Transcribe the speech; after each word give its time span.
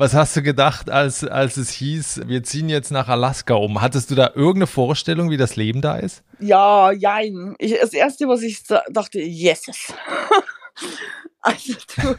Was 0.00 0.14
hast 0.14 0.34
du 0.34 0.40
gedacht, 0.40 0.88
als, 0.88 1.24
als 1.26 1.58
es 1.58 1.68
hieß, 1.72 2.22
wir 2.24 2.42
ziehen 2.42 2.70
jetzt 2.70 2.90
nach 2.90 3.08
Alaska 3.08 3.52
um? 3.52 3.82
Hattest 3.82 4.10
du 4.10 4.14
da 4.14 4.30
irgendeine 4.34 4.66
Vorstellung, 4.66 5.28
wie 5.28 5.36
das 5.36 5.56
Leben 5.56 5.82
da 5.82 5.96
ist? 5.96 6.22
Ja, 6.38 6.90
jein. 6.90 7.54
Ich, 7.58 7.78
das 7.78 7.92
Erste, 7.92 8.26
was 8.26 8.40
ich 8.40 8.62
dachte, 8.88 9.20
yes. 9.20 9.66
also 11.42 11.74
du, 11.96 12.14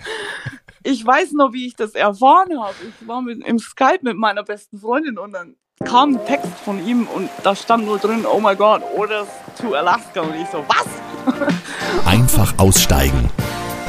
ich 0.83 1.03
weiß 1.03 1.31
noch, 1.31 1.53
wie 1.53 1.65
ich 1.65 1.75
das 1.75 1.95
erfahren 1.95 2.61
habe. 2.61 2.75
Ich 2.87 3.07
war 3.07 3.23
mit, 3.23 3.43
im 3.47 3.57
Skype 3.57 4.01
mit 4.03 4.15
meiner 4.15 4.43
besten 4.43 4.77
Freundin 4.77 5.17
und 5.17 5.31
dann 5.31 5.55
kam 5.83 6.17
ein 6.17 6.25
Text 6.27 6.53
von 6.63 6.85
ihm 6.85 7.07
und 7.07 7.31
da 7.41 7.55
stand 7.55 7.87
nur 7.87 7.97
drin, 7.97 8.27
oh 8.31 8.39
my 8.39 8.55
God, 8.55 8.83
orders 8.95 9.27
to 9.59 9.73
Alaska. 9.73 10.21
Und 10.21 10.35
ich 10.35 10.47
so, 10.49 10.63
was? 10.67 12.05
Einfach 12.05 12.53
aussteigen. 12.59 13.31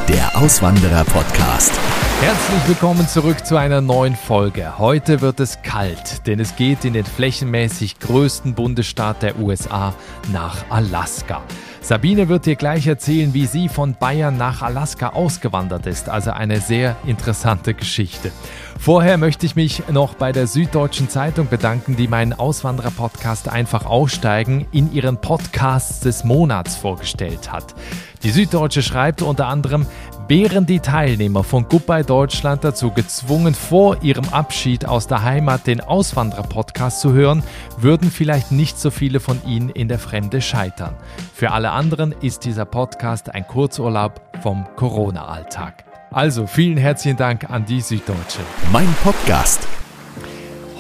Der 0.09 0.35
Auswanderer-Podcast. 0.35 1.79
Herzlich 2.23 2.69
willkommen 2.69 3.09
zurück 3.09 3.45
zu 3.45 3.57
einer 3.57 3.81
neuen 3.81 4.15
Folge. 4.15 4.79
Heute 4.79 5.21
wird 5.23 5.41
es 5.41 5.61
kalt, 5.63 6.25
denn 6.29 6.39
es 6.39 6.55
geht 6.55 6.85
in 6.85 6.93
den 6.93 7.05
flächenmäßig 7.05 7.99
größten 7.99 8.55
Bundesstaat 8.55 9.25
der 9.25 9.41
USA 9.41 9.93
nach 10.33 10.65
Alaska. 10.71 11.43
Sabine 11.81 12.29
wird 12.29 12.47
dir 12.47 12.55
gleich 12.55 12.87
erzählen, 12.87 13.35
wie 13.35 13.47
sie 13.47 13.69
von 13.69 13.95
Bayern 13.95 14.37
nach 14.37 14.63
Alaska 14.63 15.09
ausgewandert 15.09 15.87
ist. 15.87 16.09
Also 16.09 16.31
eine 16.31 16.61
sehr 16.61 16.95
interessante 17.05 17.75
Geschichte. 17.75 18.31
Vorher 18.79 19.19
möchte 19.19 19.45
ich 19.45 19.57
mich 19.57 19.89
noch 19.91 20.15
bei 20.15 20.31
der 20.31 20.47
Süddeutschen 20.47 21.09
Zeitung 21.09 21.49
bedanken, 21.49 21.97
die 21.97 22.07
meinen 22.07 22.35
Auswanderer-Podcast 22.35 23.49
einfach 23.49 23.85
aussteigen 23.85 24.69
in 24.71 24.93
ihren 24.93 25.21
Podcasts 25.21 25.99
des 25.99 26.23
Monats 26.23 26.77
vorgestellt 26.77 27.51
hat. 27.51 27.75
Die 28.23 28.31
Süddeutsche 28.31 28.83
schreibt 28.83 29.21
unter 29.23 29.49
anderem, 29.49 29.85
wären 30.33 30.65
die 30.65 30.81
Teilnehmer 30.81 31.45
von 31.45 31.69
Goodbye 31.69 32.05
Deutschland 32.05 32.65
dazu 32.65 32.91
gezwungen, 32.91 33.53
vor 33.53 34.03
ihrem 34.03 34.27
Abschied 34.31 34.87
aus 34.87 35.07
der 35.07 35.23
Heimat 35.23 35.67
den 35.67 35.83
Auswanderer-Podcast 35.83 37.03
zu 37.03 37.13
hören, 37.13 37.43
würden 37.77 38.11
vielleicht 38.11 38.51
nicht 38.51 38.79
so 38.79 38.91
viele 38.91 39.21
von 39.21 39.39
ihnen 39.47 39.69
in 39.69 39.89
der 39.89 39.99
Fremde 39.99 40.41
scheitern. 40.41 40.95
Für 41.35 41.51
alle 41.51 41.73
anderen 41.73 42.15
ist 42.23 42.47
dieser 42.47 42.65
Podcast 42.65 43.29
ein 43.35 43.47
Kurzurlaub 43.47 44.23
vom 44.43 44.67
Corona-Alltag. 44.75 45.85
Also 46.11 46.47
vielen 46.47 46.79
herzlichen 46.79 47.19
Dank 47.19 47.51
an 47.51 47.67
die 47.67 47.83
Süddeutsche. 47.83 48.41
Mein 48.73 48.89
Podcast. 49.05 49.69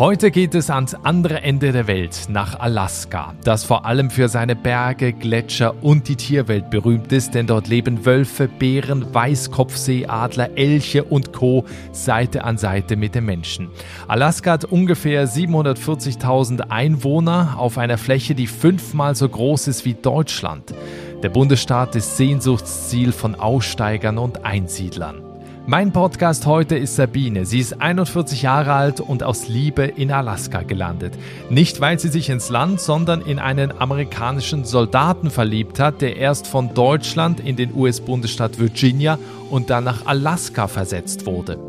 Heute 0.03 0.33
geht 0.33 0.56
es 0.56 0.69
ans 0.69 0.95
andere 0.95 1.42
Ende 1.42 1.70
der 1.70 1.86
Welt, 1.86 2.27
nach 2.28 2.58
Alaska, 2.58 3.34
das 3.45 3.62
vor 3.62 3.86
allem 3.86 4.11
für 4.11 4.27
seine 4.27 4.56
Berge, 4.56 5.12
Gletscher 5.12 5.81
und 5.84 6.08
die 6.08 6.17
Tierwelt 6.17 6.70
berühmt 6.70 7.12
ist, 7.12 7.36
denn 7.36 7.47
dort 7.47 7.69
leben 7.69 8.05
Wölfe, 8.05 8.48
Bären, 8.48 9.14
Weißkopfseeadler, 9.14 10.58
Elche 10.58 11.05
und 11.05 11.33
Co. 11.33 11.67
Seite 11.92 12.42
an 12.42 12.58
Seite 12.58 12.97
mit 12.97 13.14
den 13.14 13.27
Menschen. 13.27 13.69
Alaska 14.08 14.50
hat 14.55 14.64
ungefähr 14.64 15.28
740.000 15.28 16.62
Einwohner 16.69 17.55
auf 17.56 17.78
einer 17.78 17.97
Fläche, 17.97 18.34
die 18.34 18.48
fünfmal 18.48 19.14
so 19.14 19.28
groß 19.28 19.69
ist 19.69 19.84
wie 19.84 19.95
Deutschland. 19.95 20.75
Der 21.23 21.28
Bundesstaat 21.28 21.95
ist 21.95 22.17
Sehnsuchtsziel 22.17 23.12
von 23.12 23.36
Aussteigern 23.36 24.19
und 24.19 24.45
Einsiedlern. 24.45 25.31
Mein 25.64 25.92
Podcast 25.92 26.44
heute 26.44 26.77
ist 26.77 26.96
Sabine. 26.96 27.46
Sie 27.46 27.60
ist 27.60 27.80
41 27.80 28.42
Jahre 28.42 28.72
alt 28.72 28.98
und 29.00 29.22
aus 29.22 29.46
Liebe 29.46 29.84
in 29.84 30.10
Alaska 30.10 30.62
gelandet. 30.62 31.16
Nicht, 31.50 31.80
weil 31.80 32.00
sie 32.00 32.08
sich 32.08 32.30
ins 32.30 32.48
Land, 32.48 32.80
sondern 32.80 33.20
in 33.22 33.38
einen 33.38 33.70
amerikanischen 33.80 34.64
Soldaten 34.64 35.30
verliebt 35.30 35.78
hat, 35.78 36.00
der 36.00 36.16
erst 36.16 36.48
von 36.48 36.74
Deutschland 36.74 37.38
in 37.38 37.55
den 37.55 37.72
US-Bundesstaat 37.77 38.58
Virginia 38.58 39.20
und 39.50 39.70
dann 39.70 39.84
nach 39.84 40.05
Alaska 40.05 40.66
versetzt 40.66 41.27
wurde. 41.27 41.60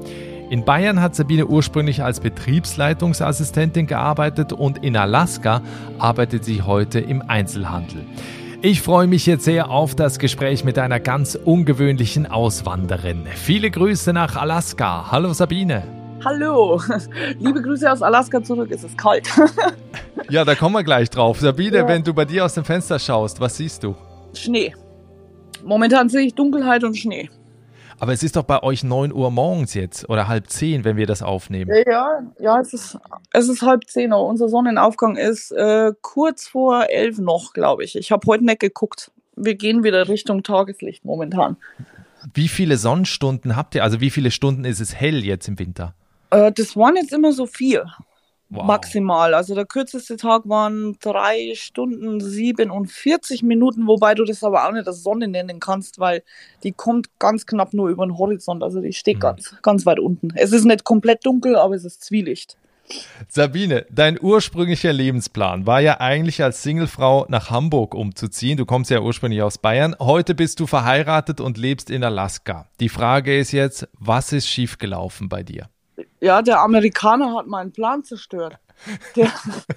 In 0.50 0.66
Bayern 0.66 1.00
hat 1.00 1.16
Sabine 1.16 1.46
ursprünglich 1.46 2.04
als 2.04 2.20
Betriebsleitungsassistentin 2.20 3.86
gearbeitet 3.86 4.54
und 4.54 4.84
in 4.84 4.98
Alaska 4.98 5.62
arbeitet 6.00 6.46
sie 6.46 6.64
heute 6.64 7.00
im 7.00 7.22
Einzelhandel. 7.22 8.06
Ich 8.66 8.82
freue 8.82 9.08
mich 9.08 9.26
jetzt 9.26 9.44
sehr 9.44 9.70
auf 9.70 9.94
das 9.94 10.20
Gespräch 10.20 10.64
mit 10.64 10.80
einer 10.80 11.02
ganz 11.02 11.36
ungewöhnlichen 11.36 12.26
Auswanderin. 12.26 13.26
Viele 13.36 13.70
Grüße 13.70 14.14
nach 14.14 14.38
Alaska. 14.38 15.12
Hallo 15.12 15.34
Sabine. 15.34 15.84
Hallo, 16.24 16.82
liebe 17.40 17.62
Grüße 17.62 17.92
aus 17.92 18.02
Alaska 18.02 18.42
zurück. 18.42 18.70
Es 18.72 18.86
ist 18.86 18.98
kalt. 18.98 19.28
ja, 20.30 20.46
da 20.46 20.56
kommen 20.56 20.76
wir 20.76 20.84
gleich 20.86 21.10
drauf. 21.10 21.42
Sabine, 21.42 21.80
ja. 21.80 21.88
wenn 21.90 22.06
du 22.06 22.14
bei 22.14 22.24
dir 22.24 22.46
aus 22.46 22.54
dem 22.54 22.64
Fenster 22.64 23.00
schaust, 23.00 23.42
was 23.42 23.58
siehst 23.58 23.84
du? 23.84 23.98
Schnee. 24.34 24.74
Momentan 25.66 26.08
sehe 26.08 26.22
ich 26.22 26.34
Dunkelheit 26.34 26.86
und 26.86 26.98
Schnee. 26.98 27.30
Aber 28.04 28.12
es 28.12 28.22
ist 28.22 28.36
doch 28.36 28.44
bei 28.44 28.62
euch 28.62 28.84
9 28.84 29.14
Uhr 29.14 29.32
morgens 29.32 29.76
jetzt 29.76 30.10
oder 30.10 30.28
halb 30.28 30.50
10, 30.50 30.84
wenn 30.84 30.98
wir 30.98 31.08
das 31.08 31.24
aufnehmen. 31.24 31.72
Ja, 31.88 32.20
ja, 32.38 32.60
es 32.60 32.74
ist, 32.74 32.98
es 33.32 33.48
ist 33.48 33.62
halb 33.62 33.88
10 33.88 34.12
Uhr. 34.12 34.26
Unser 34.26 34.50
Sonnenaufgang 34.50 35.16
ist 35.16 35.54
äh, 35.54 35.94
kurz 36.02 36.50
vor 36.50 36.90
11 36.90 37.20
noch, 37.20 37.54
glaube 37.54 37.86
ich. 37.86 37.96
Ich 37.96 38.12
habe 38.12 38.28
heute 38.28 38.44
nicht 38.44 38.60
geguckt. 38.60 39.10
Wir 39.38 39.56
gehen 39.56 39.86
wieder 39.86 40.10
Richtung 40.10 40.44
Tageslicht 40.44 41.06
momentan. 41.06 41.56
Wie 42.34 42.50
viele 42.50 42.76
Sonnenstunden 42.76 43.56
habt 43.56 43.74
ihr? 43.74 43.86
Also 43.86 44.02
wie 44.02 44.10
viele 44.10 44.32
Stunden 44.32 44.66
ist 44.66 44.82
es 44.82 44.94
hell 44.94 45.24
jetzt 45.24 45.48
im 45.48 45.58
Winter? 45.58 45.94
Äh, 46.32 46.52
das 46.52 46.76
waren 46.76 46.98
jetzt 46.98 47.14
immer 47.14 47.32
so 47.32 47.46
vier. 47.46 47.86
Wow. 48.54 48.66
Maximal. 48.66 49.34
Also 49.34 49.56
der 49.56 49.66
kürzeste 49.66 50.16
Tag 50.16 50.48
waren 50.48 50.96
drei 51.02 51.54
Stunden 51.56 52.20
47 52.20 53.42
Minuten, 53.42 53.88
wobei 53.88 54.14
du 54.14 54.26
das 54.26 54.44
aber 54.44 54.68
auch 54.68 54.72
nicht 54.72 54.88
als 54.88 55.02
Sonne 55.02 55.28
nennen 55.28 55.60
kannst, 55.60 56.00
weil 56.00 56.24
die 56.64 56.72
kommt 56.72 57.08
ganz 57.20 57.48
knapp 57.48 57.74
nur 57.74 57.90
über 57.90 58.06
den 58.06 58.18
Horizont. 58.18 58.62
Also 58.62 58.80
die 58.80 58.94
steht 58.94 59.18
mhm. 59.18 59.22
ganz, 59.22 59.56
ganz 59.64 59.86
weit 59.88 60.00
unten. 60.00 60.30
Es 60.36 60.52
ist 60.52 60.66
nicht 60.66 60.84
komplett 60.84 61.26
dunkel, 61.26 61.56
aber 61.56 61.74
es 61.74 61.84
ist 61.84 62.04
Zwielicht. 62.04 62.58
Sabine, 63.28 63.86
dein 63.90 64.22
ursprünglicher 64.22 64.94
Lebensplan 64.94 65.66
war 65.66 65.80
ja 65.80 66.00
eigentlich 66.00 66.44
als 66.44 66.62
Singlefrau 66.64 67.26
nach 67.30 67.50
Hamburg 67.50 67.96
umzuziehen. 67.96 68.58
Du 68.58 68.66
kommst 68.66 68.92
ja 68.92 69.02
ursprünglich 69.02 69.42
aus 69.42 69.58
Bayern. 69.58 69.96
Heute 70.00 70.36
bist 70.36 70.60
du 70.60 70.68
verheiratet 70.68 71.42
und 71.42 71.58
lebst 71.58 71.90
in 71.90 72.04
Alaska. 72.04 72.68
Die 72.80 72.90
Frage 72.90 73.38
ist 73.38 73.52
jetzt, 73.52 73.88
was 73.94 74.32
ist 74.34 74.48
schiefgelaufen 74.48 75.30
bei 75.30 75.44
dir? 75.44 75.70
Ja, 76.20 76.42
der 76.42 76.62
Amerikaner 76.62 77.36
hat 77.36 77.48
meinen 77.48 77.72
Plan 77.72 78.04
zerstört. 78.04 78.58
Der, 79.16 79.32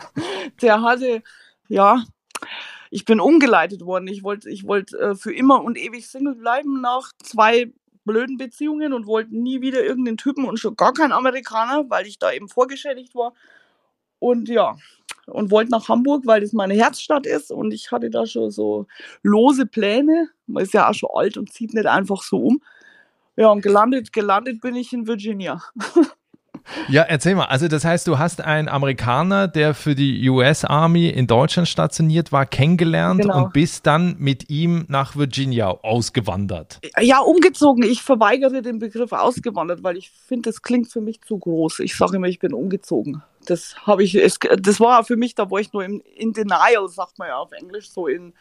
der 0.63 0.83
hatte, 0.83 1.23
ja, 1.69 2.03
ich 2.91 3.05
bin 3.05 3.21
umgeleitet 3.21 3.85
worden. 3.85 4.09
Ich 4.09 4.23
wollte 4.23 4.51
ich 4.51 4.67
wollt, 4.67 4.93
äh, 4.95 5.15
für 5.15 5.35
immer 5.35 5.63
und 5.63 5.77
ewig 5.77 6.07
Single 6.09 6.35
bleiben 6.37 6.81
nach 6.81 7.13
zwei 7.23 7.73
blöden 8.05 8.39
Beziehungen 8.39 8.93
und 8.93 9.07
wollte 9.07 9.37
nie 9.37 9.61
wieder 9.61 9.85
irgendeinen 9.85 10.17
Typen 10.17 10.45
und 10.45 10.59
schon 10.59 10.77
gar 10.77 10.95
keinen 10.95 11.13
Amerikaner, 11.13 11.91
weil 11.91 12.07
ich 12.07 12.19
da 12.19 12.33
eben 12.33 12.49
vorgeschädigt 12.49 13.15
war. 13.15 13.35
Und 14.19 14.49
ja, 14.49 14.77
und 15.27 15.51
wollte 15.51 15.73
nach 15.73 15.89
Hamburg, 15.89 16.23
weil 16.25 16.41
das 16.41 16.53
meine 16.53 16.75
Herzstadt 16.75 17.27
ist 17.27 17.51
und 17.51 17.73
ich 17.73 17.91
hatte 17.91 18.11
da 18.11 18.27
schon 18.27 18.51
so 18.51 18.87
lose 19.23 19.67
Pläne. 19.67 20.29
Man 20.47 20.63
ist 20.63 20.73
ja 20.73 20.89
auch 20.89 20.95
schon 20.95 21.11
alt 21.13 21.37
und 21.37 21.53
zieht 21.53 21.75
nicht 21.75 21.87
einfach 21.87 22.23
so 22.23 22.39
um. 22.39 22.63
Ja, 23.37 23.49
und 23.49 23.63
gelandet, 23.63 24.13
gelandet 24.13 24.61
bin 24.61 24.75
ich 24.75 24.93
in 24.93 25.07
Virginia. 25.07 25.63
Ja, 26.89 27.03
erzähl 27.03 27.35
mal. 27.35 27.45
Also 27.45 27.69
das 27.69 27.85
heißt, 27.85 28.07
du 28.07 28.19
hast 28.19 28.41
einen 28.41 28.69
Amerikaner, 28.69 29.49
der 29.49 29.75
für 29.75 29.95
die 29.95 30.29
US 30.29 30.65
Army 30.65 31.09
in 31.09 31.27
Deutschland 31.27 31.69
stationiert 31.69 32.33
war, 32.33 32.47
kennengelernt 32.47 33.23
genau. 33.23 33.45
und 33.45 33.53
bist 33.53 33.87
dann 33.87 34.17
mit 34.19 34.51
ihm 34.51 34.85
nach 34.89 35.17
Virginia 35.17 35.69
ausgewandert. 35.69 36.81
Ja, 37.01 37.21
umgezogen. 37.21 37.85
Ich 37.85 38.03
verweigere 38.03 38.63
den 38.63 38.79
Begriff 38.79 39.13
ausgewandert, 39.13 39.83
weil 39.83 39.97
ich 39.97 40.11
finde, 40.11 40.51
das 40.51 40.63
klingt 40.63 40.91
für 40.91 41.01
mich 41.01 41.21
zu 41.23 41.39
groß. 41.39 41.81
Ich 41.81 41.97
sage 41.97 42.17
immer, 42.17 42.29
ich 42.29 42.39
bin 42.39 42.53
umgezogen. 42.53 43.23
Das 43.47 43.77
habe 43.87 44.03
ich, 44.03 44.15
es, 44.17 44.39
das 44.59 44.81
war 44.81 45.05
für 45.05 45.17
mich, 45.17 45.35
da 45.35 45.51
war 45.51 45.61
ich 45.61 45.73
nur 45.73 45.85
in, 45.85 46.01
in 46.01 46.33
Denial, 46.33 46.89
sagt 46.89 47.19
man 47.19 47.29
ja 47.29 47.37
auf 47.37 47.53
Englisch, 47.53 47.91
so 47.91 48.09
in 48.09 48.33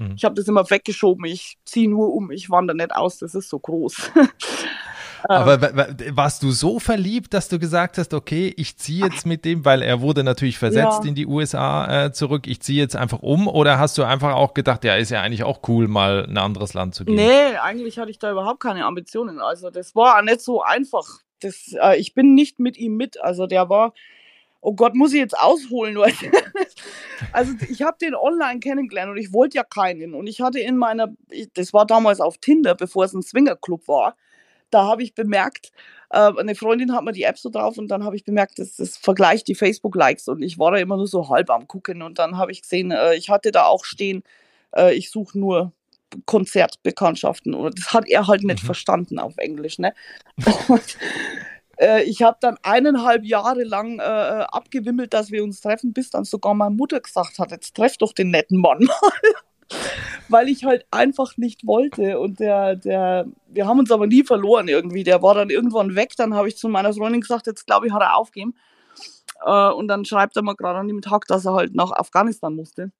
hm. 0.00 0.14
ich 0.16 0.24
habe 0.24 0.34
das 0.34 0.48
immer 0.48 0.68
weggeschoben, 0.68 1.26
ich 1.26 1.58
ziehe 1.64 1.88
nur 1.88 2.12
um, 2.14 2.30
ich 2.30 2.50
wandere 2.50 2.76
nicht 2.76 2.92
aus, 2.92 3.18
das 3.18 3.34
ist 3.34 3.50
so 3.50 3.58
groß. 3.58 4.10
Aber 5.24 5.60
warst 5.60 6.42
du 6.42 6.50
so 6.50 6.78
verliebt, 6.78 7.34
dass 7.34 7.48
du 7.48 7.58
gesagt 7.58 7.98
hast, 7.98 8.14
okay, 8.14 8.54
ich 8.56 8.78
ziehe 8.78 9.04
jetzt 9.04 9.26
mit 9.26 9.44
dem, 9.44 9.66
weil 9.66 9.82
er 9.82 10.00
wurde 10.00 10.24
natürlich 10.24 10.56
versetzt 10.56 11.00
ja. 11.02 11.08
in 11.08 11.14
die 11.14 11.26
USA 11.26 12.06
äh, 12.06 12.12
zurück, 12.12 12.46
ich 12.46 12.62
ziehe 12.62 12.80
jetzt 12.80 12.96
einfach 12.96 13.20
um? 13.20 13.46
Oder 13.46 13.78
hast 13.78 13.98
du 13.98 14.04
einfach 14.04 14.34
auch 14.34 14.54
gedacht, 14.54 14.82
ja, 14.82 14.96
ist 14.96 15.10
ja 15.10 15.20
eigentlich 15.20 15.44
auch 15.44 15.60
cool, 15.68 15.88
mal 15.88 16.24
in 16.24 16.30
ein 16.30 16.38
anderes 16.38 16.72
Land 16.72 16.94
zu 16.94 17.04
gehen? 17.04 17.16
Nee, 17.16 17.56
eigentlich 17.62 17.98
hatte 17.98 18.10
ich 18.10 18.18
da 18.18 18.30
überhaupt 18.30 18.60
keine 18.60 18.86
Ambitionen. 18.86 19.40
Also 19.40 19.68
das 19.68 19.94
war 19.94 20.18
auch 20.18 20.22
nicht 20.22 20.40
so 20.40 20.62
einfach. 20.62 21.06
Das, 21.40 21.74
äh, 21.78 21.98
ich 21.98 22.14
bin 22.14 22.34
nicht 22.34 22.58
mit 22.58 22.78
ihm 22.78 22.96
mit. 22.96 23.20
Also 23.20 23.46
der 23.46 23.68
war, 23.68 23.92
oh 24.60 24.74
Gott, 24.74 24.94
muss 24.94 25.12
ich 25.12 25.18
jetzt 25.18 25.38
ausholen? 25.38 25.96
also 27.32 27.52
ich 27.68 27.82
habe 27.82 27.96
den 28.00 28.14
online 28.14 28.60
kennengelernt 28.60 29.10
und 29.10 29.18
ich 29.18 29.32
wollte 29.32 29.56
ja 29.56 29.64
keinen. 29.64 30.14
Und 30.14 30.26
ich 30.26 30.40
hatte 30.40 30.60
in 30.60 30.76
meiner, 30.76 31.14
das 31.54 31.72
war 31.72 31.86
damals 31.86 32.20
auf 32.20 32.38
Tinder, 32.38 32.74
bevor 32.74 33.04
es 33.04 33.12
ein 33.12 33.22
Swingerclub 33.22 33.88
war, 33.88 34.16
da 34.70 34.84
habe 34.86 35.02
ich 35.02 35.14
bemerkt, 35.14 35.72
äh, 36.10 36.32
eine 36.36 36.54
Freundin 36.54 36.92
hat 36.92 37.04
mir 37.04 37.12
die 37.12 37.24
App 37.24 37.38
so 37.38 37.50
drauf 37.50 37.78
und 37.78 37.88
dann 37.88 38.04
habe 38.04 38.16
ich 38.16 38.24
bemerkt, 38.24 38.58
dass 38.58 38.76
das 38.76 38.96
vergleicht 38.96 39.48
die 39.48 39.54
Facebook-Likes 39.54 40.28
und 40.28 40.42
ich 40.42 40.58
war 40.58 40.72
da 40.72 40.78
immer 40.78 40.96
nur 40.96 41.08
so 41.08 41.28
halb 41.28 41.50
am 41.50 41.66
gucken 41.66 42.02
und 42.02 42.18
dann 42.18 42.36
habe 42.36 42.52
ich 42.52 42.62
gesehen, 42.62 42.90
äh, 42.90 43.14
ich 43.14 43.30
hatte 43.30 43.52
da 43.52 43.64
auch 43.64 43.84
stehen, 43.84 44.22
äh, 44.76 44.94
ich 44.94 45.10
suche 45.10 45.38
nur 45.38 45.72
Konzertbekanntschaften 46.26 47.54
oder 47.54 47.70
das 47.70 47.92
hat 47.92 48.08
er 48.08 48.26
halt 48.26 48.42
nicht 48.42 48.62
mhm. 48.62 48.66
verstanden 48.66 49.18
auf 49.18 49.36
Englisch, 49.36 49.78
ne? 49.78 49.94
Und 50.68 50.96
äh, 51.80 52.02
ich 52.02 52.22
habe 52.22 52.36
dann 52.40 52.58
eineinhalb 52.62 53.24
Jahre 53.24 53.64
lang 53.64 53.98
äh, 53.98 54.02
abgewimmelt, 54.02 55.14
dass 55.14 55.30
wir 55.30 55.42
uns 55.42 55.60
treffen, 55.60 55.92
bis 55.92 56.10
dann 56.10 56.24
sogar 56.24 56.54
meine 56.54 56.74
Mutter 56.74 57.00
gesagt 57.00 57.38
hat, 57.38 57.50
jetzt 57.50 57.74
treff 57.74 57.96
doch 57.96 58.12
den 58.12 58.30
netten 58.30 58.60
Mann 58.60 58.84
mal. 58.84 59.12
Weil 60.28 60.48
ich 60.48 60.64
halt 60.64 60.84
einfach 60.90 61.36
nicht 61.36 61.66
wollte. 61.66 62.18
Und 62.18 62.40
der, 62.40 62.76
der, 62.76 63.26
wir 63.48 63.66
haben 63.66 63.78
uns 63.78 63.90
aber 63.90 64.06
nie 64.06 64.24
verloren 64.24 64.68
irgendwie. 64.68 65.04
Der 65.04 65.22
war 65.22 65.34
dann 65.34 65.48
irgendwann 65.48 65.94
weg. 65.94 66.14
Dann 66.16 66.34
habe 66.34 66.48
ich 66.48 66.56
zu 66.56 66.68
meiner 66.68 66.92
Freundin 66.92 67.20
gesagt, 67.20 67.46
jetzt 67.46 67.66
glaube 67.66 67.86
ich, 67.86 67.92
hat 67.92 68.02
er 68.02 68.16
aufgeben. 68.16 68.54
Äh, 69.44 69.70
und 69.70 69.88
dann 69.88 70.04
schreibt 70.04 70.36
er 70.36 70.42
mir 70.42 70.56
gerade 70.56 70.80
an 70.80 70.88
dem 70.88 71.02
Tag, 71.02 71.26
dass 71.26 71.46
er 71.46 71.54
halt 71.54 71.74
nach 71.74 71.92
Afghanistan 71.92 72.54
musste 72.54 72.90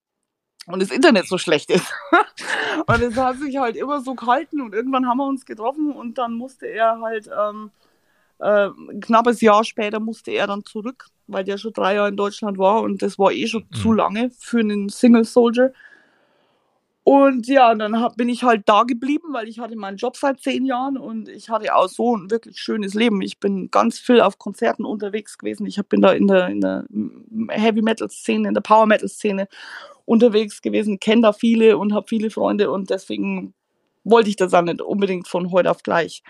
und 0.66 0.82
das 0.82 0.90
Internet 0.90 1.26
so 1.26 1.38
schlecht 1.38 1.70
ist. 1.70 1.92
und 2.86 3.02
es 3.02 3.16
hat 3.16 3.38
sich 3.38 3.56
halt 3.56 3.76
immer 3.76 4.00
so 4.00 4.14
gehalten 4.14 4.60
und 4.60 4.74
irgendwann 4.74 5.06
haben 5.06 5.18
wir 5.18 5.26
uns 5.26 5.44
getroffen 5.44 5.92
und 5.92 6.18
dann 6.18 6.34
musste 6.34 6.66
er 6.66 7.00
halt 7.00 7.28
ähm, 7.28 7.70
äh, 8.40 8.70
knappes 9.00 9.40
Jahr 9.40 9.64
später 9.64 10.00
musste 10.00 10.30
er 10.30 10.46
dann 10.46 10.64
zurück, 10.64 11.06
weil 11.26 11.44
der 11.44 11.58
schon 11.58 11.72
drei 11.72 11.94
Jahre 11.94 12.08
in 12.08 12.16
Deutschland 12.16 12.58
war 12.58 12.82
und 12.82 13.02
das 13.02 13.18
war 13.18 13.32
eh 13.32 13.46
schon 13.46 13.66
mhm. 13.70 13.76
zu 13.76 13.92
lange 13.92 14.30
für 14.38 14.60
einen 14.60 14.88
Single 14.88 15.24
Soldier. 15.24 15.72
Und 17.02 17.48
ja, 17.48 17.74
dann 17.74 18.00
hab, 18.00 18.16
bin 18.16 18.28
ich 18.28 18.44
halt 18.44 18.68
da 18.68 18.82
geblieben, 18.84 19.32
weil 19.32 19.48
ich 19.48 19.58
hatte 19.58 19.74
meinen 19.74 19.96
Job 19.96 20.16
seit 20.16 20.40
zehn 20.40 20.64
Jahren 20.64 20.96
und 20.96 21.28
ich 21.28 21.48
hatte 21.48 21.74
auch 21.74 21.88
so 21.88 22.16
ein 22.16 22.30
wirklich 22.30 22.58
schönes 22.58 22.94
Leben. 22.94 23.22
Ich 23.22 23.38
bin 23.38 23.70
ganz 23.70 23.98
viel 23.98 24.20
auf 24.20 24.38
Konzerten 24.38 24.84
unterwegs 24.84 25.38
gewesen. 25.38 25.66
Ich 25.66 25.80
bin 25.88 26.02
da 26.02 26.12
in 26.12 26.28
der, 26.28 26.48
in 26.48 26.60
der 26.60 26.84
Heavy 27.48 27.82
Metal 27.82 28.08
Szene, 28.10 28.48
in 28.48 28.54
der 28.54 28.60
Power 28.60 28.86
Metal 28.86 29.08
Szene 29.08 29.48
unterwegs 30.04 30.60
gewesen, 30.60 31.00
kenne 31.00 31.22
da 31.22 31.32
viele 31.32 31.78
und 31.78 31.94
habe 31.94 32.06
viele 32.06 32.30
Freunde 32.30 32.70
und 32.70 32.90
deswegen 32.90 33.54
wollte 34.04 34.28
ich 34.28 34.36
das 34.36 34.54
auch 34.54 34.62
nicht 34.62 34.82
unbedingt 34.82 35.28
von 35.28 35.50
heute 35.50 35.70
auf 35.70 35.82
gleich 35.82 36.22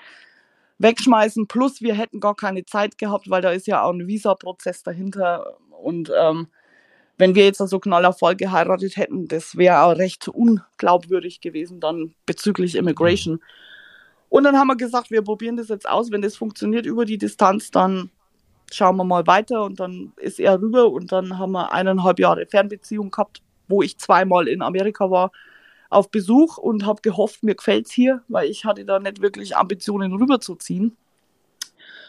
wegschmeißen. 0.80 1.46
Plus 1.46 1.80
wir 1.80 1.94
hätten 1.94 2.20
gar 2.20 2.34
keine 2.34 2.64
Zeit 2.64 2.98
gehabt, 2.98 3.30
weil 3.30 3.42
da 3.42 3.50
ist 3.50 3.66
ja 3.66 3.82
auch 3.82 3.92
ein 3.92 4.06
Visa-Prozess 4.06 4.82
dahinter 4.82 5.56
und 5.70 6.12
ähm, 6.18 6.48
wenn 7.18 7.34
wir 7.34 7.44
jetzt 7.44 7.58
so 7.58 7.64
also 7.64 7.80
knallervoll 7.80 8.34
geheiratet 8.34 8.96
hätten, 8.96 9.28
das 9.28 9.56
wäre 9.56 9.82
auch 9.82 9.96
recht 9.96 10.28
unglaubwürdig 10.28 11.40
gewesen 11.42 11.78
dann 11.78 12.14
bezüglich 12.24 12.76
Immigration. 12.76 13.40
Und 14.30 14.44
dann 14.44 14.56
haben 14.56 14.68
wir 14.68 14.76
gesagt, 14.76 15.10
wir 15.10 15.22
probieren 15.22 15.56
das 15.56 15.68
jetzt 15.68 15.88
aus. 15.88 16.10
Wenn 16.10 16.22
das 16.22 16.36
funktioniert 16.36 16.86
über 16.86 17.04
die 17.04 17.18
Distanz, 17.18 17.70
dann 17.70 18.10
schauen 18.72 18.96
wir 18.96 19.04
mal 19.04 19.26
weiter. 19.26 19.64
Und 19.64 19.80
dann 19.80 20.12
ist 20.16 20.40
er 20.40 20.62
rüber 20.62 20.90
und 20.90 21.12
dann 21.12 21.38
haben 21.38 21.52
wir 21.52 21.72
eineinhalb 21.72 22.18
Jahre 22.18 22.46
Fernbeziehung 22.46 23.10
gehabt 23.10 23.42
wo 23.70 23.82
ich 23.82 23.96
zweimal 23.98 24.48
in 24.48 24.60
Amerika 24.60 25.10
war, 25.10 25.30
auf 25.90 26.10
Besuch 26.10 26.56
und 26.56 26.86
habe 26.86 27.02
gehofft, 27.02 27.42
mir 27.42 27.54
gefällt 27.54 27.86
es 27.86 27.92
hier, 27.92 28.22
weil 28.28 28.48
ich 28.48 28.64
hatte 28.64 28.84
da 28.84 28.98
nicht 28.98 29.20
wirklich 29.20 29.56
Ambitionen 29.56 30.14
rüberzuziehen. 30.14 30.96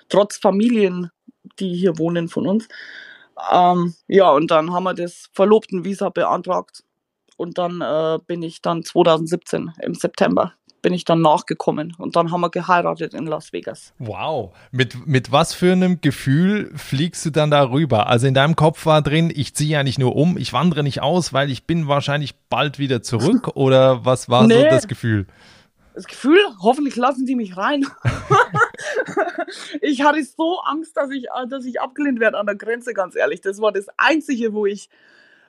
Trotz 0.08 0.38
Familien, 0.38 1.10
die 1.60 1.76
hier 1.76 1.98
wohnen 1.98 2.30
von 2.30 2.48
uns. 2.48 2.68
Ähm, 3.52 3.96
ja, 4.08 4.30
und 4.32 4.52
dann 4.52 4.72
haben 4.72 4.84
wir 4.84 4.94
das 4.94 5.30
Verlobtenvisa 5.34 6.10
beantragt. 6.10 6.84
Und 7.38 7.58
dann 7.58 7.82
äh, 7.82 8.20
bin 8.28 8.44
ich 8.44 8.62
dann 8.62 8.84
2017 8.84 9.74
im 9.82 9.96
September 9.96 10.54
bin 10.82 10.94
ich 10.94 11.06
dann 11.06 11.22
nachgekommen 11.22 11.94
und 11.98 12.16
dann 12.16 12.32
haben 12.32 12.42
wir 12.42 12.50
geheiratet 12.50 13.14
in 13.14 13.28
Las 13.28 13.54
Vegas. 13.54 13.94
Wow. 14.00 14.54
Mit, 14.72 15.08
mit 15.08 15.32
was 15.32 15.54
für 15.54 15.72
einem 15.72 16.02
Gefühl 16.02 16.72
fliegst 16.76 17.26
du 17.26 17.30
dann 17.30 17.52
darüber? 17.52 18.08
Also 18.08 18.28
in 18.28 18.34
deinem 18.34 18.56
Kopf 18.56 18.86
war 18.86 19.02
drin, 19.02 19.32
ich 19.34 19.54
ziehe 19.54 19.72
ja 19.72 19.84
nicht 19.84 20.00
nur 20.00 20.16
um, 20.16 20.38
ich 20.38 20.54
wandere 20.54 20.84
nicht 20.84 21.02
aus, 21.02 21.34
weil 21.34 21.52
ich 21.52 21.66
bin 21.66 21.88
wahrscheinlich 21.88 22.36
bald 22.50 22.80
wieder 22.80 23.02
zurück 23.02 23.50
oder 23.56 24.06
was 24.06 24.30
war 24.30 24.48
nee. 24.48 24.56
so 24.56 24.64
das 24.64 24.88
Gefühl? 24.88 25.28
Das 25.94 26.08
Gefühl, 26.08 26.40
hoffentlich 26.62 26.96
lassen 26.96 27.28
sie 27.28 27.36
mich 27.36 27.58
rein. 27.58 27.86
ich 29.82 30.02
hatte 30.04 30.24
so 30.24 30.60
Angst, 30.62 30.96
dass 30.96 31.12
ich, 31.12 31.28
dass 31.50 31.66
ich 31.66 31.82
abgelehnt 31.82 32.20
werde 32.20 32.40
an 32.40 32.46
der 32.46 32.56
Grenze, 32.56 32.94
ganz 32.94 33.16
ehrlich. 33.16 33.42
Das 33.42 33.60
war 33.60 33.74
das 33.74 33.88
Einzige, 33.98 34.54
wo 34.54 34.66
ich, 34.66 34.90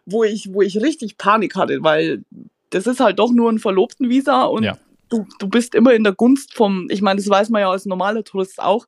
wo 0.05 0.25
ich, 0.25 0.53
wo 0.53 0.61
ich 0.61 0.83
richtig 0.83 1.17
Panik 1.17 1.55
hatte, 1.55 1.85
weil 1.85 2.25
das 2.71 2.89
ist 2.89 2.99
halt 2.99 3.21
doch 3.21 3.31
nur 3.31 3.53
ein 3.53 3.61
Verlobtenvisa 3.61 4.45
und 4.45 4.65
ja 4.65 4.77
du, 5.13 5.27
du 5.39 5.49
bist 5.49 5.75
immer 5.75 5.93
in 5.93 6.05
der 6.05 6.15
Gunst 6.15 6.55
vom, 6.55 6.89
ich 6.91 7.03
meine, 7.03 7.19
das 7.19 7.29
weiß 7.29 7.51
man 7.51 7.61
ja 7.61 7.71
als 7.71 7.85
normaler 7.85 8.25
Tourist 8.25 8.61
auch, 8.61 8.87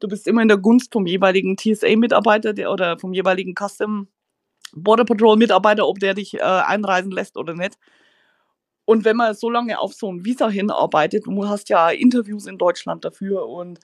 du 0.00 0.08
bist 0.08 0.26
immer 0.26 0.42
in 0.42 0.48
der 0.48 0.58
Gunst 0.58 0.92
vom 0.92 1.06
jeweiligen 1.06 1.56
TSA-Mitarbeiter 1.56 2.70
oder 2.70 2.98
vom 2.98 3.14
jeweiligen 3.14 3.54
Custom 3.54 4.08
Border 4.74 5.04
Patrol-Mitarbeiter, 5.04 5.86
ob 5.86 5.98
der 5.98 6.14
dich 6.14 6.34
äh, 6.34 6.40
einreisen 6.40 7.10
lässt 7.10 7.36
oder 7.36 7.54
nicht. 7.54 7.78
Und 8.84 9.04
wenn 9.04 9.16
man 9.16 9.34
so 9.34 9.48
lange 9.48 9.78
auf 9.78 9.94
so 9.94 10.12
ein 10.12 10.24
Visa 10.24 10.48
hinarbeitet, 10.48 11.26
du 11.26 11.48
hast 11.48 11.68
ja 11.68 11.90
Interviews 11.90 12.46
in 12.46 12.58
Deutschland 12.58 13.04
dafür 13.04 13.46
und 13.48 13.78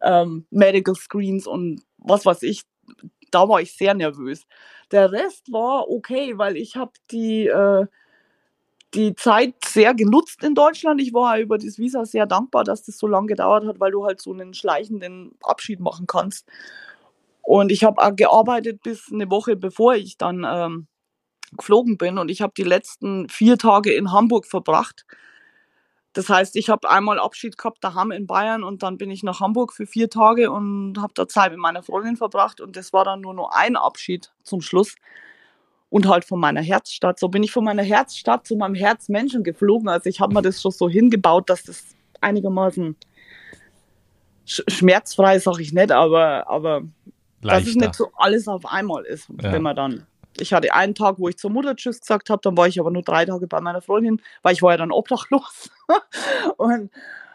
ähm, 0.00 0.46
Medical 0.50 0.94
Screens 0.94 1.46
und 1.46 1.82
was 1.98 2.24
weiß 2.24 2.42
ich, 2.42 2.62
da 3.30 3.48
war 3.48 3.60
ich 3.60 3.76
sehr 3.76 3.94
nervös. 3.94 4.46
Der 4.90 5.12
Rest 5.12 5.52
war 5.52 5.88
okay, 5.88 6.38
weil 6.38 6.56
ich 6.56 6.76
habe 6.76 6.92
die 7.10 7.46
äh, 7.46 7.86
die 8.94 9.14
Zeit 9.14 9.54
sehr 9.64 9.94
genutzt 9.94 10.42
in 10.42 10.54
Deutschland. 10.54 11.00
Ich 11.00 11.12
war 11.12 11.38
über 11.38 11.58
das 11.58 11.78
Visa 11.78 12.04
sehr 12.06 12.26
dankbar, 12.26 12.64
dass 12.64 12.84
das 12.84 12.98
so 12.98 13.06
lange 13.06 13.26
gedauert 13.28 13.66
hat, 13.66 13.80
weil 13.80 13.92
du 13.92 14.04
halt 14.04 14.20
so 14.20 14.32
einen 14.32 14.54
schleichenden 14.54 15.32
Abschied 15.42 15.80
machen 15.80 16.06
kannst. 16.06 16.46
Und 17.42 17.70
ich 17.70 17.84
habe 17.84 18.14
gearbeitet 18.14 18.82
bis 18.82 19.10
eine 19.12 19.30
Woche 19.30 19.56
bevor 19.56 19.94
ich 19.94 20.16
dann 20.18 20.44
ähm, 20.46 20.86
geflogen 21.56 21.98
bin. 21.98 22.18
Und 22.18 22.30
ich 22.30 22.42
habe 22.42 22.52
die 22.56 22.64
letzten 22.64 23.28
vier 23.28 23.58
Tage 23.58 23.92
in 23.92 24.12
Hamburg 24.12 24.46
verbracht. 24.46 25.04
Das 26.14 26.28
heißt, 26.28 26.56
ich 26.56 26.68
habe 26.68 26.90
einmal 26.90 27.18
Abschied 27.18 27.58
gehabt 27.58 27.84
daheim 27.84 28.10
in 28.10 28.26
Bayern 28.26 28.64
und 28.64 28.82
dann 28.82 28.98
bin 28.98 29.10
ich 29.10 29.22
nach 29.22 29.40
Hamburg 29.40 29.72
für 29.72 29.86
vier 29.86 30.10
Tage 30.10 30.50
und 30.50 30.98
habe 30.98 31.12
da 31.14 31.28
Zeit 31.28 31.52
mit 31.52 31.60
meiner 31.60 31.82
Freundin 31.82 32.16
verbracht. 32.16 32.60
Und 32.60 32.76
das 32.76 32.92
war 32.92 33.04
dann 33.04 33.20
nur 33.20 33.34
noch 33.34 33.50
ein 33.52 33.76
Abschied 33.76 34.32
zum 34.42 34.60
Schluss 34.60 34.96
und 35.90 36.08
halt 36.08 36.24
von 36.24 36.40
meiner 36.40 36.60
Herzstadt. 36.60 37.18
So 37.18 37.28
bin 37.28 37.42
ich 37.42 37.52
von 37.52 37.64
meiner 37.64 37.82
Herzstadt 37.82 38.46
zu 38.46 38.56
meinem 38.56 38.74
Herzmenschen 38.74 39.42
geflogen. 39.42 39.88
Also 39.88 40.08
ich 40.08 40.20
habe 40.20 40.34
mir 40.34 40.42
das 40.42 40.60
schon 40.60 40.72
so 40.72 40.88
hingebaut, 40.88 41.48
dass 41.48 41.62
das 41.64 41.84
einigermaßen 42.20 42.96
sch 44.44 44.62
schmerzfrei, 44.68 45.38
sage 45.38 45.62
ich 45.62 45.72
nicht, 45.72 45.92
aber, 45.92 46.48
aber 46.48 46.82
dass 47.42 47.66
es 47.66 47.74
nicht 47.74 47.94
so 47.94 48.10
alles 48.16 48.48
auf 48.48 48.66
einmal 48.66 49.04
ist, 49.04 49.28
ja. 49.40 49.52
wenn 49.52 49.62
man 49.62 49.76
dann. 49.76 50.06
Ich 50.40 50.52
hatte 50.52 50.72
einen 50.72 50.94
Tag, 50.94 51.18
wo 51.18 51.28
ich 51.28 51.36
zur 51.36 51.50
Mutter 51.50 51.74
Tschüss 51.74 52.00
gesagt 52.00 52.30
habe, 52.30 52.40
dann 52.42 52.56
war 52.56 52.68
ich 52.68 52.78
aber 52.78 52.92
nur 52.92 53.02
drei 53.02 53.24
Tage 53.24 53.48
bei 53.48 53.60
meiner 53.60 53.82
Freundin, 53.82 54.20
weil 54.42 54.52
ich 54.52 54.62
war 54.62 54.70
ja 54.70 54.76
dann 54.76 54.92
obdachlos. 54.92 55.70
und 56.56 56.90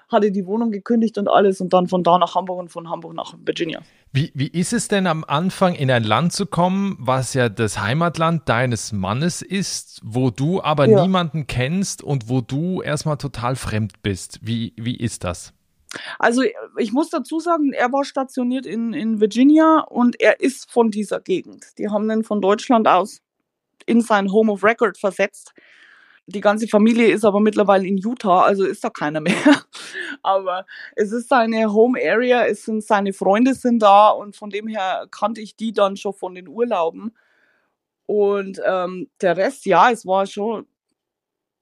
hatte 0.10 0.32
die 0.32 0.46
Wohnung 0.46 0.72
gekündigt 0.72 1.18
und 1.18 1.28
alles 1.28 1.62
und 1.62 1.74
dann 1.74 1.88
von 1.88 2.04
da 2.04 2.18
nach 2.18 2.36
Hamburg 2.36 2.60
und 2.60 2.70
von 2.70 2.90
Hamburg 2.90 3.14
nach 3.14 3.34
Virginia. 3.44 3.82
Wie, 4.12 4.32
wie 4.36 4.48
ist 4.48 4.74
es 4.74 4.88
denn 4.88 5.08
am 5.08 5.24
Anfang 5.24 5.74
in 5.76 5.90
ein 5.90 6.04
Land 6.04 6.34
zu 6.34 6.46
kommen, 6.46 6.96
was 7.00 7.34
ja 7.34 7.50
das 7.50 7.82
Heimatland 7.82 8.48
deines 8.48 8.92
Mannes 8.92 9.42
ist, 9.42 10.02
wo 10.04 10.30
du 10.30 10.62
aber 10.62 10.88
ja. 10.88 11.02
niemanden 11.02 11.48
kennst 11.48 12.04
und 12.04 12.30
wo 12.30 12.42
du 12.42 12.82
erstmal 12.82 13.18
total 13.18 13.56
fremd 13.56 14.02
bist? 14.04 14.40
Wie, 14.42 14.74
wie 14.78 14.96
ist 14.96 15.24
das? 15.24 15.54
Also 16.20 16.44
ich 16.78 16.92
muss 16.92 17.10
dazu 17.10 17.40
sagen, 17.40 17.72
er 17.72 17.92
war 17.92 18.04
stationiert 18.04 18.66
in, 18.66 18.94
in 18.94 19.20
Virginia 19.20 19.80
und 19.80 20.20
er 20.20 20.40
ist 20.40 20.72
von 20.72 20.92
dieser 20.92 21.20
Gegend. 21.20 21.66
Die 21.78 21.90
haben 21.90 22.10
ihn 22.10 22.24
von 22.24 22.42
Deutschland 22.42 22.88
aus 22.88 23.20
in 23.86 24.02
sein 24.02 24.32
Home 24.32 24.52
of 24.52 24.64
Record 24.64 24.98
versetzt. 24.98 25.54
Die 26.26 26.42
ganze 26.42 26.68
Familie 26.68 27.08
ist 27.08 27.26
aber 27.26 27.40
mittlerweile 27.40 27.86
in 27.86 27.98
Utah, 27.98 28.44
also 28.44 28.64
ist 28.64 28.84
da 28.84 28.90
keiner 28.90 29.20
mehr. 29.20 29.34
Aber 30.24 30.66
es 30.96 31.12
ist 31.12 31.30
seine 31.30 31.74
Home 31.74 32.00
Area, 32.02 32.46
es 32.46 32.64
sind 32.66 32.84
seine 32.84 33.14
Freunde 33.14 33.54
sind 33.54 33.80
da 33.80 34.10
und 34.10 34.36
von 34.36 34.50
dem 34.50 34.68
her 34.68 35.08
kannte 35.12 35.42
ich 35.42 35.56
die 35.56 35.74
dann 35.74 35.98
schon 35.98 36.14
von 36.14 36.34
den 36.36 36.48
Urlauben. 36.48 37.16
Und 38.06 38.60
ähm, 38.66 39.10
der 39.22 39.38
Rest, 39.38 39.66
ja, 39.66 39.92
es 39.92 40.06
war 40.06 40.26
schon 40.26 40.68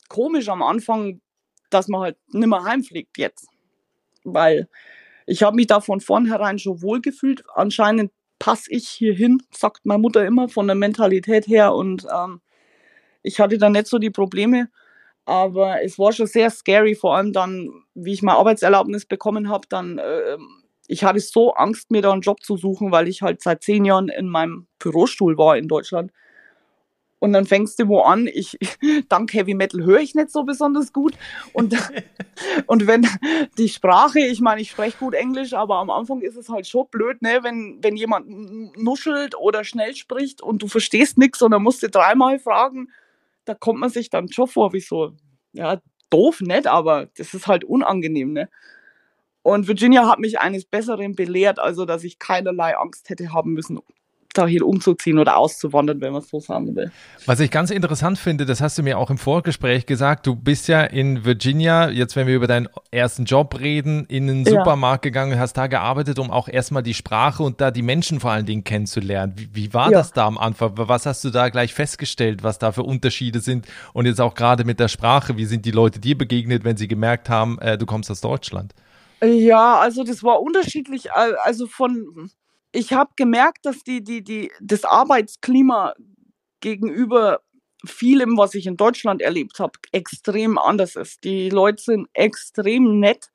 komisch 0.09 0.49
am 0.49 0.61
Anfang, 0.61 1.21
dass 1.69 1.87
man 1.87 2.01
halt 2.01 2.17
nicht 2.27 2.47
mehr 2.47 2.63
heimfliegt 2.63 3.17
jetzt. 3.17 3.47
Weil 4.23 4.67
ich 5.25 5.43
habe 5.43 5.55
mich 5.55 5.67
da 5.67 5.81
von 5.81 6.01
vornherein 6.01 6.59
schon 6.59 6.81
wohlgefühlt. 6.81 7.43
Anscheinend 7.55 8.11
passe 8.39 8.71
ich 8.71 8.87
hier 8.89 9.13
hin, 9.13 9.41
sagt 9.51 9.85
meine 9.85 10.01
Mutter 10.01 10.25
immer 10.25 10.49
von 10.49 10.67
der 10.67 10.75
Mentalität 10.75 11.47
her. 11.47 11.73
Und 11.73 12.07
ähm, 12.13 12.41
ich 13.23 13.39
hatte 13.39 13.57
da 13.57 13.69
nicht 13.69 13.87
so 13.87 13.99
die 13.99 14.09
Probleme, 14.09 14.69
aber 15.25 15.83
es 15.83 15.99
war 15.99 16.11
schon 16.11 16.27
sehr 16.27 16.49
scary, 16.49 16.95
vor 16.95 17.15
allem 17.15 17.33
dann, 17.33 17.69
wie 17.93 18.13
ich 18.13 18.21
meine 18.21 18.37
Arbeitserlaubnis 18.37 19.05
bekommen 19.05 19.49
habe, 19.49 19.67
dann, 19.69 19.97
äh, 19.97 20.37
ich 20.87 21.03
hatte 21.03 21.19
so 21.19 21.53
Angst, 21.53 21.91
mir 21.91 22.01
da 22.01 22.11
einen 22.11 22.21
Job 22.21 22.43
zu 22.43 22.57
suchen, 22.57 22.91
weil 22.91 23.07
ich 23.07 23.21
halt 23.21 23.41
seit 23.41 23.63
zehn 23.63 23.85
Jahren 23.85 24.09
in 24.09 24.27
meinem 24.27 24.67
Bürostuhl 24.79 25.37
war 25.37 25.57
in 25.57 25.67
Deutschland. 25.67 26.11
Und 27.19 27.33
dann 27.33 27.45
fängst 27.45 27.77
du 27.79 27.87
wo 27.87 28.01
an, 28.01 28.27
ich, 28.33 28.57
dank 29.09 29.31
Heavy 29.31 29.53
Metal 29.53 29.83
höre 29.83 29.99
ich 29.99 30.15
nicht 30.15 30.31
so 30.31 30.43
besonders 30.43 30.91
gut. 30.91 31.13
Und, 31.53 31.77
und 32.65 32.87
wenn 32.87 33.07
die 33.59 33.69
Sprache, 33.69 34.19
ich 34.19 34.41
meine, 34.41 34.59
ich 34.59 34.71
spreche 34.71 34.97
gut 34.97 35.13
Englisch, 35.13 35.53
aber 35.53 35.75
am 35.75 35.91
Anfang 35.91 36.21
ist 36.21 36.35
es 36.35 36.49
halt 36.49 36.65
schon 36.65 36.87
blöd, 36.89 37.21
ne, 37.21 37.39
wenn, 37.43 37.77
wenn 37.81 37.95
jemand 37.95 38.27
nuschelt 38.75 39.35
oder 39.37 39.63
schnell 39.63 39.95
spricht 39.95 40.41
und 40.41 40.63
du 40.63 40.67
verstehst 40.67 41.19
nichts 41.19 41.43
und 41.43 41.51
dann 41.51 41.61
musst 41.61 41.83
du 41.83 41.89
dreimal 41.89 42.39
fragen, 42.39 42.89
da 43.45 43.53
kommt 43.55 43.79
man 43.79 43.89
sich 43.89 44.09
dann 44.09 44.31
schon 44.31 44.47
vor 44.47 44.73
wie 44.73 44.79
so, 44.81 45.13
ja, 45.53 45.81
doof, 46.09 46.41
nett, 46.41 46.67
aber 46.67 47.07
das 47.17 47.33
ist 47.33 47.47
halt 47.47 47.63
unangenehm, 47.63 48.33
ne? 48.33 48.49
Und 49.43 49.67
Virginia 49.67 50.07
hat 50.07 50.19
mich 50.19 50.39
eines 50.39 50.65
Besseren 50.65 51.15
belehrt, 51.15 51.59
also 51.59 51.85
dass 51.85 52.03
ich 52.03 52.19
keinerlei 52.19 52.77
Angst 52.77 53.09
hätte 53.09 53.33
haben 53.33 53.53
müssen, 53.53 53.79
dahin 54.33 54.63
umzuziehen 54.63 55.19
oder 55.19 55.37
auszuwandern, 55.37 56.01
wenn 56.01 56.13
man 56.13 56.21
es 56.21 56.29
so 56.29 56.39
sagen 56.39 56.75
will. 56.75 56.91
Was 57.25 57.39
ich 57.39 57.51
ganz 57.51 57.71
interessant 57.71 58.17
finde, 58.17 58.45
das 58.45 58.61
hast 58.61 58.77
du 58.77 58.83
mir 58.83 58.97
auch 58.97 59.09
im 59.09 59.17
Vorgespräch 59.17 59.85
gesagt, 59.85 60.27
du 60.27 60.35
bist 60.35 60.67
ja 60.67 60.83
in 60.83 61.25
Virginia, 61.25 61.89
jetzt 61.89 62.15
wenn 62.15 62.27
wir 62.27 62.35
über 62.35 62.47
deinen 62.47 62.67
ersten 62.91 63.25
Job 63.25 63.59
reden, 63.59 64.05
in 64.05 64.27
den 64.27 64.45
Supermarkt 64.45 65.05
ja. 65.05 65.09
gegangen, 65.09 65.39
hast 65.39 65.53
da 65.53 65.67
gearbeitet, 65.67 66.19
um 66.19 66.31
auch 66.31 66.47
erstmal 66.47 66.83
die 66.83 66.93
Sprache 66.93 67.43
und 67.43 67.61
da 67.61 67.71
die 67.71 67.81
Menschen 67.81 68.19
vor 68.19 68.31
allen 68.31 68.45
Dingen 68.45 68.63
kennenzulernen. 68.63 69.33
Wie, 69.35 69.49
wie 69.53 69.73
war 69.73 69.91
ja. 69.91 69.97
das 69.97 70.13
da 70.13 70.25
am 70.25 70.37
Anfang? 70.37 70.71
Was 70.75 71.05
hast 71.05 71.23
du 71.23 71.29
da 71.29 71.49
gleich 71.49 71.73
festgestellt, 71.73 72.43
was 72.43 72.59
da 72.59 72.71
für 72.71 72.83
Unterschiede 72.83 73.39
sind? 73.39 73.67
Und 73.93 74.05
jetzt 74.05 74.21
auch 74.21 74.33
gerade 74.33 74.63
mit 74.63 74.79
der 74.79 74.87
Sprache, 74.87 75.37
wie 75.37 75.45
sind 75.45 75.65
die 75.65 75.71
Leute 75.71 75.99
dir 75.99 76.17
begegnet, 76.17 76.63
wenn 76.63 76.77
sie 76.77 76.87
gemerkt 76.87 77.29
haben, 77.29 77.59
äh, 77.59 77.77
du 77.77 77.85
kommst 77.85 78.09
aus 78.11 78.21
Deutschland? 78.21 78.73
Ja, 79.23 79.79
also 79.79 80.03
das 80.03 80.23
war 80.23 80.41
unterschiedlich. 80.41 81.11
Also 81.13 81.67
von 81.67 82.31
ich 82.71 82.93
habe 82.93 83.11
gemerkt, 83.15 83.65
dass 83.65 83.83
die, 83.83 84.03
die, 84.03 84.23
die, 84.23 84.51
das 84.61 84.83
Arbeitsklima 84.83 85.93
gegenüber 86.61 87.41
vielem, 87.85 88.37
was 88.37 88.53
ich 88.53 88.67
in 88.67 88.77
Deutschland 88.77 89.21
erlebt 89.21 89.59
habe, 89.59 89.73
extrem 89.91 90.57
anders 90.57 90.95
ist. 90.95 91.23
Die 91.23 91.49
Leute 91.49 91.81
sind 91.81 92.07
extrem 92.13 92.99
nett, 92.99 93.31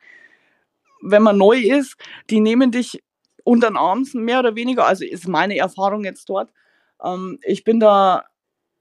wenn 1.02 1.22
man 1.22 1.36
neu 1.36 1.58
ist. 1.58 1.96
Die 2.30 2.40
nehmen 2.40 2.70
dich 2.70 3.02
unter 3.44 3.68
den 3.68 3.76
Arm, 3.76 4.06
mehr 4.14 4.40
oder 4.40 4.54
weniger. 4.54 4.86
Also 4.86 5.04
ist 5.04 5.28
meine 5.28 5.56
Erfahrung 5.56 6.04
jetzt 6.04 6.28
dort. 6.28 6.50
Ähm, 7.02 7.38
ich 7.42 7.64
bin 7.64 7.80
da 7.80 8.24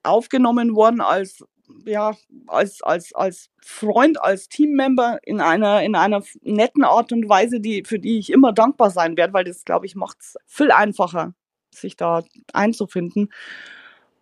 aufgenommen 0.04 0.76
worden 0.76 1.02
als 1.02 1.44
ja, 1.86 2.16
als, 2.48 2.82
als, 2.82 3.14
als 3.14 3.50
Freund, 3.62 4.22
als 4.22 4.50
Teammember 4.50 5.20
in 5.24 5.42
einer, 5.42 5.82
in 5.84 5.96
einer 5.96 6.24
netten 6.42 6.84
Art 6.84 7.12
und 7.12 7.28
Weise, 7.30 7.60
die, 7.60 7.84
für 7.86 8.00
die 8.00 8.20
ich 8.20 8.32
immer 8.32 8.54
dankbar 8.54 8.90
sein 8.90 9.18
werde, 9.18 9.34
weil 9.34 9.44
das, 9.44 9.66
glaube 9.66 9.86
ich, 9.86 9.96
macht 9.96 10.18
es 10.22 10.36
viel 10.46 10.72
einfacher, 10.72 11.34
sich 11.72 11.96
da 11.96 12.24
einzufinden. 12.54 13.30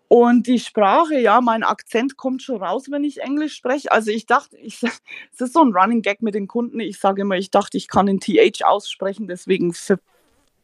Und 0.08 0.46
die 0.46 0.60
Sprache, 0.60 1.20
ja, 1.20 1.42
mein 1.42 1.64
Akzent 1.64 2.18
kommt 2.18 2.44
schon 2.44 2.62
raus, 2.62 2.92
wenn 2.92 3.04
ich 3.04 3.22
Englisch 3.22 3.56
spreche. 3.56 3.92
Also 3.92 4.12
ich 4.12 4.28
dachte, 4.28 4.56
ich, 4.58 4.84
es 4.84 5.42
ist 5.42 5.54
so 5.54 5.62
ein 5.62 5.74
Running 5.74 6.04
Gag 6.04 6.22
mit 6.22 6.36
den 6.36 6.48
Kunden. 6.48 6.80
Ich 6.80 7.00
sage 7.00 7.22
immer, 7.22 7.36
ich 7.36 7.50
dachte, 7.50 7.78
ich 7.78 7.88
kann 7.88 8.06
den 8.06 8.20
TH 8.20 8.64
aussprechen, 8.64 9.28
deswegen 9.28 9.74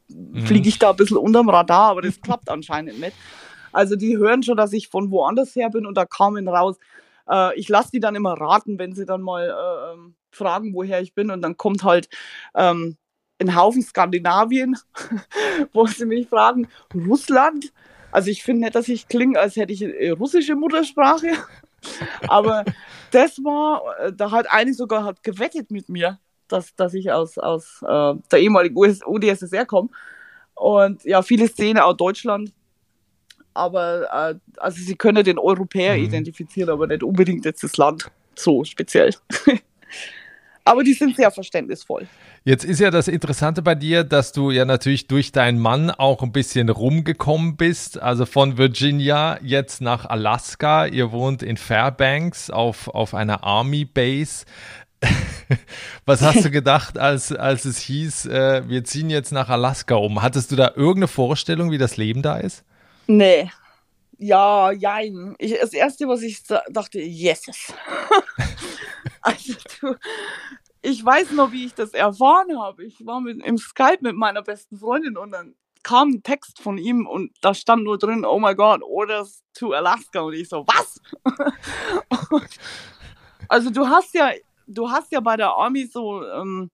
mhm. 0.08 0.46
fliege 0.46 0.68
ich 0.68 0.78
da 0.78 0.90
ein 0.90 0.96
bisschen 0.96 1.16
unterm 1.16 1.48
Radar, 1.48 1.90
aber 1.90 2.02
das 2.02 2.20
klappt 2.22 2.48
anscheinend 2.48 3.00
nicht. 3.00 3.16
Also 3.72 3.96
die 3.96 4.16
hören 4.16 4.42
schon, 4.42 4.56
dass 4.56 4.72
ich 4.72 4.88
von 4.88 5.10
woanders 5.10 5.54
her 5.54 5.70
bin 5.70 5.86
und 5.86 5.96
da 5.96 6.04
kamen 6.04 6.48
raus. 6.48 6.76
Äh, 7.28 7.58
ich 7.58 7.68
lasse 7.68 7.90
die 7.92 8.00
dann 8.00 8.14
immer 8.14 8.34
raten, 8.34 8.78
wenn 8.78 8.94
sie 8.94 9.06
dann 9.06 9.22
mal 9.22 9.48
äh, 9.48 9.92
ähm, 9.92 10.14
fragen, 10.30 10.74
woher 10.74 11.00
ich 11.00 11.14
bin. 11.14 11.30
Und 11.30 11.42
dann 11.42 11.56
kommt 11.56 11.84
halt 11.84 12.08
ähm, 12.54 12.96
ein 13.40 13.56
Haufen 13.56 13.82
Skandinavien, 13.82 14.76
wo 15.72 15.86
sie 15.86 16.06
mich 16.06 16.28
fragen, 16.28 16.68
Russland. 16.94 17.72
Also 18.12 18.30
ich 18.30 18.42
finde 18.42 18.62
nicht, 18.62 18.74
dass 18.74 18.88
ich 18.88 19.08
klinge, 19.08 19.38
als 19.38 19.56
hätte 19.56 19.72
ich 19.72 19.84
eine 19.84 20.12
russische 20.12 20.56
Muttersprache. 20.56 21.32
Aber 22.28 22.64
das 23.10 23.38
war, 23.38 23.82
äh, 24.00 24.12
da 24.12 24.30
hat 24.30 24.50
eine 24.50 24.74
sogar 24.74 25.04
hat 25.04 25.22
gewettet 25.22 25.70
mit 25.70 25.88
mir, 25.88 26.18
dass, 26.48 26.74
dass 26.74 26.94
ich 26.94 27.12
aus, 27.12 27.38
aus 27.38 27.82
äh, 27.82 28.14
der 28.30 28.38
ehemaligen 28.40 28.76
US 28.76 29.00
UdSSR 29.06 29.64
komme. 29.64 29.88
Und 30.54 31.04
ja, 31.04 31.22
viele 31.22 31.48
Szenen 31.48 31.78
aus 31.78 31.96
Deutschland 31.96 32.52
aber 33.54 34.30
äh, 34.30 34.34
also 34.56 34.82
sie 34.82 34.96
können 34.96 35.24
den 35.24 35.38
Europäer 35.38 35.96
mhm. 35.96 36.04
identifizieren, 36.04 36.70
aber 36.70 36.86
nicht 36.86 37.02
unbedingt 37.02 37.44
jetzt 37.44 37.62
das 37.62 37.76
Land 37.76 38.10
so 38.34 38.64
speziell. 38.64 39.14
aber 40.64 40.84
die 40.84 40.92
sind 40.92 41.16
sehr 41.16 41.30
verständnisvoll. 41.30 42.06
Jetzt 42.44 42.64
ist 42.64 42.80
ja 42.80 42.90
das 42.90 43.06
Interessante 43.06 43.60
bei 43.60 43.74
dir, 43.74 44.02
dass 44.02 44.32
du 44.32 44.50
ja 44.50 44.64
natürlich 44.64 45.08
durch 45.08 45.30
deinen 45.30 45.58
Mann 45.58 45.90
auch 45.90 46.22
ein 46.22 46.32
bisschen 46.32 46.70
rumgekommen 46.70 47.56
bist. 47.56 48.00
Also 48.00 48.24
von 48.24 48.56
Virginia 48.56 49.38
jetzt 49.42 49.82
nach 49.82 50.06
Alaska. 50.06 50.86
Ihr 50.86 51.12
wohnt 51.12 51.42
in 51.42 51.58
Fairbanks 51.58 52.48
auf, 52.48 52.88
auf 52.88 53.14
einer 53.14 53.44
Army 53.44 53.84
Base. 53.84 54.46
Was 56.06 56.22
hast 56.22 56.44
du 56.44 56.50
gedacht, 56.50 56.96
als, 56.98 57.32
als 57.32 57.66
es 57.66 57.78
hieß, 57.78 58.26
äh, 58.26 58.62
wir 58.68 58.84
ziehen 58.84 59.10
jetzt 59.10 59.32
nach 59.32 59.50
Alaska 59.50 59.96
um? 59.96 60.22
Hattest 60.22 60.50
du 60.50 60.56
da 60.56 60.72
irgendeine 60.74 61.08
Vorstellung, 61.08 61.70
wie 61.70 61.78
das 61.78 61.98
Leben 61.98 62.22
da 62.22 62.38
ist? 62.38 62.64
Nee. 63.10 63.50
Ja, 64.18 64.70
jein. 64.70 65.34
Ich, 65.38 65.58
das 65.58 65.72
Erste, 65.72 66.06
was 66.06 66.22
ich 66.22 66.44
dachte, 66.68 67.00
yes. 67.00 67.42
also 69.20 69.54
du, 69.80 69.96
ich 70.80 71.04
weiß 71.04 71.32
noch, 71.32 71.50
wie 71.50 71.66
ich 71.66 71.74
das 71.74 71.92
erfahren 71.92 72.56
habe. 72.60 72.84
Ich 72.84 73.04
war 73.04 73.20
mit, 73.20 73.44
im 73.44 73.58
Skype 73.58 73.98
mit 74.02 74.14
meiner 74.14 74.42
besten 74.42 74.78
Freundin 74.78 75.16
und 75.16 75.32
dann 75.32 75.56
kam 75.82 76.10
ein 76.10 76.22
Text 76.22 76.60
von 76.60 76.78
ihm 76.78 77.06
und 77.06 77.32
da 77.40 77.52
stand 77.52 77.82
nur 77.82 77.98
drin, 77.98 78.24
oh 78.24 78.38
my 78.38 78.54
God, 78.54 78.82
Orders 78.82 79.42
to 79.54 79.72
Alaska. 79.72 80.20
Und 80.20 80.34
ich 80.34 80.48
so, 80.48 80.64
was? 80.68 81.00
also 83.48 83.70
du 83.70 83.88
hast 83.88 84.14
ja, 84.14 84.30
du 84.68 84.88
hast 84.88 85.10
ja 85.10 85.18
bei 85.18 85.36
der 85.36 85.50
Army 85.50 85.86
so, 85.86 86.24
ähm, 86.24 86.70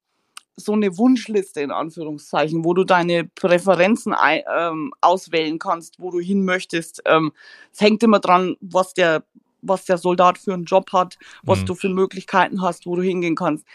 so 0.56 0.72
eine 0.72 0.96
Wunschliste 0.96 1.60
in 1.60 1.70
Anführungszeichen, 1.70 2.64
wo 2.64 2.72
du 2.74 2.84
deine 2.84 3.24
Präferenzen 3.24 4.14
ein, 4.14 4.42
ähm, 4.56 4.92
auswählen 5.00 5.58
kannst, 5.58 6.00
wo 6.00 6.10
du 6.10 6.18
hin 6.18 6.44
möchtest. 6.44 7.02
Ähm, 7.04 7.32
es 7.72 7.80
hängt 7.80 8.02
immer 8.02 8.20
dran, 8.20 8.56
was 8.60 8.94
der, 8.94 9.24
was 9.60 9.84
der 9.84 9.98
Soldat 9.98 10.38
für 10.38 10.54
einen 10.54 10.64
Job 10.64 10.92
hat, 10.92 11.18
was 11.42 11.60
mhm. 11.60 11.66
du 11.66 11.74
für 11.74 11.88
Möglichkeiten 11.90 12.62
hast, 12.62 12.86
wo 12.86 12.96
du 12.96 13.02
hingehen 13.02 13.36
kannst. 13.36 13.66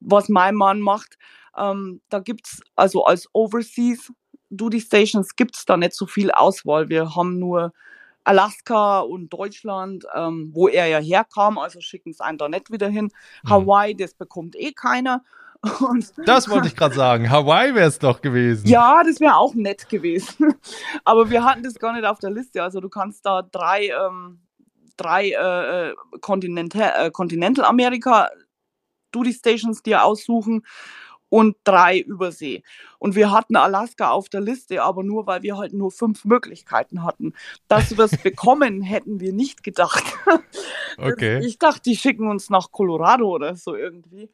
Was 0.00 0.28
mein 0.28 0.54
Mann 0.54 0.80
macht, 0.80 1.18
ähm, 1.56 2.00
da 2.08 2.20
gibt's 2.20 2.60
also 2.76 3.04
als 3.04 3.28
Overseas 3.32 4.12
Duty 4.50 4.80
Stations 4.80 5.36
gibt's 5.36 5.64
da 5.66 5.76
nicht 5.76 5.92
so 5.92 6.06
viel 6.06 6.30
Auswahl. 6.30 6.88
Wir 6.88 7.14
haben 7.14 7.38
nur 7.38 7.72
Alaska 8.24 9.00
und 9.00 9.32
Deutschland, 9.32 10.04
ähm, 10.14 10.50
wo 10.52 10.68
er 10.68 10.86
ja 10.86 10.98
herkam, 10.98 11.58
also 11.58 11.80
schicken 11.80 12.10
es 12.10 12.20
einen 12.20 12.38
da 12.38 12.48
nicht 12.48 12.70
wieder 12.70 12.88
hin. 12.88 13.10
Mhm. 13.42 13.50
Hawaii, 13.50 13.94
das 13.94 14.14
bekommt 14.14 14.56
eh 14.56 14.72
keiner. 14.72 15.22
Und 15.80 16.12
das 16.24 16.48
wollte 16.48 16.68
ich 16.68 16.76
gerade 16.76 16.94
sagen. 16.94 17.30
Hawaii 17.30 17.74
wäre 17.74 17.88
es 17.88 17.98
doch 17.98 18.20
gewesen. 18.20 18.68
Ja, 18.68 19.02
das 19.02 19.18
wäre 19.18 19.36
auch 19.36 19.54
nett 19.54 19.88
gewesen. 19.88 20.54
Aber 21.04 21.30
wir 21.30 21.44
hatten 21.44 21.64
das 21.64 21.74
gar 21.74 21.92
nicht 21.92 22.04
auf 22.04 22.20
der 22.20 22.30
Liste. 22.30 22.62
Also 22.62 22.80
du 22.80 22.88
kannst 22.88 23.26
da 23.26 23.42
drei, 23.42 23.88
ähm, 23.88 24.40
drei 24.96 25.30
äh, 25.30 25.90
äh, 25.90 25.94
Continental 26.20 27.10
äh, 27.12 27.62
Amerika 27.62 28.30
Duty 29.10 29.32
Stations 29.32 29.82
dir 29.82 30.04
aussuchen 30.04 30.64
und 31.28 31.56
drei 31.64 31.98
Übersee. 31.98 32.62
Und 32.98 33.14
wir 33.14 33.30
hatten 33.32 33.56
Alaska 33.56 34.10
auf 34.10 34.28
der 34.28 34.40
Liste, 34.40 34.82
aber 34.82 35.02
nur, 35.02 35.26
weil 35.26 35.42
wir 35.42 35.56
halt 35.56 35.72
nur 35.72 35.90
fünf 35.90 36.24
Möglichkeiten 36.24 37.02
hatten. 37.02 37.34
Dass 37.66 37.96
wir 37.96 38.04
es 38.04 38.16
bekommen, 38.22 38.80
hätten 38.82 39.18
wir 39.20 39.32
nicht 39.32 39.62
gedacht. 39.64 40.04
Okay. 40.96 41.44
Ich 41.44 41.58
dachte, 41.58 41.82
die 41.82 41.96
schicken 41.96 42.28
uns 42.28 42.48
nach 42.48 42.70
Colorado 42.70 43.28
oder 43.28 43.56
so 43.56 43.74
irgendwie. 43.74 44.30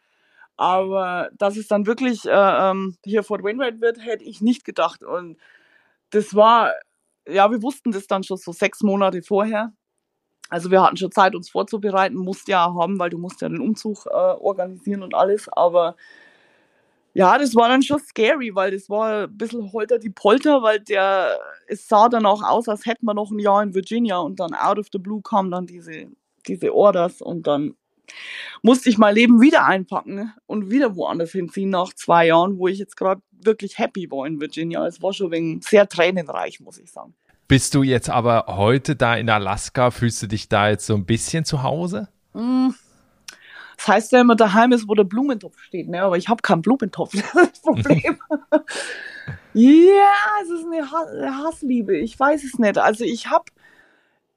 Aber 0.57 1.31
dass 1.37 1.57
es 1.57 1.69
dann 1.69 1.87
wirklich 1.87 2.25
äh, 2.27 2.31
ähm, 2.31 2.97
hier 3.05 3.23
Fort 3.23 3.43
Wainwright 3.43 3.81
wird, 3.81 4.05
hätte 4.05 4.25
ich 4.25 4.41
nicht 4.41 4.65
gedacht. 4.65 5.03
Und 5.03 5.37
das 6.11 6.35
war, 6.35 6.73
ja, 7.29 7.51
wir 7.51 7.63
wussten 7.63 7.93
das 7.93 8.07
dann 8.07 8.23
schon 8.23 8.37
so 8.37 8.53
sechs 8.53 8.83
Monate 8.83 9.23
vorher. 9.23 9.73
Also 10.51 10.71
wir 10.71 10.83
hatten 10.83 10.97
schon 10.97 11.11
Zeit, 11.11 11.35
uns 11.35 11.51
vorzubereiten, 11.51 12.17
musst 12.17 12.49
ja 12.49 12.73
haben, 12.75 12.99
weil 12.99 13.11
du 13.11 13.19
musst 13.19 13.41
ja 13.41 13.49
den 13.49 13.61
Umzug 13.61 14.07
äh, 14.07 14.11
organisieren 14.11 15.03
und 15.03 15.15
alles. 15.15 15.49
Aber 15.49 15.97
ja, 17.15 17.39
das 17.39 17.55
war 17.55 17.69
dann 17.69 17.83
schon 17.83 18.01
scary, 18.01 18.55
weil 18.55 18.73
das 18.73 18.91
war 18.91 19.25
ein 19.25 19.37
bisschen 19.37 19.73
holter 19.73 19.99
die 19.99 20.11
Polter, 20.11 20.63
weil 20.63 20.81
der, 20.81 21.39
es 21.69 21.89
sah 21.89 22.09
dann 22.09 22.27
auch 22.27 22.43
aus, 22.43 22.69
als 22.69 22.87
hätten 22.87 23.07
wir 23.07 23.15
noch 23.15 23.31
ein 23.31 23.39
Jahr 23.39 23.63
in 23.63 23.75
Virginia 23.75 24.19
und 24.19 24.41
dann 24.41 24.55
out 24.55 24.79
of 24.79 24.89
the 24.93 24.99
blue 24.99 25.23
kamen 25.23 25.51
dann 25.51 25.67
diese, 25.67 26.09
diese 26.47 26.75
Orders 26.75 27.23
und 27.23 27.47
dann 27.47 27.77
musste 28.63 28.89
ich 28.89 28.99
mein 28.99 29.15
Leben 29.15 29.41
wieder 29.41 29.65
einpacken 29.67 30.33
und 30.47 30.71
wieder 30.71 30.97
woanders 30.97 31.33
hinziehen 31.33 31.71
nach 31.71 31.93
zwei 31.93 32.27
Jahren, 32.27 32.59
wo 32.59 32.69
ich 32.69 32.79
jetzt 32.79 32.97
gerade 32.97 33.21
wirklich 33.33 33.79
happy 33.79 34.11
war 34.11 34.27
in 34.27 34.41
Virginia. 34.41 34.87
Es 34.87 35.03
war 35.03 35.13
schon 35.13 35.31
wegen 35.31 35.61
sehr 35.61 35.89
tränenreich, 35.89 36.61
muss 36.61 36.79
ich 36.79 36.91
sagen. 36.91 37.15
Bist 37.47 37.75
du 37.75 37.83
jetzt 37.83 38.09
aber 38.09 38.47
heute 38.49 38.97
da 38.97 39.17
in 39.17 39.29
Alaska? 39.29 39.91
Fühlst 39.91 40.23
du 40.23 40.27
dich 40.27 40.49
da 40.49 40.71
jetzt 40.71 40.87
so 40.87 40.95
ein 40.95 41.05
bisschen 41.05 41.45
zu 41.45 41.63
Hause? 41.63 42.09
Mm. 42.33 42.71
Das 43.77 43.89
heißt 43.89 44.13
ja 44.13 44.21
immer, 44.21 44.37
daheim 44.37 44.73
ist, 44.73 44.89
wo 44.89 44.95
der 44.95 45.05
Blumentopf 45.05 45.59
steht, 45.59 45.89
ne? 45.89 46.03
aber 46.03 46.17
ich 46.17 46.29
habe 46.29 46.41
keinen 46.43 46.63
Blumentopf. 46.63 47.13
Das 47.35 47.43
ist 47.43 47.53
das 47.53 47.61
Problem. 47.61 48.19
ja, 49.53 50.09
es 50.43 50.51
ist 50.51 50.67
eine 50.67 51.39
Hassliebe. 51.45 51.99
Ich 51.99 52.19
weiß 52.19 52.45
es 52.45 52.59
nicht. 52.59 52.79
Also 52.79 53.05
ich 53.05 53.29
habe 53.29 53.45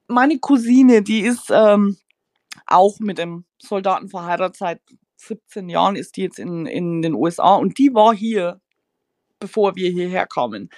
meine 0.08 0.40
Cousine, 0.40 1.02
die 1.02 1.22
ist 1.22 1.50
ähm, 1.50 1.98
auch 2.68 3.00
mit 3.00 3.18
dem 3.18 3.46
Soldaten 3.60 4.10
verheiratet 4.10 4.58
seit 4.58 4.82
17 5.18 5.70
Jahren, 5.70 5.96
ist 5.96 6.18
die 6.18 6.24
jetzt 6.24 6.40
in, 6.40 6.66
in 6.66 7.02
den 7.02 7.14
USA 7.14 7.56
und 7.56 7.78
die 7.78 7.94
war 7.94 8.14
hier, 8.14 8.62
bevor 9.40 9.76
wir 9.76 9.90
hierher 9.90 10.28
kamen. 10.28 10.70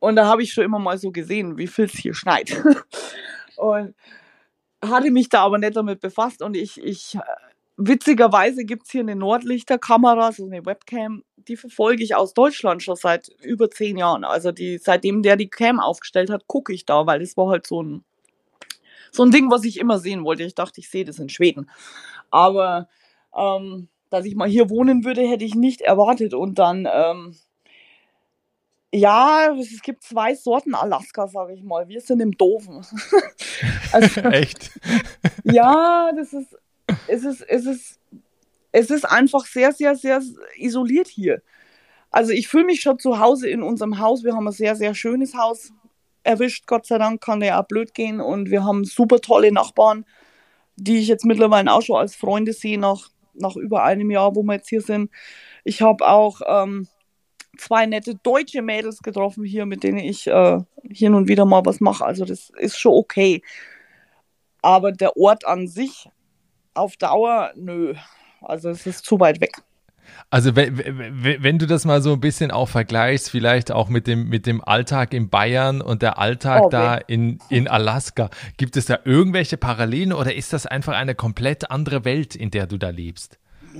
Und 0.00 0.16
da 0.16 0.26
habe 0.26 0.42
ich 0.42 0.52
schon 0.52 0.64
immer 0.64 0.78
mal 0.78 0.98
so 0.98 1.10
gesehen, 1.12 1.56
wie 1.56 1.66
viel 1.66 1.86
es 1.86 1.92
hier 1.92 2.14
schneit. 2.14 2.62
und 3.56 3.94
hatte 4.84 5.10
mich 5.10 5.30
da 5.30 5.42
aber 5.42 5.58
nicht 5.58 5.76
damit 5.76 6.00
befasst 6.00 6.42
und 6.42 6.56
ich, 6.56 6.82
ich 6.82 7.16
witzigerweise 7.76 8.64
gibt 8.64 8.84
es 8.84 8.92
hier 8.92 9.00
eine 9.00 9.16
Nordlichterkamera, 9.16 10.32
so 10.32 10.44
eine 10.44 10.64
Webcam, 10.64 11.24
die 11.36 11.56
verfolge 11.56 12.02
ich 12.02 12.14
aus 12.14 12.34
Deutschland 12.34 12.82
schon 12.82 12.96
seit 12.96 13.28
über 13.42 13.70
zehn 13.70 13.96
Jahren. 13.96 14.24
Also 14.24 14.52
die, 14.52 14.78
seitdem 14.78 15.22
der 15.22 15.36
die 15.36 15.48
Cam 15.48 15.80
aufgestellt 15.80 16.30
hat, 16.30 16.46
gucke 16.46 16.72
ich 16.72 16.86
da, 16.86 17.06
weil 17.06 17.20
das 17.20 17.36
war 17.36 17.48
halt 17.48 17.66
so 17.66 17.82
ein, 17.82 18.04
so 19.14 19.24
ein 19.24 19.30
Ding, 19.30 19.50
was 19.50 19.64
ich 19.64 19.78
immer 19.78 19.98
sehen 19.98 20.24
wollte. 20.24 20.42
Ich 20.42 20.54
dachte, 20.54 20.80
ich 20.80 20.90
sehe 20.90 21.04
das 21.04 21.18
in 21.18 21.28
Schweden. 21.28 21.70
Aber 22.30 22.88
ähm, 23.36 23.88
dass 24.10 24.24
ich 24.24 24.34
mal 24.34 24.48
hier 24.48 24.70
wohnen 24.70 25.04
würde, 25.04 25.22
hätte 25.22 25.44
ich 25.44 25.54
nicht 25.54 25.80
erwartet. 25.80 26.34
Und 26.34 26.58
dann, 26.58 26.88
ähm, 26.92 27.36
ja, 28.92 29.54
es 29.58 29.82
gibt 29.82 30.02
zwei 30.02 30.34
Sorten 30.34 30.74
Alaska, 30.74 31.28
sage 31.28 31.54
ich 31.54 31.62
mal. 31.62 31.88
Wir 31.88 32.00
sind 32.00 32.20
im 32.20 32.36
Doofen. 32.36 32.84
also, 33.92 34.20
Echt? 34.30 34.72
ja, 35.44 36.10
das 36.16 36.32
ist, 36.32 36.56
es 37.08 37.24
ist, 37.24 37.40
es 37.42 37.66
ist, 37.66 38.00
es 38.72 38.90
ist 38.90 39.04
einfach 39.04 39.46
sehr, 39.46 39.72
sehr, 39.72 39.94
sehr 39.96 40.20
isoliert 40.56 41.08
hier. 41.08 41.42
Also 42.10 42.32
ich 42.32 42.46
fühle 42.46 42.66
mich 42.66 42.80
schon 42.80 42.98
zu 42.98 43.18
Hause 43.18 43.48
in 43.48 43.62
unserem 43.62 43.98
Haus. 43.98 44.22
Wir 44.22 44.34
haben 44.34 44.46
ein 44.46 44.52
sehr, 44.52 44.76
sehr 44.76 44.94
schönes 44.94 45.34
Haus 45.34 45.72
erwischt. 46.24 46.66
Gott 46.66 46.86
sei 46.86 46.98
Dank 46.98 47.20
kann 47.20 47.40
der 47.40 47.60
auch 47.60 47.66
blöd 47.66 47.94
gehen. 47.94 48.20
Und 48.20 48.50
wir 48.50 48.64
haben 48.64 48.84
super 48.84 49.20
tolle 49.20 49.52
Nachbarn, 49.52 50.04
die 50.76 50.98
ich 50.98 51.08
jetzt 51.08 51.24
mittlerweile 51.24 51.72
auch 51.72 51.82
schon 51.82 51.96
als 51.96 52.16
Freunde 52.16 52.52
sehe, 52.52 52.78
nach, 52.78 53.10
nach 53.34 53.56
über 53.56 53.84
einem 53.84 54.10
Jahr, 54.10 54.34
wo 54.34 54.42
wir 54.42 54.54
jetzt 54.54 54.68
hier 54.68 54.80
sind. 54.80 55.10
Ich 55.64 55.82
habe 55.82 56.06
auch 56.06 56.40
ähm, 56.46 56.88
zwei 57.56 57.86
nette 57.86 58.16
deutsche 58.16 58.62
Mädels 58.62 59.02
getroffen 59.02 59.44
hier, 59.44 59.66
mit 59.66 59.82
denen 59.82 59.98
ich 59.98 60.26
äh, 60.26 60.58
hier 60.90 61.14
und 61.14 61.28
wieder 61.28 61.44
mal 61.44 61.64
was 61.64 61.80
mache. 61.80 62.04
Also 62.04 62.24
das 62.24 62.50
ist 62.58 62.78
schon 62.78 62.92
okay. 62.92 63.42
Aber 64.62 64.92
der 64.92 65.16
Ort 65.16 65.46
an 65.46 65.68
sich 65.68 66.08
auf 66.74 66.96
Dauer, 66.96 67.52
nö. 67.54 67.94
Also 68.40 68.70
es 68.70 68.86
ist 68.86 69.04
zu 69.04 69.20
weit 69.20 69.40
weg. 69.40 69.62
Also 70.30 70.56
wenn, 70.56 70.76
wenn 71.42 71.58
du 71.58 71.66
das 71.66 71.84
mal 71.84 72.02
so 72.02 72.12
ein 72.12 72.20
bisschen 72.20 72.50
auch 72.50 72.68
vergleichst, 72.68 73.30
vielleicht 73.30 73.70
auch 73.70 73.88
mit 73.88 74.06
dem, 74.06 74.28
mit 74.28 74.46
dem 74.46 74.62
Alltag 74.62 75.14
in 75.14 75.28
Bayern 75.28 75.80
und 75.80 76.02
der 76.02 76.18
Alltag 76.18 76.64
okay. 76.64 76.70
da 76.70 76.94
in, 76.96 77.38
in 77.48 77.68
Alaska, 77.68 78.30
gibt 78.56 78.76
es 78.76 78.86
da 78.86 78.98
irgendwelche 79.04 79.56
Parallelen 79.56 80.12
oder 80.12 80.34
ist 80.34 80.52
das 80.52 80.66
einfach 80.66 80.94
eine 80.94 81.14
komplett 81.14 81.70
andere 81.70 82.04
Welt, 82.04 82.34
in 82.34 82.50
der 82.50 82.66
du 82.66 82.78
da 82.78 82.90
lebst? 82.90 83.38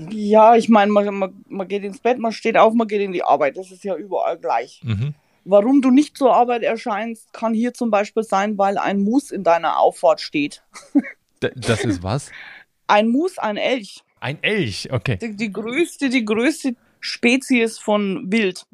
Ja, 0.09 0.55
ich 0.55 0.69
meine, 0.69 0.91
man, 0.91 1.13
man, 1.13 1.45
man 1.47 1.67
geht 1.67 1.83
ins 1.83 1.99
Bett, 1.99 2.19
man 2.19 2.31
steht 2.31 2.57
auf, 2.57 2.73
man 2.73 2.87
geht 2.87 3.01
in 3.01 3.13
die 3.13 3.23
Arbeit. 3.23 3.57
Das 3.57 3.71
ist 3.71 3.83
ja 3.83 3.95
überall 3.95 4.37
gleich. 4.37 4.81
Mhm. 4.83 5.13
Warum 5.45 5.81
du 5.81 5.91
nicht 5.91 6.17
zur 6.17 6.33
Arbeit 6.33 6.63
erscheinst, 6.63 7.31
kann 7.31 7.53
hier 7.53 7.73
zum 7.73 7.91
Beispiel 7.91 8.23
sein, 8.23 8.57
weil 8.57 8.77
ein 8.77 9.01
Mus 9.01 9.31
in 9.31 9.43
deiner 9.43 9.79
Auffahrt 9.79 10.19
steht. 10.19 10.63
das 11.39 11.85
ist 11.85 12.03
was? 12.03 12.31
Ein 12.87 13.07
Mus, 13.07 13.39
ein 13.39 13.57
Elch. 13.57 14.03
Ein 14.19 14.41
Elch, 14.41 14.89
okay. 14.91 15.17
Die, 15.21 15.35
die, 15.35 15.51
größte, 15.51 16.09
die 16.09 16.25
größte 16.25 16.75
Spezies 16.99 17.77
von 17.77 18.31
Wild 18.31 18.65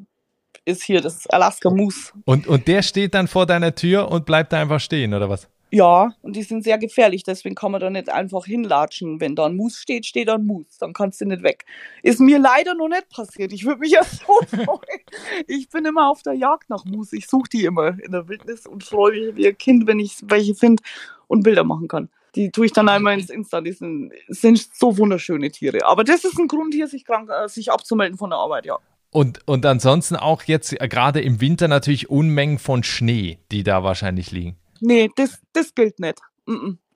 ist 0.64 0.82
hier 0.82 1.00
das 1.00 1.26
Alaska 1.28 1.70
Moose. 1.70 2.12
Und, 2.24 2.46
und 2.46 2.68
der 2.68 2.82
steht 2.82 3.14
dann 3.14 3.28
vor 3.28 3.46
deiner 3.46 3.74
Tür 3.74 4.10
und 4.10 4.24
bleibt 4.24 4.52
da 4.52 4.60
einfach 4.60 4.80
stehen, 4.80 5.12
oder 5.12 5.28
was? 5.28 5.48
Ja, 5.74 6.14
und 6.20 6.36
die 6.36 6.42
sind 6.42 6.64
sehr 6.64 6.76
gefährlich, 6.76 7.22
deswegen 7.22 7.54
kann 7.54 7.72
man 7.72 7.80
da 7.80 7.88
nicht 7.88 8.10
einfach 8.10 8.44
hinlatschen. 8.44 9.22
Wenn 9.22 9.34
da 9.34 9.46
ein 9.46 9.56
Moose 9.56 9.80
steht, 9.80 10.04
steht 10.04 10.28
da 10.28 10.34
ein 10.34 10.44
Moose, 10.44 10.68
dann 10.78 10.92
kannst 10.92 11.22
du 11.22 11.24
nicht 11.24 11.42
weg. 11.42 11.64
Ist 12.02 12.20
mir 12.20 12.38
leider 12.38 12.74
noch 12.74 12.88
nicht 12.88 13.08
passiert. 13.08 13.54
Ich 13.54 13.64
würde 13.64 13.80
mich 13.80 13.90
ja 13.92 14.04
so 14.04 14.38
freuen. 14.48 15.00
Ich 15.46 15.70
bin 15.70 15.86
immer 15.86 16.10
auf 16.10 16.22
der 16.22 16.34
Jagd 16.34 16.68
nach 16.68 16.84
Moose. 16.84 17.16
Ich 17.16 17.26
suche 17.26 17.48
die 17.48 17.64
immer 17.64 17.98
in 18.02 18.12
der 18.12 18.28
Wildnis 18.28 18.66
und 18.66 18.84
freue 18.84 19.12
mich 19.12 19.36
wie 19.36 19.48
ein 19.48 19.56
Kind, 19.56 19.86
wenn 19.86 19.98
ich 19.98 20.18
welche 20.24 20.54
finde 20.54 20.82
und 21.26 21.42
Bilder 21.42 21.64
machen 21.64 21.88
kann. 21.88 22.10
Die 22.34 22.50
tue 22.50 22.66
ich 22.66 22.72
dann 22.72 22.88
einmal 22.88 23.18
ins 23.18 23.30
Insta. 23.30 23.60
Die 23.60 23.72
sind, 23.72 24.12
sind 24.28 24.58
so 24.74 24.96
wunderschöne 24.96 25.50
Tiere. 25.50 25.84
Aber 25.84 26.04
das 26.04 26.24
ist 26.24 26.38
ein 26.38 26.48
Grund 26.48 26.74
hier, 26.74 26.88
sich 26.88 27.04
krank, 27.04 27.30
äh, 27.30 27.48
sich 27.48 27.70
abzumelden 27.70 28.16
von 28.16 28.30
der 28.30 28.38
Arbeit, 28.38 28.66
ja. 28.66 28.78
Und, 29.10 29.46
und 29.46 29.66
ansonsten 29.66 30.16
auch 30.16 30.42
jetzt 30.44 30.80
äh, 30.80 30.88
gerade 30.88 31.20
im 31.20 31.40
Winter 31.40 31.68
natürlich 31.68 32.08
Unmengen 32.08 32.58
von 32.58 32.82
Schnee, 32.82 33.38
die 33.50 33.62
da 33.62 33.84
wahrscheinlich 33.84 34.30
liegen. 34.30 34.56
Nee, 34.80 35.10
das, 35.16 35.38
das 35.52 35.74
gilt 35.74 36.00
nicht. 36.00 36.18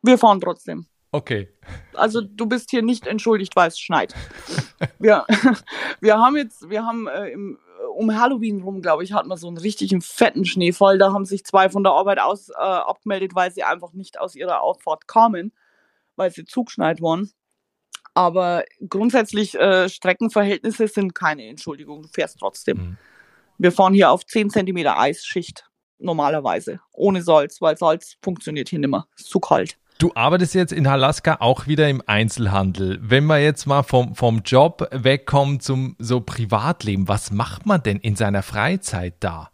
Wir 0.03 0.19
fahren 0.19 0.41
trotzdem. 0.41 0.87
Okay. 1.13 1.49
Also 1.95 2.21
du 2.21 2.47
bist 2.47 2.71
hier 2.71 2.83
nicht 2.83 3.07
entschuldigt, 3.07 3.55
weil 3.55 3.69
es 3.69 3.79
schneit. 3.79 4.15
wir, 4.99 5.25
wir 6.01 6.19
haben 6.19 6.37
jetzt, 6.37 6.69
wir 6.69 6.85
haben 6.85 7.07
äh, 7.07 7.29
im 7.29 7.59
um 7.89 8.19
Halloween 8.19 8.63
rum, 8.63 8.83
glaube 8.83 9.05
ich, 9.05 9.13
hat 9.13 9.27
man 9.27 9.39
so 9.39 9.49
einen 9.49 9.59
richtigen 9.59 10.01
fetten 10.03 10.45
Schneefall. 10.45 10.99
Da 10.99 11.13
haben 11.13 11.25
sich 11.25 11.45
zwei 11.45 11.69
von 11.69 11.83
der 11.83 11.93
Arbeit 11.93 12.19
aus 12.19 12.49
äh, 12.51 12.55
abgemeldet, 12.55 13.35
weil 13.35 13.53
sie 13.53 13.63
einfach 13.63 13.93
nicht 13.93 14.19
aus 14.19 14.35
ihrer 14.35 14.63
Auffahrt 14.63 15.09
kamen, 15.09 15.53
weil 16.17 16.31
sie 16.31 16.45
zugeschneit 16.45 17.01
waren. 17.01 17.31
Aber 18.15 18.65
grundsätzlich 18.89 19.55
äh, 19.55 19.89
Streckenverhältnisse 19.89 20.89
sind 20.89 21.15
keine 21.15 21.47
Entschuldigung. 21.47 22.03
Du 22.03 22.09
fährst 22.09 22.39
trotzdem. 22.39 22.79
Mhm. 22.79 22.99
Wir 23.59 23.73
fahren 23.73 23.95
hier 23.95 24.11
auf 24.11 24.25
10 24.25 24.51
cm 24.51 24.87
Eisschicht 24.87 25.69
normalerweise, 25.99 26.81
ohne 26.93 27.23
Salz, 27.23 27.61
weil 27.61 27.77
Salz 27.77 28.17
funktioniert 28.23 28.69
hier 28.69 28.79
nicht 28.79 28.91
mehr. 28.91 29.07
Ist 29.17 29.29
zu 29.29 29.41
kalt. 29.41 29.79
Du 29.99 30.13
arbeitest 30.15 30.55
jetzt 30.55 30.73
in 30.73 30.87
Alaska 30.87 31.39
auch 31.41 31.67
wieder 31.67 31.89
im 31.89 32.03
Einzelhandel. 32.05 32.99
Wenn 33.01 33.25
man 33.25 33.41
jetzt 33.41 33.67
mal 33.67 33.83
vom, 33.83 34.15
vom 34.15 34.43
Job 34.45 34.87
wegkommt 34.93 35.63
zum 35.63 35.97
so 35.99 36.21
Privatleben, 36.21 37.09
was 37.09 37.31
macht 37.31 37.65
man 37.65 37.83
denn 37.83 37.99
in 37.99 38.15
seiner 38.15 38.43
Freizeit 38.43 39.15
da? 39.21 39.51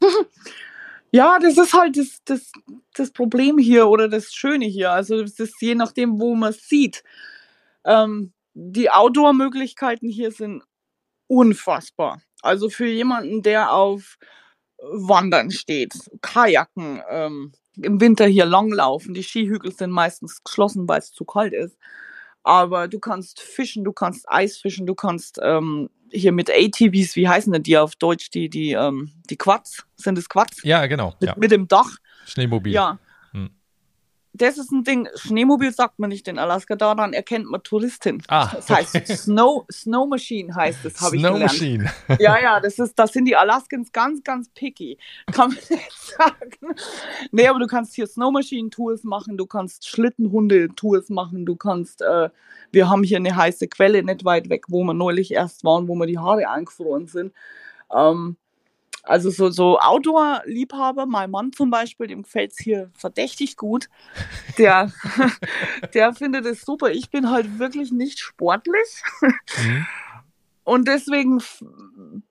Ja, 1.14 1.38
das 1.38 1.56
ist 1.58 1.72
halt 1.74 1.96
das, 1.96 2.18
das, 2.24 2.50
das 2.92 3.12
Problem 3.12 3.56
hier 3.56 3.86
oder 3.86 4.08
das 4.08 4.32
Schöne 4.32 4.64
hier. 4.64 4.90
Also 4.90 5.22
es 5.22 5.38
ist 5.38 5.62
je 5.62 5.76
nachdem, 5.76 6.18
wo 6.18 6.34
man 6.34 6.52
sieht. 6.52 7.04
Ähm, 7.84 8.32
die 8.54 8.90
Outdoor-Möglichkeiten 8.90 10.08
hier 10.08 10.32
sind 10.32 10.64
unfassbar. 11.28 12.20
Also 12.42 12.68
für 12.68 12.88
jemanden, 12.88 13.42
der 13.42 13.72
auf 13.72 14.18
Wandern 14.78 15.52
steht, 15.52 15.94
Kajaken, 16.20 17.00
ähm, 17.08 17.52
im 17.76 18.00
Winter 18.00 18.26
hier 18.26 18.46
langlaufen. 18.46 19.14
Die 19.14 19.22
Skihügel 19.22 19.72
sind 19.72 19.90
meistens 19.90 20.42
geschlossen, 20.44 20.88
weil 20.88 21.00
es 21.00 21.12
zu 21.12 21.24
kalt 21.24 21.52
ist. 21.52 21.76
Aber 22.42 22.88
du 22.88 22.98
kannst 22.98 23.40
fischen, 23.40 23.84
du 23.84 23.92
kannst 23.92 24.28
Eis 24.28 24.58
fischen, 24.58 24.86
du 24.86 24.94
kannst 24.94 25.38
ähm, 25.42 25.88
hier 26.10 26.32
mit 26.32 26.50
ATVs, 26.50 27.16
wie 27.16 27.28
heißen 27.28 27.52
denn 27.52 27.62
die 27.62 27.78
auf 27.78 27.96
Deutsch, 27.96 28.30
die, 28.30 28.50
die, 28.50 28.72
ähm, 28.72 29.12
die 29.30 29.36
Quads? 29.36 29.84
Sind 29.96 30.18
es 30.18 30.28
Quads? 30.28 30.62
Ja, 30.62 30.86
genau. 30.86 31.14
Mit, 31.20 31.30
ja. 31.30 31.36
mit 31.38 31.50
dem 31.50 31.68
Dach. 31.68 31.96
Schneemobil. 32.26 32.72
Ja 32.72 32.98
das 34.34 34.58
ist 34.58 34.72
ein 34.72 34.82
Ding. 34.82 35.08
Schneemobil 35.14 35.72
sagt 35.72 36.00
man 36.00 36.10
nicht 36.10 36.26
in 36.26 36.38
Alaska, 36.38 36.74
daran 36.74 37.12
erkennt 37.12 37.48
man 37.48 37.62
Touristin. 37.62 38.20
Ah, 38.26 38.50
das 38.52 38.68
heißt 38.68 38.96
okay. 38.96 39.16
Snow, 39.16 39.64
Snow 39.70 40.08
Machine 40.08 40.54
heißt 40.54 40.84
es, 40.84 41.00
habe 41.00 41.16
ich 41.16 41.22
gelernt. 41.22 41.44
Machine. 41.44 41.90
Ja, 42.18 42.40
ja, 42.40 42.60
das 42.60 42.78
ist, 42.80 42.98
das 42.98 43.12
sind 43.12 43.26
die 43.26 43.36
Alaskans 43.36 43.92
ganz, 43.92 44.22
ganz 44.24 44.48
picky. 44.48 44.98
Kann 45.32 45.50
man 45.50 45.58
nicht 45.70 45.92
sagen. 46.18 46.74
Nee, 47.30 47.46
aber 47.46 47.60
du 47.60 47.66
kannst 47.68 47.94
hier 47.94 48.08
Snow 48.08 48.32
Machine 48.32 48.70
Tours 48.70 49.04
machen, 49.04 49.36
du 49.36 49.46
kannst 49.46 49.88
Schlittenhunde 49.88 50.68
Tours 50.74 51.10
machen, 51.10 51.46
du 51.46 51.54
kannst, 51.54 52.02
äh, 52.02 52.28
wir 52.72 52.90
haben 52.90 53.04
hier 53.04 53.18
eine 53.18 53.36
heiße 53.36 53.68
Quelle 53.68 54.02
nicht 54.02 54.24
weit 54.24 54.48
weg, 54.48 54.64
wo 54.68 54.82
wir 54.82 54.94
neulich 54.94 55.32
erst 55.32 55.62
waren, 55.62 55.86
wo 55.86 55.94
mir 55.94 56.06
die 56.06 56.18
Haare 56.18 56.48
eingefroren 56.50 57.06
sind. 57.06 57.32
Ähm, 57.94 58.36
also 59.04 59.30
so, 59.30 59.50
so 59.50 59.78
Outdoor-Liebhaber, 59.78 61.06
mein 61.06 61.30
Mann 61.30 61.52
zum 61.52 61.70
Beispiel, 61.70 62.06
dem 62.06 62.22
gefällt 62.22 62.52
es 62.52 62.58
hier 62.58 62.90
verdächtig 62.96 63.56
gut. 63.56 63.88
Der, 64.58 64.92
der 65.94 66.14
findet 66.14 66.46
es 66.46 66.62
super. 66.62 66.90
Ich 66.90 67.10
bin 67.10 67.30
halt 67.30 67.58
wirklich 67.58 67.92
nicht 67.92 68.18
sportlich. 68.18 69.02
Mhm. 69.22 69.86
Und 70.64 70.88
deswegen 70.88 71.42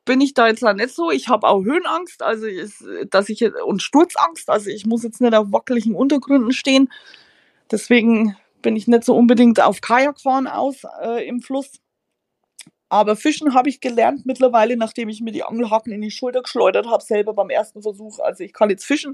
bin 0.05 0.19
ich 0.19 0.33
da 0.33 0.47
jetzt 0.47 0.63
nicht 0.63 0.95
so. 0.95 1.11
Ich 1.11 1.29
habe 1.29 1.47
auch 1.47 1.63
Höhenangst, 1.63 2.23
also 2.23 2.47
ist, 2.47 2.83
dass 3.11 3.29
ich 3.29 3.43
und 3.63 3.83
Sturzangst. 3.83 4.49
Also 4.49 4.71
ich 4.71 4.87
muss 4.87 5.03
jetzt 5.03 5.21
nicht 5.21 5.35
auf 5.35 5.51
wackeligen 5.51 5.93
Untergründen 5.93 6.51
stehen. 6.51 6.91
Deswegen 7.71 8.35
bin 8.63 8.75
ich 8.75 8.87
nicht 8.87 9.03
so 9.03 9.15
unbedingt 9.15 9.61
auf 9.61 9.81
Kajakfahren 9.81 10.47
aus 10.47 10.81
äh, 11.03 11.27
im 11.27 11.41
Fluss. 11.41 11.82
Aber 12.93 13.15
Fischen 13.15 13.55
habe 13.55 13.69
ich 13.69 13.81
gelernt 13.81 14.27
mittlerweile, 14.27 14.77
nachdem 14.77 15.09
ich 15.09 15.19
mir 15.19 15.31
die 15.31 15.41
Angelhaken 15.41 15.91
in 15.91 16.01
die 16.01 16.11
Schulter 16.11 16.43
geschleudert 16.43 16.85
habe, 16.85 17.03
selber 17.03 17.33
beim 17.33 17.49
ersten 17.49 17.81
Versuch. 17.81 18.19
Also 18.19 18.43
ich 18.43 18.53
kann 18.53 18.69
jetzt 18.69 18.85
fischen. 18.85 19.13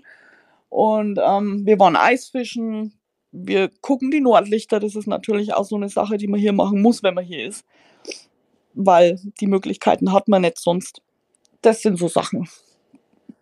Und 0.67 1.17
ähm, 1.23 1.65
wir 1.65 1.79
waren 1.79 1.95
Eisfischen. 1.95 2.99
Wir 3.31 3.69
gucken 3.79 4.11
die 4.11 4.19
Nordlichter. 4.19 4.81
Das 4.81 4.95
ist 4.95 5.07
natürlich 5.07 5.53
auch 5.53 5.63
so 5.63 5.77
eine 5.77 5.87
Sache, 5.87 6.17
die 6.17 6.27
man 6.27 6.41
hier 6.41 6.51
machen 6.51 6.81
muss, 6.81 7.03
wenn 7.03 7.13
man 7.13 7.23
hier 7.23 7.45
ist. 7.47 7.63
Weil 8.73 9.17
die 9.39 9.47
Möglichkeiten 9.47 10.11
hat 10.11 10.27
man 10.27 10.41
nicht 10.41 10.59
sonst. 10.59 11.01
Das 11.61 11.81
sind 11.81 11.97
so 11.97 12.09
Sachen, 12.09 12.49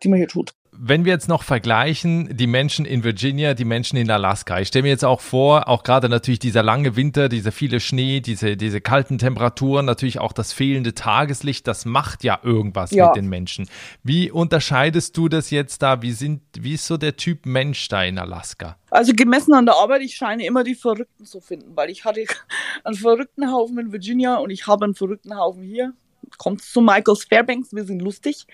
die 0.04 0.08
man 0.08 0.20
hier 0.20 0.28
tut 0.28 0.54
wenn 0.80 1.06
wir 1.06 1.12
jetzt 1.12 1.28
noch 1.28 1.44
vergleichen, 1.44 2.36
die 2.36 2.48
Menschen 2.48 2.86
in 2.86 3.04
Virginia, 3.04 3.54
die 3.54 3.66
Menschen 3.66 3.98
in 3.98 4.10
Alaska. 4.10 4.60
Ich 4.60 4.68
stelle 4.70 4.84
mir 4.84 4.90
jetzt 4.90 5.06
auch 5.06 5.22
vor, 5.22 5.68
auch 5.68 5.84
gerade 5.84 6.10
natürlich 6.10 6.40
dieser 6.40 6.64
lange 6.64 6.96
Winter, 6.96 7.30
dieser 7.30 7.52
viele 7.52 7.80
Schnee, 7.80 8.20
diese, 8.20 8.58
diese 8.58 8.82
kalten 8.82 9.18
Temperaturen, 9.18 9.86
natürlich 9.86 10.20
auch 10.20 10.34
das 10.34 10.54
fehlende 10.54 10.94
Tageslicht, 10.94 11.68
das 11.68 11.86
macht 11.86 12.24
ja 12.24 12.40
irgendwas 12.44 12.92
ja. 12.92 13.08
mit 13.08 13.16
den 13.16 13.28
Menschen. 13.28 13.68
Wie 14.04 14.32
unterscheidest 14.32 15.18
du 15.18 15.30
das 15.30 15.50
jetzt 15.50 15.82
da? 15.82 16.02
Wie 16.02 16.12
sind, 16.12 16.42
wie 16.60 16.74
ist 16.74 16.86
so 16.86 16.98
der 16.98 17.18
Typ 17.18 17.46
Mensch 17.46 17.88
da 17.88 18.04
in 18.04 18.20
Alaska? 18.20 18.78
Also 18.90 19.14
gemessen 19.14 19.54
an 19.54 19.66
der 19.66 19.76
Arbeit, 19.76 20.02
ich 20.02 20.16
scheine 20.16 20.46
immer 20.46 20.64
die 20.64 20.76
Verrückten 20.76 21.26
zu 21.26 21.42
finden, 21.42 21.76
weil 21.76 21.90
ich 21.90 22.06
hatte 22.06 22.24
einen 22.84 22.96
verrückten 22.96 23.52
Haufen 23.52 23.78
in 23.80 23.92
Virginia 23.92 24.36
und 24.36 24.50
ich 24.50 24.68
habe 24.68 24.86
einen 24.86 24.96
verrückten 24.96 25.36
Haufen 25.36 25.64
hier 25.64 25.94
kommt 26.38 26.62
zu 26.62 26.82
Michael 26.82 27.16
Fairbanks, 27.16 27.74
wir 27.74 27.84
sind 27.84 28.02
lustig. 28.02 28.46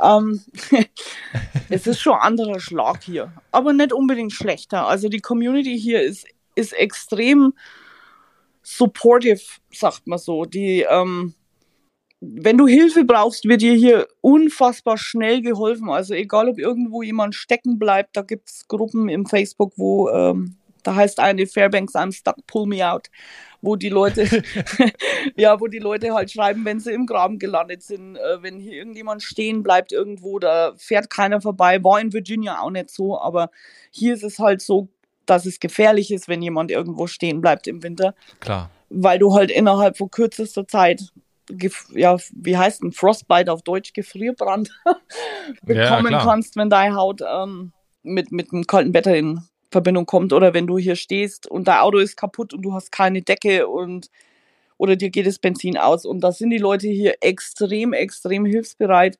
Ähm, 0.00 0.42
es 1.68 1.86
ist 1.86 2.00
schon 2.00 2.14
ein 2.14 2.20
anderer 2.20 2.60
Schlag 2.60 3.02
hier, 3.02 3.32
aber 3.52 3.72
nicht 3.72 3.92
unbedingt 3.92 4.32
schlechter. 4.32 4.86
Also 4.86 5.08
die 5.08 5.20
Community 5.20 5.78
hier 5.78 6.02
ist, 6.02 6.26
ist 6.54 6.72
extrem 6.72 7.54
supportive, 8.62 9.40
sagt 9.72 10.06
man 10.06 10.18
so. 10.18 10.44
Die, 10.44 10.84
ähm, 10.88 11.34
wenn 12.20 12.58
du 12.58 12.66
Hilfe 12.66 13.04
brauchst, 13.04 13.46
wird 13.46 13.62
dir 13.62 13.74
hier 13.74 14.08
unfassbar 14.20 14.98
schnell 14.98 15.40
geholfen. 15.40 15.88
Also 15.90 16.14
egal, 16.14 16.48
ob 16.48 16.58
irgendwo 16.58 17.02
jemand 17.02 17.34
stecken 17.34 17.78
bleibt, 17.78 18.16
da 18.16 18.22
gibt 18.22 18.48
es 18.50 18.68
Gruppen 18.68 19.08
im 19.08 19.26
Facebook, 19.26 19.72
wo 19.76 20.10
ähm, 20.10 20.56
da 20.88 20.94
heißt 20.94 21.20
eine 21.20 21.46
Fairbanks, 21.46 21.94
I'm 21.94 22.12
stuck, 22.12 22.36
pull 22.46 22.66
me 22.66 22.86
out 22.88 23.08
wo 23.60 23.76
die 23.76 23.88
Leute, 23.88 24.24
ja, 25.36 25.60
wo 25.60 25.66
die 25.66 25.78
Leute 25.78 26.14
halt 26.14 26.30
schreiben, 26.30 26.64
wenn 26.64 26.80
sie 26.80 26.92
im 26.92 27.06
Graben 27.06 27.38
gelandet 27.38 27.82
sind, 27.82 28.16
äh, 28.16 28.42
wenn 28.42 28.60
hier 28.60 28.74
irgendjemand 28.74 29.22
stehen 29.22 29.62
bleibt 29.62 29.92
irgendwo, 29.92 30.38
da 30.38 30.74
fährt 30.76 31.10
keiner 31.10 31.40
vorbei. 31.40 31.82
War 31.82 32.00
in 32.00 32.12
Virginia 32.12 32.60
auch 32.60 32.70
nicht 32.70 32.90
so, 32.90 33.20
aber 33.20 33.50
hier 33.90 34.14
ist 34.14 34.22
es 34.22 34.38
halt 34.38 34.62
so, 34.62 34.88
dass 35.26 35.44
es 35.44 35.60
gefährlich 35.60 36.10
ist, 36.12 36.28
wenn 36.28 36.40
jemand 36.40 36.70
irgendwo 36.70 37.06
stehen 37.06 37.40
bleibt 37.40 37.66
im 37.66 37.82
Winter. 37.82 38.14
Klar. 38.40 38.70
Weil 38.88 39.18
du 39.18 39.34
halt 39.34 39.50
innerhalb 39.50 39.98
von 39.98 40.10
kürzester 40.10 40.66
Zeit 40.66 41.12
ja, 41.94 42.18
wie 42.34 42.58
heißt 42.58 42.82
ein 42.82 42.92
Frostbite 42.92 43.50
auf 43.50 43.62
Deutsch, 43.62 43.94
Gefrierbrand 43.94 44.68
bekommen 45.62 46.12
ja, 46.12 46.22
kannst, 46.22 46.56
wenn 46.56 46.68
deine 46.68 46.94
Haut 46.94 47.22
ähm, 47.22 47.72
mit, 48.02 48.32
mit 48.32 48.52
einem 48.52 48.66
kalten 48.66 48.92
Wetter 48.92 49.16
in 49.16 49.40
Verbindung 49.70 50.06
kommt 50.06 50.32
oder 50.32 50.54
wenn 50.54 50.66
du 50.66 50.78
hier 50.78 50.96
stehst 50.96 51.46
und 51.46 51.68
dein 51.68 51.78
Auto 51.78 51.98
ist 51.98 52.16
kaputt 52.16 52.54
und 52.54 52.62
du 52.62 52.72
hast 52.72 52.92
keine 52.92 53.22
Decke 53.22 53.68
und 53.68 54.10
oder 54.78 54.96
dir 54.96 55.10
geht 55.10 55.26
das 55.26 55.38
Benzin 55.38 55.76
aus. 55.76 56.04
Und 56.04 56.20
da 56.20 56.32
sind 56.32 56.50
die 56.50 56.58
Leute 56.58 56.86
hier 56.88 57.16
extrem, 57.20 57.92
extrem 57.92 58.44
hilfsbereit. 58.44 59.18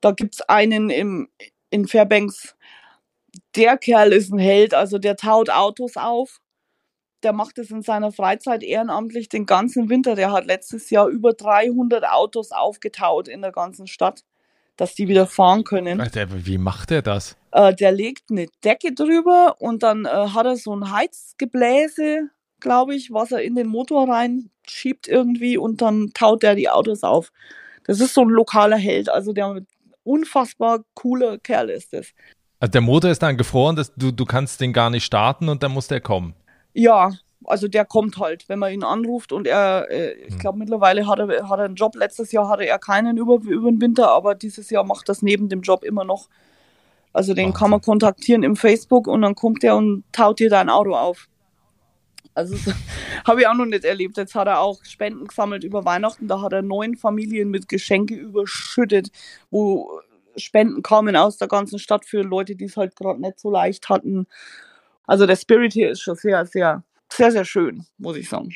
Da 0.00 0.12
gibt 0.12 0.34
es 0.34 0.40
einen 0.42 0.88
im, 0.90 1.28
in 1.70 1.86
Fairbanks, 1.86 2.56
der 3.54 3.76
Kerl 3.76 4.12
ist 4.12 4.32
ein 4.32 4.38
Held, 4.38 4.72
also 4.74 4.98
der 4.98 5.16
taut 5.16 5.50
Autos 5.50 5.96
auf. 5.96 6.40
Der 7.22 7.32
macht 7.32 7.58
es 7.58 7.70
in 7.70 7.82
seiner 7.82 8.12
Freizeit 8.12 8.62
ehrenamtlich 8.62 9.28
den 9.28 9.44
ganzen 9.44 9.90
Winter. 9.90 10.14
Der 10.14 10.32
hat 10.32 10.46
letztes 10.46 10.88
Jahr 10.88 11.08
über 11.08 11.34
300 11.34 12.04
Autos 12.06 12.52
aufgetaut 12.52 13.28
in 13.28 13.42
der 13.42 13.52
ganzen 13.52 13.86
Stadt 13.86 14.24
dass 14.78 14.94
die 14.94 15.08
wieder 15.08 15.26
fahren 15.26 15.64
können. 15.64 15.98
Wie 16.46 16.56
macht 16.56 16.90
er 16.90 17.02
das? 17.02 17.36
Äh, 17.52 17.74
der 17.74 17.92
legt 17.92 18.30
eine 18.30 18.46
Decke 18.64 18.92
drüber 18.92 19.56
und 19.58 19.82
dann 19.82 20.04
äh, 20.04 20.08
hat 20.08 20.46
er 20.46 20.56
so 20.56 20.74
ein 20.74 20.92
Heizgebläse, 20.92 22.28
glaube 22.60 22.94
ich, 22.94 23.12
was 23.12 23.32
er 23.32 23.42
in 23.42 23.54
den 23.54 23.68
Motor 23.68 24.08
reinschiebt 24.08 25.08
irgendwie 25.08 25.56
und 25.56 25.80
dann 25.80 26.10
taut 26.14 26.44
er 26.44 26.54
die 26.54 26.68
Autos 26.68 27.02
auf. 27.02 27.32
Das 27.84 28.00
ist 28.00 28.14
so 28.14 28.22
ein 28.22 28.28
lokaler 28.28 28.76
Held, 28.76 29.08
also 29.08 29.32
der 29.32 29.62
unfassbar 30.04 30.80
cooler 30.94 31.38
Kerl 31.38 31.70
ist 31.70 31.92
das. 31.92 32.08
Also 32.60 32.72
der 32.72 32.80
Motor 32.80 33.10
ist 33.10 33.22
dann 33.22 33.36
gefroren, 33.36 33.76
dass 33.76 33.94
du, 33.94 34.10
du 34.10 34.24
kannst 34.24 34.60
den 34.60 34.72
gar 34.72 34.90
nicht 34.90 35.04
starten 35.04 35.48
und 35.48 35.62
dann 35.62 35.72
muss 35.72 35.88
der 35.88 36.00
kommen. 36.00 36.34
Ja, 36.74 37.12
also 37.44 37.68
der 37.68 37.84
kommt 37.84 38.18
halt, 38.18 38.48
wenn 38.48 38.58
man 38.58 38.72
ihn 38.72 38.82
anruft 38.82 39.32
und 39.32 39.46
er, 39.46 39.86
äh, 39.90 40.12
ich 40.26 40.34
hm. 40.34 40.38
glaube 40.40 40.58
mittlerweile 40.58 41.06
hat 41.06 41.18
er, 41.18 41.48
hat 41.48 41.58
er 41.58 41.66
einen 41.66 41.76
Job. 41.76 41.94
Letztes 41.94 42.32
Jahr 42.32 42.48
hatte 42.48 42.66
er 42.66 42.78
keinen 42.78 43.16
über, 43.16 43.36
über 43.36 43.70
den 43.70 43.80
Winter, 43.80 44.10
aber 44.10 44.34
dieses 44.34 44.70
Jahr 44.70 44.84
macht 44.84 45.08
das 45.08 45.22
neben 45.22 45.48
dem 45.48 45.62
Job 45.62 45.84
immer 45.84 46.04
noch. 46.04 46.28
Also 47.12 47.34
den 47.34 47.46
Wahnsinn. 47.46 47.58
kann 47.58 47.70
man 47.70 47.80
kontaktieren 47.80 48.42
im 48.42 48.56
Facebook 48.56 49.06
und 49.06 49.22
dann 49.22 49.34
kommt 49.34 49.64
er 49.64 49.76
und 49.76 50.04
taut 50.12 50.38
dir 50.38 50.50
dein 50.50 50.68
Auto 50.68 50.94
auf. 50.94 51.28
Also 52.34 52.56
habe 53.26 53.40
ich 53.40 53.46
auch 53.46 53.54
noch 53.54 53.66
nicht 53.66 53.84
erlebt. 53.84 54.16
Jetzt 54.16 54.34
hat 54.34 54.46
er 54.46 54.60
auch 54.60 54.84
Spenden 54.84 55.26
gesammelt 55.26 55.64
über 55.64 55.84
Weihnachten. 55.84 56.28
Da 56.28 56.40
hat 56.40 56.52
er 56.52 56.62
neun 56.62 56.96
Familien 56.96 57.50
mit 57.50 57.68
Geschenke 57.68 58.14
überschüttet, 58.14 59.10
wo 59.50 60.00
Spenden 60.36 60.82
kamen 60.82 61.16
aus 61.16 61.36
der 61.36 61.48
ganzen 61.48 61.78
Stadt 61.78 62.04
für 62.04 62.22
Leute, 62.22 62.54
die 62.54 62.66
es 62.66 62.76
halt 62.76 62.94
gerade 62.94 63.20
nicht 63.20 63.40
so 63.40 63.50
leicht 63.50 63.88
hatten. 63.88 64.26
Also 65.06 65.26
der 65.26 65.36
Spirit 65.36 65.72
hier 65.72 65.90
ist 65.90 66.02
schon 66.02 66.16
sehr, 66.16 66.46
sehr 66.46 66.84
sehr, 67.12 67.32
sehr 67.32 67.44
schön, 67.44 67.84
muss 67.98 68.16
ich 68.16 68.28
sagen. 68.28 68.54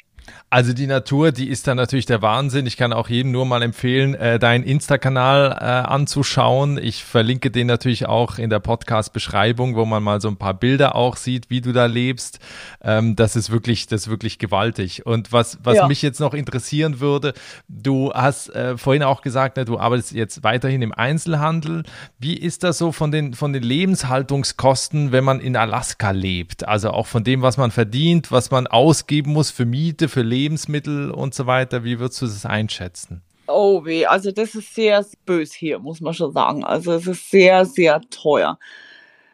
Also 0.53 0.75
die 0.75 0.87
Natur, 0.87 1.33
die 1.33 1.49
ist 1.49 1.67
dann 1.67 1.79
natürlich 1.79 2.05
der 2.05 2.21
Wahnsinn. 2.21 2.67
Ich 2.67 2.77
kann 2.77 2.93
auch 2.93 3.09
jedem 3.09 3.33
nur 3.33 3.47
mal 3.47 3.63
empfehlen, 3.63 4.15
äh, 4.15 4.39
deinen 4.39 4.65
Insta-Kanal 4.65 5.53
äh, 5.53 5.65
anzuschauen. 5.65 6.77
Ich 6.77 7.05
verlinke 7.05 7.51
den 7.51 7.67
natürlich 7.67 8.05
auch 8.05 8.37
in 8.37 8.51
der 8.51 8.61
Podcast-Beschreibung, 8.61 9.77
wo 9.77 9.87
man 9.87 10.03
mal 10.03 10.21
so 10.21 10.29
ein 10.29 10.37
paar 10.37 10.53
Bilder 10.53 10.95
auch 10.95 11.17
sieht, 11.17 11.49
wie 11.49 11.63
du 11.63 11.73
da 11.73 11.87
lebst. 11.87 12.39
Ähm, 12.83 13.17
das 13.17 13.35
ist 13.35 13.51
wirklich, 13.51 13.87
das 13.87 14.03
ist 14.03 14.09
wirklich 14.11 14.39
gewaltig. 14.39 15.07
Und 15.07 15.33
was, 15.33 15.59
was 15.63 15.77
ja. 15.77 15.87
mich 15.89 16.03
jetzt 16.03 16.21
noch 16.21 16.35
interessieren 16.35 17.01
würde, 17.01 17.33
du 17.69 18.13
hast 18.13 18.55
äh, 18.55 18.77
vorhin 18.77 19.05
auch 19.05 19.23
gesagt, 19.23 19.57
ne, 19.57 19.65
du 19.65 19.79
arbeitest 19.79 20.13
jetzt 20.13 20.45
weiterhin 20.45 20.83
im 20.83 20.93
Einzelhandel. 20.93 21.83
Wie 22.19 22.37
ist 22.37 22.63
das 22.63 22.77
so 22.77 22.93
von 22.93 23.11
den, 23.11 23.33
von 23.33 23.55
den 23.55 23.63
Lebenshaltungskosten, 23.63 25.13
wenn 25.13 25.25
man 25.25 25.41
in 25.41 25.57
Alaska 25.57 26.11
lebt? 26.11 26.69
Also 26.69 26.91
auch 26.91 27.07
von 27.07 27.25
dem, 27.25 27.41
was 27.41 27.57
man 27.57 27.71
verdient, 27.71 28.31
was 28.31 28.51
man 28.51 28.67
ausgeben 28.67 29.33
muss 29.33 29.51
für 29.51 29.65
Miete, 29.65 30.11
für 30.13 30.23
Lebensmittel 30.23 31.11
und 31.11 31.35
so 31.35 31.47
weiter. 31.47 31.85
Wie 31.85 31.99
würdest 31.99 32.21
du 32.21 32.27
das 32.27 32.45
einschätzen? 32.45 33.23
Oh 33.47 33.85
weh, 33.85 34.07
also 34.07 34.31
das 34.31 34.55
ist 34.55 34.75
sehr 34.75 35.05
bös 35.25 35.53
hier, 35.53 35.79
muss 35.79 36.01
man 36.01 36.15
schon 36.15 36.33
sagen. 36.33 36.65
Also 36.65 36.93
es 36.93 37.07
ist 37.07 37.31
sehr, 37.31 37.65
sehr 37.65 38.01
teuer. 38.11 38.59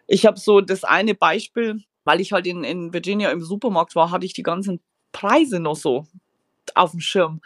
Ich 0.06 0.24
habe 0.24 0.38
so 0.38 0.60
das 0.60 0.84
eine 0.84 1.14
Beispiel, 1.14 1.82
weil 2.04 2.20
ich 2.20 2.32
halt 2.32 2.46
in, 2.46 2.64
in 2.64 2.92
Virginia 2.92 3.30
im 3.30 3.42
Supermarkt 3.42 3.94
war, 3.96 4.10
hatte 4.10 4.24
ich 4.24 4.32
die 4.32 4.42
ganzen 4.42 4.80
Preise 5.12 5.60
noch 5.60 5.76
so 5.76 6.06
auf 6.74 6.92
dem 6.92 7.00
Schirm. 7.00 7.40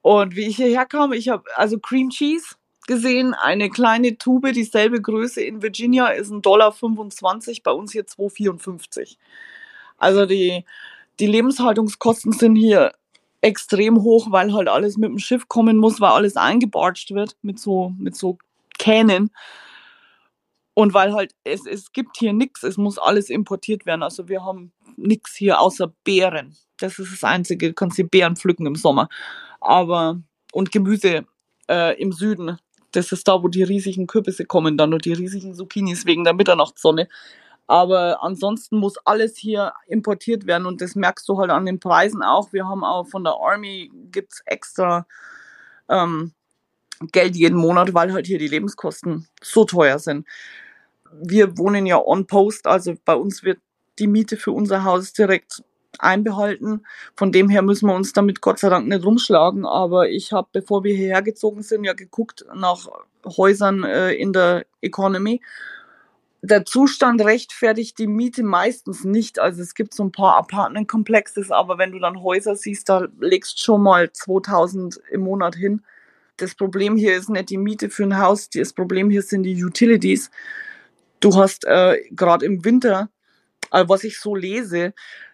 Und 0.00 0.36
wie 0.36 0.46
ich 0.46 0.56
hierher 0.56 0.86
kam, 0.86 1.12
ich 1.12 1.28
habe 1.28 1.44
also 1.56 1.78
Cream 1.78 2.10
Cheese 2.10 2.54
gesehen, 2.86 3.34
eine 3.34 3.68
kleine 3.68 4.16
Tube, 4.16 4.52
dieselbe 4.52 5.02
Größe 5.02 5.42
in 5.42 5.62
Virginia 5.62 6.08
ist 6.08 6.30
ein 6.30 6.42
Dollar 6.42 6.72
25, 6.72 7.62
bei 7.62 7.72
uns 7.72 7.92
hier 7.92 8.04
2,54. 8.04 9.16
Also 9.98 10.26
die 10.26 10.64
die 11.20 11.26
Lebenshaltungskosten 11.26 12.32
sind 12.32 12.56
hier 12.56 12.92
extrem 13.40 14.02
hoch, 14.02 14.30
weil 14.30 14.52
halt 14.52 14.68
alles 14.68 14.96
mit 14.96 15.10
dem 15.10 15.18
Schiff 15.18 15.48
kommen 15.48 15.76
muss, 15.76 16.00
weil 16.00 16.10
alles 16.10 16.36
eingebargt 16.36 17.10
wird 17.10 17.36
mit 17.42 17.58
so, 17.58 17.92
mit 17.98 18.16
so 18.16 18.38
Kähnen. 18.78 19.30
Und 20.72 20.92
weil 20.92 21.12
halt 21.12 21.34
es, 21.44 21.66
es 21.66 21.92
gibt 21.92 22.16
hier 22.16 22.32
nichts, 22.32 22.62
es 22.62 22.76
muss 22.76 22.98
alles 22.98 23.30
importiert 23.30 23.86
werden. 23.86 24.02
Also 24.02 24.28
wir 24.28 24.44
haben 24.44 24.72
nichts 24.96 25.36
hier 25.36 25.60
außer 25.60 25.92
Beeren. 26.04 26.56
Das 26.78 26.98
ist 26.98 27.12
das 27.12 27.22
Einzige. 27.22 27.68
Du 27.68 27.74
kannst 27.74 27.98
die 27.98 28.04
Beeren 28.04 28.34
pflücken 28.34 28.66
im 28.66 28.74
Sommer. 28.74 29.08
Aber 29.60 30.20
und 30.52 30.72
Gemüse 30.72 31.26
äh, 31.68 32.00
im 32.00 32.12
Süden. 32.12 32.58
Das 32.92 33.12
ist 33.12 33.26
da, 33.28 33.42
wo 33.42 33.48
die 33.48 33.62
riesigen 33.62 34.06
Kürbisse 34.06 34.46
kommen, 34.46 34.76
dann 34.76 34.94
und 34.94 35.04
die 35.04 35.12
riesigen 35.12 35.54
Zucchinis 35.54 36.06
wegen 36.06 36.24
der 36.24 36.34
Mitternachtssonne. 36.34 37.08
Aber 37.66 38.22
ansonsten 38.22 38.76
muss 38.78 38.96
alles 39.04 39.36
hier 39.36 39.72
importiert 39.86 40.46
werden 40.46 40.66
und 40.66 40.80
das 40.80 40.94
merkst 40.94 41.28
du 41.28 41.38
halt 41.38 41.50
an 41.50 41.66
den 41.66 41.80
Preisen 41.80 42.22
auch. 42.22 42.52
Wir 42.52 42.66
haben 42.66 42.84
auch 42.84 43.06
von 43.06 43.24
der 43.24 43.34
Army 43.34 43.90
gibt's 44.10 44.42
extra 44.44 45.06
ähm, 45.88 46.32
Geld 47.12 47.36
jeden 47.36 47.58
Monat, 47.58 47.94
weil 47.94 48.12
halt 48.12 48.26
hier 48.26 48.38
die 48.38 48.48
Lebenskosten 48.48 49.28
so 49.42 49.64
teuer 49.64 49.98
sind. 49.98 50.26
Wir 51.12 51.56
wohnen 51.58 51.86
ja 51.86 51.98
on 51.98 52.26
post, 52.26 52.66
also 52.66 52.94
bei 53.04 53.14
uns 53.14 53.42
wird 53.42 53.60
die 53.98 54.06
Miete 54.06 54.36
für 54.36 54.52
unser 54.52 54.84
Haus 54.84 55.12
direkt 55.12 55.62
einbehalten. 55.98 56.84
Von 57.16 57.32
dem 57.32 57.48
her 57.48 57.62
müssen 57.62 57.86
wir 57.86 57.94
uns 57.94 58.12
damit 58.12 58.40
Gott 58.40 58.58
sei 58.58 58.68
Dank 58.68 58.88
nicht 58.88 59.04
rumschlagen. 59.04 59.64
Aber 59.64 60.08
ich 60.08 60.32
habe, 60.32 60.48
bevor 60.52 60.84
wir 60.84 60.94
hierher 60.94 61.22
gezogen 61.22 61.62
sind, 61.62 61.84
ja 61.84 61.92
geguckt 61.92 62.44
nach 62.54 62.88
Häusern 63.24 63.84
äh, 63.84 64.12
in 64.12 64.32
der 64.32 64.66
Economy 64.80 65.40
der 66.46 66.66
Zustand 66.66 67.22
rechtfertigt 67.22 67.98
die 67.98 68.06
Miete 68.06 68.42
meistens 68.42 69.02
nicht. 69.02 69.38
Also 69.38 69.62
es 69.62 69.74
gibt 69.74 69.94
so 69.94 70.04
ein 70.04 70.12
paar 70.12 70.36
Apartmentkomplexes, 70.36 71.50
aber 71.50 71.78
wenn 71.78 71.92
du 71.92 71.98
dann 71.98 72.22
Häuser 72.22 72.54
siehst, 72.54 72.90
da 72.90 73.08
legst 73.18 73.62
schon 73.62 73.82
mal 73.82 74.12
2000 74.12 75.00
im 75.10 75.22
Monat 75.22 75.54
hin. 75.54 75.82
Das 76.36 76.54
Problem 76.54 76.96
hier 76.96 77.16
ist 77.16 77.30
nicht 77.30 77.48
die 77.48 77.56
Miete 77.56 77.88
für 77.88 78.02
ein 78.02 78.18
Haus, 78.18 78.50
das 78.50 78.74
Problem 78.74 79.08
hier 79.08 79.22
sind 79.22 79.44
die 79.44 79.64
Utilities. 79.64 80.30
Du 81.20 81.34
hast 81.34 81.64
äh, 81.64 82.02
gerade 82.10 82.44
im 82.44 82.62
Winter, 82.62 83.08
äh, 83.70 83.84
was 83.88 84.04
ich 84.04 84.18
so 84.18 84.34
lese, 84.34 84.92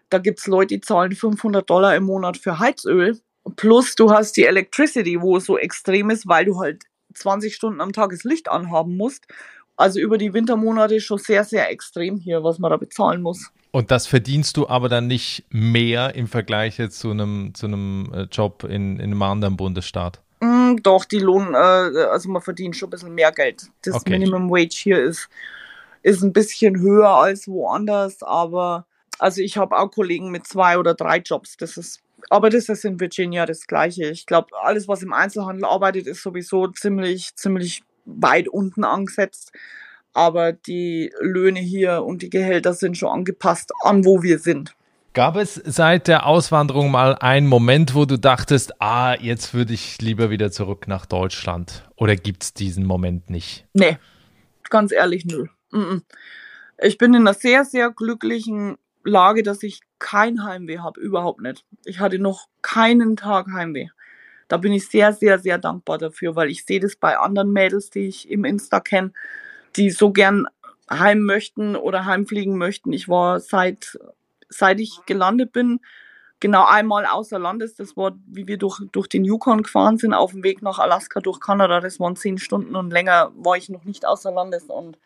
da 0.09 0.17
gibt 0.17 0.39
es 0.39 0.47
Leute, 0.47 0.75
die 0.75 0.81
zahlen 0.81 1.11
500 1.11 1.69
Dollar 1.69 1.95
im 1.95 2.03
Monat 2.03 2.37
für 2.37 2.59
Heizöl. 2.59 3.19
Plus 3.57 3.95
du 3.95 4.11
hast 4.11 4.37
die 4.37 4.45
Electricity, 4.45 5.19
wo 5.19 5.37
es 5.37 5.45
so 5.45 5.57
extrem 5.57 6.09
ist, 6.09 6.27
weil 6.27 6.45
du 6.45 6.59
halt 6.59 6.83
20 7.15 7.53
Stunden 7.53 7.81
am 7.81 7.91
Tag 7.91 8.11
das 8.11 8.23
Licht 8.23 8.47
anhaben 8.47 8.95
musst 8.95 9.27
Also 9.81 9.99
über 9.99 10.17
die 10.17 10.33
Wintermonate 10.33 11.01
schon 11.01 11.17
sehr, 11.17 11.43
sehr 11.43 11.69
extrem 11.71 12.17
hier, 12.17 12.43
was 12.43 12.59
man 12.59 12.69
da 12.69 12.77
bezahlen 12.77 13.21
muss. 13.21 13.51
Und 13.71 13.89
das 13.89 14.05
verdienst 14.05 14.57
du 14.57 14.67
aber 14.67 14.89
dann 14.89 15.07
nicht 15.07 15.45
mehr 15.49 16.13
im 16.13 16.27
Vergleich 16.27 16.77
jetzt 16.77 16.99
zu 16.99 17.09
einem, 17.09 17.53
zu 17.55 17.65
einem 17.65 18.11
äh, 18.13 18.21
Job 18.31 18.63
in, 18.63 18.99
in 18.99 19.11
einem 19.11 19.21
anderen 19.23 19.57
Bundesstaat? 19.57 20.21
Mm, 20.41 20.75
doch, 20.83 21.05
die 21.05 21.19
Lohn, 21.19 21.53
äh, 21.53 21.57
also 21.57 22.29
man 22.29 22.41
verdient 22.41 22.75
schon 22.75 22.87
ein 22.87 22.91
bisschen 22.91 23.15
mehr 23.15 23.31
Geld. 23.31 23.63
Das 23.83 23.95
okay. 23.95 24.11
Minimum 24.11 24.51
Wage 24.51 24.75
hier 24.75 25.01
ist, 25.01 25.29
ist 26.03 26.21
ein 26.21 26.33
bisschen 26.33 26.79
höher 26.79 27.09
als 27.09 27.47
woanders, 27.47 28.21
aber 28.21 28.85
also 29.19 29.41
ich 29.41 29.57
habe 29.57 29.77
auch 29.77 29.89
Kollegen 29.89 30.31
mit 30.31 30.45
zwei 30.45 30.77
oder 30.77 30.93
drei 30.93 31.17
Jobs. 31.17 31.57
Das 31.57 31.77
ist, 31.77 32.01
aber 32.29 32.49
das 32.49 32.69
ist 32.69 32.85
in 32.85 32.99
Virginia 32.99 33.45
das 33.45 33.67
Gleiche. 33.67 34.05
Ich 34.09 34.25
glaube, 34.25 34.49
alles, 34.61 34.87
was 34.87 35.01
im 35.01 35.13
Einzelhandel 35.13 35.65
arbeitet, 35.65 36.07
ist 36.07 36.23
sowieso 36.23 36.67
ziemlich, 36.67 37.35
ziemlich 37.35 37.83
weit 38.15 38.47
unten 38.47 38.83
angesetzt. 38.83 39.51
Aber 40.13 40.51
die 40.51 41.11
Löhne 41.21 41.59
hier 41.59 42.03
und 42.03 42.21
die 42.21 42.29
Gehälter 42.29 42.73
sind 42.73 42.97
schon 42.97 43.09
angepasst 43.09 43.71
an, 43.83 44.03
wo 44.03 44.23
wir 44.23 44.39
sind. 44.39 44.75
Gab 45.13 45.35
es 45.35 45.55
seit 45.55 46.07
der 46.07 46.25
Auswanderung 46.25 46.89
mal 46.89 47.15
einen 47.15 47.47
Moment, 47.47 47.95
wo 47.95 48.05
du 48.05 48.17
dachtest, 48.17 48.81
ah, 48.81 49.15
jetzt 49.19 49.53
würde 49.53 49.73
ich 49.73 50.01
lieber 50.01 50.29
wieder 50.29 50.51
zurück 50.51 50.87
nach 50.87 51.05
Deutschland? 51.05 51.89
Oder 51.97 52.15
gibt 52.15 52.43
es 52.43 52.53
diesen 52.53 52.85
Moment 52.85 53.29
nicht? 53.29 53.65
Nee, 53.73 53.97
ganz 54.69 54.93
ehrlich, 54.93 55.25
nö. 55.25 55.47
Ich 56.81 56.97
bin 56.97 57.13
in 57.13 57.21
einer 57.21 57.33
sehr, 57.33 57.65
sehr 57.65 57.91
glücklichen 57.91 58.77
Lage, 59.03 59.43
dass 59.43 59.63
ich 59.63 59.81
kein 59.99 60.45
Heimweh 60.45 60.79
habe, 60.79 61.01
überhaupt 61.01 61.41
nicht. 61.41 61.65
Ich 61.83 61.99
hatte 61.99 62.19
noch 62.19 62.47
keinen 62.61 63.17
Tag 63.17 63.47
Heimweh 63.51 63.89
da 64.51 64.57
bin 64.57 64.73
ich 64.73 64.89
sehr, 64.89 65.13
sehr, 65.13 65.39
sehr 65.39 65.57
dankbar 65.57 65.97
dafür, 65.97 66.35
weil 66.35 66.49
ich 66.49 66.65
sehe 66.65 66.81
das 66.81 66.97
bei 66.97 67.17
anderen 67.17 67.53
Mädels, 67.53 67.89
die 67.89 68.07
ich 68.07 68.29
im 68.29 68.43
Insta 68.43 68.81
kenne, 68.81 69.13
die 69.77 69.91
so 69.91 70.11
gern 70.11 70.45
heim 70.89 71.21
möchten 71.21 71.77
oder 71.77 72.03
heimfliegen 72.03 72.57
möchten. 72.57 72.91
Ich 72.91 73.07
war 73.07 73.39
seit, 73.39 73.97
seit 74.49 74.81
ich 74.81 74.99
gelandet 75.05 75.53
bin, 75.53 75.79
genau 76.41 76.65
einmal 76.65 77.05
außer 77.05 77.39
Landes. 77.39 77.75
Das 77.75 77.95
war, 77.95 78.17
wie 78.27 78.45
wir 78.45 78.57
durch, 78.57 78.81
durch 78.91 79.07
den 79.07 79.23
Yukon 79.23 79.63
gefahren 79.63 79.97
sind, 79.97 80.13
auf 80.13 80.31
dem 80.31 80.43
Weg 80.43 80.61
nach 80.61 80.79
Alaska, 80.79 81.21
durch 81.21 81.39
Kanada. 81.39 81.79
Das 81.79 82.01
waren 82.01 82.17
zehn 82.17 82.37
Stunden 82.37 82.75
und 82.75 82.91
länger 82.91 83.31
war 83.35 83.55
ich 83.55 83.69
noch 83.69 83.85
nicht 83.85 84.05
außer 84.05 84.33
Landes. 84.33 84.65
Und 84.65 84.97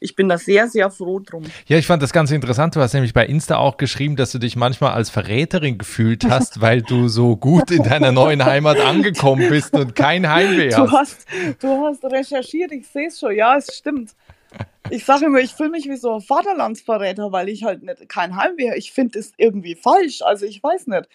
ich 0.00 0.16
bin 0.16 0.28
da 0.28 0.38
sehr, 0.38 0.66
sehr 0.68 0.90
froh 0.90 1.20
drum. 1.20 1.44
Ja, 1.66 1.76
ich 1.76 1.86
fand 1.86 2.02
das 2.02 2.12
ganz 2.12 2.30
interessant. 2.30 2.74
Du 2.74 2.80
hast 2.80 2.94
nämlich 2.94 3.12
bei 3.12 3.26
Insta 3.26 3.58
auch 3.58 3.76
geschrieben, 3.76 4.16
dass 4.16 4.32
du 4.32 4.38
dich 4.38 4.56
manchmal 4.56 4.92
als 4.92 5.10
Verräterin 5.10 5.76
gefühlt 5.76 6.24
hast, 6.24 6.60
weil 6.60 6.80
du 6.80 7.08
so 7.08 7.36
gut 7.36 7.70
in 7.70 7.82
deiner 7.82 8.10
neuen 8.10 8.44
Heimat 8.44 8.80
angekommen 8.80 9.48
bist 9.50 9.74
und 9.74 9.94
kein 9.94 10.28
Heimweh 10.28 10.74
hast. 10.74 10.78
Du 10.78 10.90
hast, 10.90 11.26
du 11.60 11.68
hast 11.86 12.04
recherchiert, 12.04 12.72
ich 12.72 12.88
sehe 12.88 13.08
es 13.08 13.20
schon. 13.20 13.36
Ja, 13.36 13.56
es 13.56 13.76
stimmt. 13.76 14.12
Ich 14.88 15.04
sage 15.04 15.26
immer, 15.26 15.38
ich 15.38 15.52
fühle 15.52 15.70
mich 15.70 15.88
wie 15.88 15.96
so 15.96 16.14
ein 16.14 16.20
Vaterlandsverräter, 16.22 17.30
weil 17.30 17.50
ich 17.50 17.64
halt 17.64 17.82
nicht, 17.82 18.08
kein 18.08 18.36
Heimweh. 18.36 18.74
Ich 18.76 18.92
finde 18.92 19.18
es 19.18 19.32
irgendwie 19.36 19.76
falsch. 19.76 20.22
Also 20.22 20.46
ich 20.46 20.62
weiß 20.62 20.86
nicht. 20.86 21.08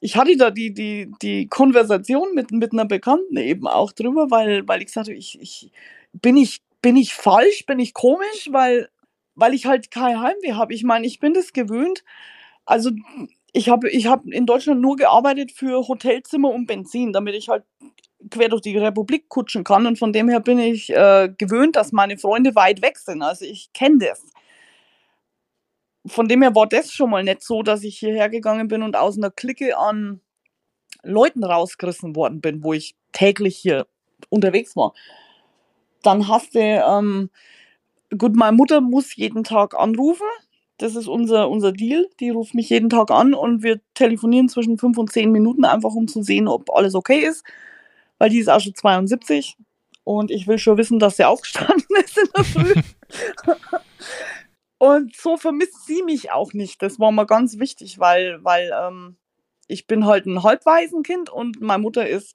Ich 0.00 0.16
hatte 0.16 0.36
da 0.36 0.50
die, 0.50 0.74
die, 0.74 1.10
die 1.22 1.48
Konversation 1.48 2.34
mit, 2.34 2.50
mit 2.50 2.74
einer 2.74 2.84
Bekannten 2.84 3.38
eben 3.38 3.66
auch 3.66 3.92
drüber, 3.92 4.30
weil, 4.30 4.68
weil 4.68 4.82
ich 4.82 4.92
sagte, 4.92 5.14
ich, 5.14 5.40
ich, 5.40 5.72
bin 6.20 6.36
ich 6.36 6.60
bin 6.84 6.96
ich 6.96 7.14
falsch, 7.14 7.64
bin 7.64 7.78
ich 7.78 7.94
komisch, 7.94 8.50
weil, 8.50 8.90
weil 9.34 9.54
ich 9.54 9.64
halt 9.64 9.90
kein 9.90 10.20
Heimweh 10.20 10.52
habe. 10.52 10.74
Ich 10.74 10.84
meine, 10.84 11.06
ich 11.06 11.18
bin 11.18 11.32
das 11.32 11.54
gewöhnt. 11.54 12.04
Also 12.66 12.90
ich 13.54 13.70
habe 13.70 13.88
ich 13.88 14.06
hab 14.06 14.26
in 14.26 14.44
Deutschland 14.44 14.82
nur 14.82 14.96
gearbeitet 14.96 15.50
für 15.50 15.88
Hotelzimmer 15.88 16.50
und 16.50 16.66
Benzin, 16.66 17.14
damit 17.14 17.36
ich 17.36 17.48
halt 17.48 17.64
quer 18.30 18.50
durch 18.50 18.60
die 18.60 18.76
Republik 18.76 19.30
kutschen 19.30 19.64
kann. 19.64 19.86
Und 19.86 19.98
von 19.98 20.12
dem 20.12 20.28
her 20.28 20.40
bin 20.40 20.58
ich 20.58 20.90
äh, 20.90 21.32
gewöhnt, 21.38 21.74
dass 21.74 21.92
meine 21.92 22.18
Freunde 22.18 22.54
weit 22.54 22.82
weg 22.82 22.98
sind. 22.98 23.22
Also 23.22 23.46
ich 23.46 23.72
kenne 23.72 24.00
das. 24.00 24.22
Von 26.04 26.28
dem 26.28 26.42
her 26.42 26.54
war 26.54 26.66
das 26.66 26.92
schon 26.92 27.08
mal 27.08 27.24
nicht 27.24 27.42
so, 27.42 27.62
dass 27.62 27.82
ich 27.82 27.98
hierher 27.98 28.28
gegangen 28.28 28.68
bin 28.68 28.82
und 28.82 28.94
aus 28.94 29.16
einer 29.16 29.30
Clique 29.30 29.78
an 29.78 30.20
Leuten 31.02 31.44
rausgerissen 31.44 32.14
worden 32.14 32.42
bin, 32.42 32.62
wo 32.62 32.74
ich 32.74 32.94
täglich 33.12 33.56
hier 33.56 33.86
unterwegs 34.28 34.76
war 34.76 34.92
dann 36.06 36.28
hast 36.28 36.54
du, 36.54 36.60
ähm, 36.60 37.30
gut, 38.16 38.36
meine 38.36 38.56
Mutter 38.56 38.80
muss 38.80 39.14
jeden 39.16 39.44
Tag 39.44 39.74
anrufen. 39.74 40.26
Das 40.78 40.96
ist 40.96 41.06
unser, 41.08 41.48
unser 41.48 41.72
Deal. 41.72 42.08
Die 42.20 42.30
ruft 42.30 42.54
mich 42.54 42.70
jeden 42.70 42.90
Tag 42.90 43.10
an 43.10 43.34
und 43.34 43.62
wir 43.62 43.80
telefonieren 43.94 44.48
zwischen 44.48 44.78
fünf 44.78 44.98
und 44.98 45.12
zehn 45.12 45.30
Minuten 45.30 45.64
einfach, 45.64 45.94
um 45.94 46.08
zu 46.08 46.22
sehen, 46.22 46.48
ob 46.48 46.70
alles 46.74 46.94
okay 46.94 47.20
ist. 47.20 47.44
Weil 48.18 48.30
die 48.30 48.38
ist 48.38 48.48
auch 48.48 48.60
schon 48.60 48.74
72 48.74 49.56
und 50.04 50.30
ich 50.30 50.46
will 50.46 50.58
schon 50.58 50.76
wissen, 50.76 50.98
dass 50.98 51.16
sie 51.16 51.24
aufgestanden 51.24 51.86
ist 52.04 52.18
in 52.18 52.28
der 52.36 52.44
Früh. 52.44 52.74
und 54.78 55.16
so 55.16 55.36
vermisst 55.36 55.86
sie 55.86 56.02
mich 56.02 56.30
auch 56.32 56.52
nicht. 56.52 56.82
Das 56.82 56.98
war 56.98 57.12
mir 57.12 57.26
ganz 57.26 57.58
wichtig, 57.58 57.98
weil, 57.98 58.42
weil 58.42 58.70
ähm, 58.78 59.16
ich 59.66 59.86
bin 59.86 60.06
halt 60.06 60.26
ein 60.26 60.42
Halbwaisenkind 60.42 61.30
und 61.30 61.60
meine 61.60 61.82
Mutter 61.82 62.06
ist 62.06 62.34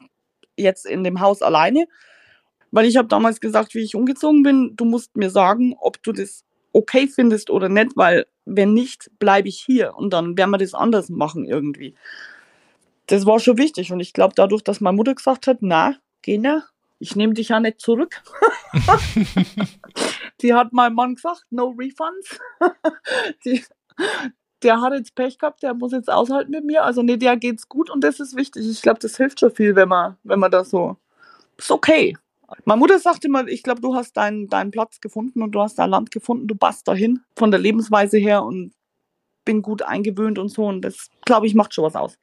jetzt 0.58 0.86
in 0.86 1.03
dem 1.03 1.19
Haus 1.19 1.41
alleine. 1.41 1.88
Weil 2.71 2.86
ich 2.86 2.97
habe 2.97 3.08
damals 3.08 3.39
gesagt, 3.39 3.73
wie 3.73 3.79
ich 3.79 3.95
umgezogen 3.95 4.43
bin, 4.43 4.75
du 4.75 4.86
musst 4.86 5.15
mir 5.17 5.29
sagen, 5.29 5.75
ob 5.79 6.01
du 6.03 6.12
das 6.12 6.43
okay 6.71 7.08
findest 7.08 7.49
oder 7.49 7.69
nicht, 7.69 7.95
weil 7.95 8.25
wenn 8.45 8.73
nicht, 8.73 9.10
bleibe 9.19 9.47
ich 9.47 9.60
hier 9.60 9.95
und 9.95 10.12
dann 10.12 10.38
werden 10.38 10.51
wir 10.51 10.58
das 10.58 10.73
anders 10.73 11.10
machen 11.10 11.45
irgendwie. 11.45 11.95
Das 13.08 13.25
war 13.25 13.39
schon 13.39 13.58
wichtig 13.58 13.91
und 13.91 13.99
ich 13.99 14.13
glaube 14.13 14.34
dadurch, 14.36 14.63
dass 14.63 14.82
meine 14.82 14.95
Mutter 14.95 15.15
gesagt 15.15 15.47
hat, 15.47 15.58
na, 15.62 15.95
geh 16.21 16.38
ne, 16.38 16.63
ich 16.99 17.15
nehme 17.15 17.34
dich 17.34 17.49
ja 17.49 17.60
nicht 17.60 17.79
zurück. 17.79 18.21
die 20.41 20.53
hat 20.53 20.73
mein 20.73 20.93
Mann 20.93 21.15
gesagt, 21.15 21.45
no 21.49 21.69
refunds. 21.77 22.39
die, 23.45 23.63
der 24.62 24.82
hat 24.82 24.93
jetzt 24.93 25.15
Pech 25.15 25.38
gehabt, 25.38 25.63
der 25.63 25.73
muss 25.73 25.93
jetzt 25.93 26.10
aushalten 26.10 26.51
mit 26.51 26.65
mir. 26.65 26.84
Also 26.84 27.01
nee, 27.01 27.17
der 27.17 27.38
geht's 27.38 27.69
gut 27.69 27.89
und 27.89 28.03
das 28.03 28.19
ist 28.19 28.36
wichtig. 28.36 28.69
Ich 28.69 28.82
glaube, 28.82 28.99
das 28.99 29.17
hilft 29.17 29.39
schon 29.39 29.51
viel, 29.51 29.75
wenn 29.75 29.89
man, 29.89 30.17
wenn 30.23 30.39
man 30.39 30.51
da 30.51 30.63
so, 30.63 30.97
ist 31.58 31.71
okay. 31.71 32.15
Meine 32.65 32.79
Mutter 32.79 32.99
sagt 32.99 33.25
immer, 33.25 33.47
ich 33.47 33.63
glaube, 33.63 33.81
du 33.81 33.95
hast 33.95 34.17
deinen, 34.17 34.47
deinen 34.47 34.71
Platz 34.71 34.99
gefunden 35.01 35.41
und 35.41 35.51
du 35.51 35.62
hast 35.62 35.79
dein 35.79 35.89
Land 35.89 36.12
gefunden, 36.12 36.47
du 36.47 36.55
passt 36.55 36.88
dahin 36.88 37.21
von 37.35 37.51
der 37.51 37.59
Lebensweise 37.59 38.17
her 38.17 38.43
und 38.43 38.73
bin 39.45 39.62
gut 39.62 39.81
eingewöhnt 39.81 40.38
und 40.38 40.49
so. 40.49 40.65
Und 40.65 40.81
das, 40.81 41.09
glaube 41.25 41.47
ich, 41.47 41.55
macht 41.55 41.73
schon 41.73 41.83
was 41.83 41.95
aus. 41.95 42.17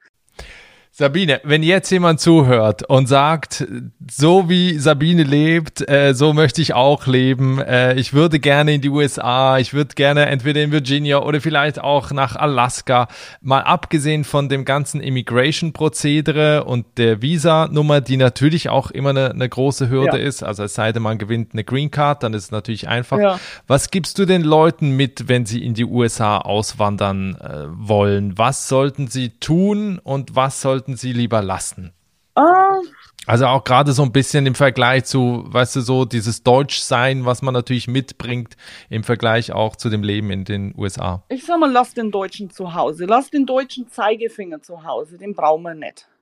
Sabine, 0.98 1.42
wenn 1.44 1.62
jetzt 1.62 1.90
jemand 1.90 2.20
zuhört 2.20 2.82
und 2.88 3.06
sagt, 3.06 3.66
so 4.10 4.48
wie 4.48 4.78
Sabine 4.78 5.24
lebt, 5.24 5.86
äh, 5.90 6.14
so 6.14 6.32
möchte 6.32 6.62
ich 6.62 6.72
auch 6.72 7.06
leben. 7.06 7.60
Äh, 7.60 7.96
ich 7.96 8.14
würde 8.14 8.40
gerne 8.40 8.72
in 8.72 8.80
die 8.80 8.88
USA, 8.88 9.58
ich 9.58 9.74
würde 9.74 9.94
gerne 9.94 10.24
entweder 10.24 10.62
in 10.62 10.72
Virginia 10.72 11.18
oder 11.18 11.42
vielleicht 11.42 11.78
auch 11.78 12.12
nach 12.12 12.34
Alaska. 12.34 13.08
Mal 13.42 13.60
abgesehen 13.60 14.24
von 14.24 14.48
dem 14.48 14.64
ganzen 14.64 15.02
Immigration-Prozedere 15.02 16.64
und 16.64 16.86
der 16.96 17.20
Visa-Nummer, 17.20 18.00
die 18.00 18.16
natürlich 18.16 18.70
auch 18.70 18.90
immer 18.90 19.10
eine, 19.10 19.32
eine 19.32 19.50
große 19.50 19.90
Hürde 19.90 20.18
ja. 20.18 20.26
ist. 20.26 20.42
Also 20.42 20.64
es 20.64 20.72
sei 20.72 20.92
denn, 20.92 21.02
man 21.02 21.18
gewinnt 21.18 21.52
eine 21.52 21.64
Green 21.64 21.90
Card, 21.90 22.22
dann 22.22 22.32
ist 22.32 22.44
es 22.44 22.50
natürlich 22.52 22.88
einfach. 22.88 23.18
Ja. 23.18 23.38
Was 23.66 23.90
gibst 23.90 24.18
du 24.18 24.24
den 24.24 24.40
Leuten 24.40 24.92
mit, 24.92 25.28
wenn 25.28 25.44
sie 25.44 25.62
in 25.62 25.74
die 25.74 25.84
USA 25.84 26.38
auswandern 26.38 27.34
äh, 27.34 27.66
wollen? 27.68 28.38
Was 28.38 28.66
sollten 28.66 29.08
sie 29.08 29.28
tun 29.40 29.98
und 30.02 30.36
was 30.36 30.62
sollten 30.62 30.85
sollten 30.86 30.96
sie 30.96 31.12
lieber 31.12 31.42
lassen? 31.42 31.92
Uh, 32.38 32.82
also 33.26 33.46
auch 33.46 33.64
gerade 33.64 33.92
so 33.92 34.02
ein 34.02 34.12
bisschen 34.12 34.46
im 34.46 34.54
Vergleich 34.54 35.04
zu, 35.04 35.44
weißt 35.46 35.76
du, 35.76 35.80
so 35.80 36.04
dieses 36.04 36.42
Deutschsein, 36.42 37.24
was 37.24 37.42
man 37.42 37.54
natürlich 37.54 37.88
mitbringt 37.88 38.56
im 38.90 39.02
Vergleich 39.02 39.52
auch 39.52 39.74
zu 39.74 39.88
dem 39.88 40.02
Leben 40.02 40.30
in 40.30 40.44
den 40.44 40.74
USA. 40.76 41.24
Ich 41.28 41.44
sag 41.44 41.58
mal, 41.58 41.70
lass 41.70 41.94
den 41.94 42.10
Deutschen 42.10 42.50
zu 42.50 42.74
Hause. 42.74 43.06
Lass 43.06 43.30
den 43.30 43.46
deutschen 43.46 43.88
Zeigefinger 43.88 44.62
zu 44.62 44.84
Hause. 44.84 45.16
Den 45.18 45.34
brauchen 45.34 45.62
wir 45.62 45.74
nicht. 45.74 46.08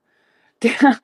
Der, 0.62 0.98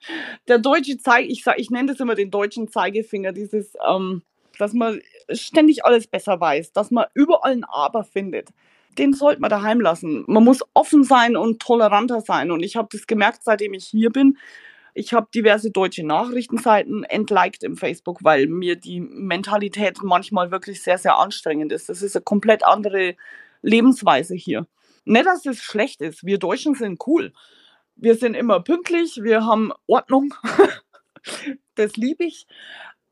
der 0.48 0.58
deutsche 0.58 0.96
Zeig, 0.96 1.28
ich, 1.28 1.42
sag, 1.44 1.58
ich 1.58 1.70
nenne 1.70 1.92
das 1.92 2.00
immer 2.00 2.14
den 2.14 2.30
deutschen 2.30 2.68
Zeigefinger, 2.68 3.32
dieses, 3.32 3.74
ähm, 3.86 4.22
dass 4.58 4.72
man 4.72 5.00
ständig 5.30 5.84
alles 5.84 6.06
besser 6.06 6.40
weiß, 6.40 6.72
dass 6.72 6.90
man 6.90 7.06
überall 7.12 7.52
ein 7.52 7.64
Aber 7.64 8.04
findet 8.04 8.50
den 8.98 9.12
sollte 9.12 9.40
man 9.40 9.50
daheim 9.50 9.80
lassen. 9.80 10.24
Man 10.26 10.44
muss 10.44 10.60
offen 10.74 11.04
sein 11.04 11.36
und 11.36 11.60
toleranter 11.60 12.20
sein. 12.20 12.50
Und 12.50 12.62
ich 12.62 12.76
habe 12.76 12.88
das 12.90 13.06
gemerkt, 13.06 13.40
seitdem 13.42 13.74
ich 13.74 13.86
hier 13.86 14.10
bin. 14.10 14.38
Ich 14.94 15.12
habe 15.12 15.28
diverse 15.32 15.70
deutsche 15.70 16.04
Nachrichtenseiten 16.04 17.04
entliked 17.04 17.62
im 17.62 17.76
Facebook, 17.76 18.24
weil 18.24 18.48
mir 18.48 18.76
die 18.76 19.00
Mentalität 19.00 20.02
manchmal 20.02 20.50
wirklich 20.50 20.82
sehr, 20.82 20.98
sehr 20.98 21.16
anstrengend 21.16 21.72
ist. 21.72 21.88
Das 21.88 22.02
ist 22.02 22.16
eine 22.16 22.24
komplett 22.24 22.64
andere 22.64 23.14
Lebensweise 23.62 24.34
hier. 24.34 24.66
Nicht, 25.04 25.26
dass 25.26 25.46
es 25.46 25.62
schlecht 25.62 26.00
ist. 26.00 26.24
Wir 26.24 26.38
Deutschen 26.38 26.74
sind 26.74 27.00
cool. 27.06 27.32
Wir 27.96 28.16
sind 28.16 28.34
immer 28.34 28.60
pünktlich, 28.60 29.22
wir 29.22 29.44
haben 29.44 29.72
Ordnung. 29.86 30.34
das 31.74 31.96
liebe 31.96 32.24
ich. 32.24 32.46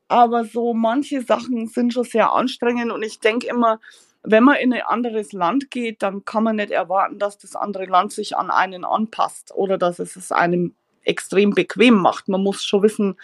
Aber 0.07 0.43
so 0.43 0.73
manche 0.73 1.21
Sachen 1.21 1.67
sind 1.67 1.93
schon 1.93 2.03
sehr 2.03 2.33
anstrengend 2.33 2.91
und 2.91 3.03
ich 3.03 3.19
denke 3.19 3.47
immer, 3.47 3.79
wenn 4.23 4.43
man 4.43 4.57
in 4.57 4.73
ein 4.73 4.81
anderes 4.81 5.31
Land 5.33 5.71
geht, 5.71 6.03
dann 6.03 6.25
kann 6.25 6.43
man 6.43 6.57
nicht 6.57 6.71
erwarten, 6.71 7.19
dass 7.19 7.37
das 7.37 7.55
andere 7.55 7.85
Land 7.85 8.11
sich 8.11 8.35
an 8.35 8.51
einen 8.51 8.83
anpasst 8.85 9.53
oder 9.55 9.77
dass 9.77 9.99
es 9.99 10.15
es 10.15 10.31
einem 10.31 10.75
extrem 11.03 11.51
bequem 11.51 11.95
macht. 11.95 12.27
Man 12.27 12.43
muss 12.43 12.63
schon 12.65 12.83
wissen, 12.83 13.17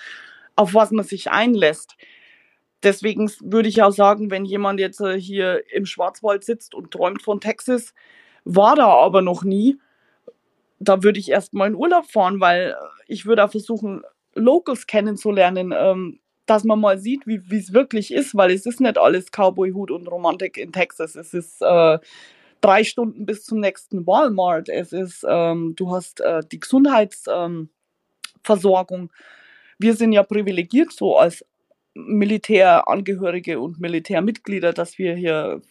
auf 0.55 0.73
was 0.73 0.91
man 0.91 1.05
sich 1.05 1.31
einlässt. 1.31 1.95
deswegen 2.83 3.31
würde 3.41 3.67
ich 3.69 3.81
auch 3.83 3.91
sagen, 3.91 4.31
wenn 4.31 4.45
jemand 4.45 4.79
jetzt 4.79 5.01
äh, 5.01 5.19
hier 5.19 5.63
im 5.73 5.85
Schwarzwald 5.85 6.43
sitzt 6.43 6.75
und 6.75 6.91
träumt 6.91 7.21
von 7.21 7.41
Texas, 7.41 7.93
war 8.45 8.75
da 8.75 8.87
aber 8.87 9.21
noch 9.21 9.43
nie, 9.43 9.79
da 10.79 11.03
würde 11.03 11.19
ich 11.19 11.29
erstmal 11.31 11.69
in 11.69 11.75
Urlaub 11.75 12.05
fahren, 12.05 12.39
weil 12.39 12.75
ich 13.07 13.25
würde 13.25 13.43
auch 13.43 13.51
versuchen, 13.51 14.03
Locals 14.35 14.87
kennenzulernen, 14.87 15.73
ähm, 15.75 16.19
dass 16.45 16.63
man 16.63 16.79
mal 16.79 16.97
sieht, 16.97 17.25
wie 17.25 17.41
es 17.57 17.73
wirklich 17.73 18.13
ist, 18.13 18.35
weil 18.35 18.51
es 18.51 18.65
ist 18.65 18.79
nicht 18.79 18.97
alles 18.97 19.31
Cowboy-Hut 19.31 19.91
und 19.91 20.07
Romantik 20.07 20.57
in 20.57 20.71
Texas. 20.71 21.15
Es 21.15 21.33
ist 21.33 21.61
äh, 21.61 21.99
drei 22.61 22.83
Stunden 22.83 23.25
bis 23.25 23.43
zum 23.43 23.59
nächsten 23.59 24.05
Walmart. 24.05 24.69
Es 24.69 24.93
ist, 24.93 25.25
ähm, 25.27 25.73
du 25.75 25.91
hast 25.91 26.21
äh, 26.21 26.41
die 26.51 26.59
Gesundheitsversorgung. 26.59 27.69
Ähm, 29.01 29.09
Wir 29.77 29.95
sind 29.95 30.11
ja 30.11 30.23
privilegiert 30.23 30.91
so 30.91 31.17
als 31.17 31.45
Militärangehörige 31.95 33.59
und 33.59 33.79
Militärmitglieder, 33.79 34.73
dass 34.73 34.97
wir 34.97 35.15
hier 35.15 35.61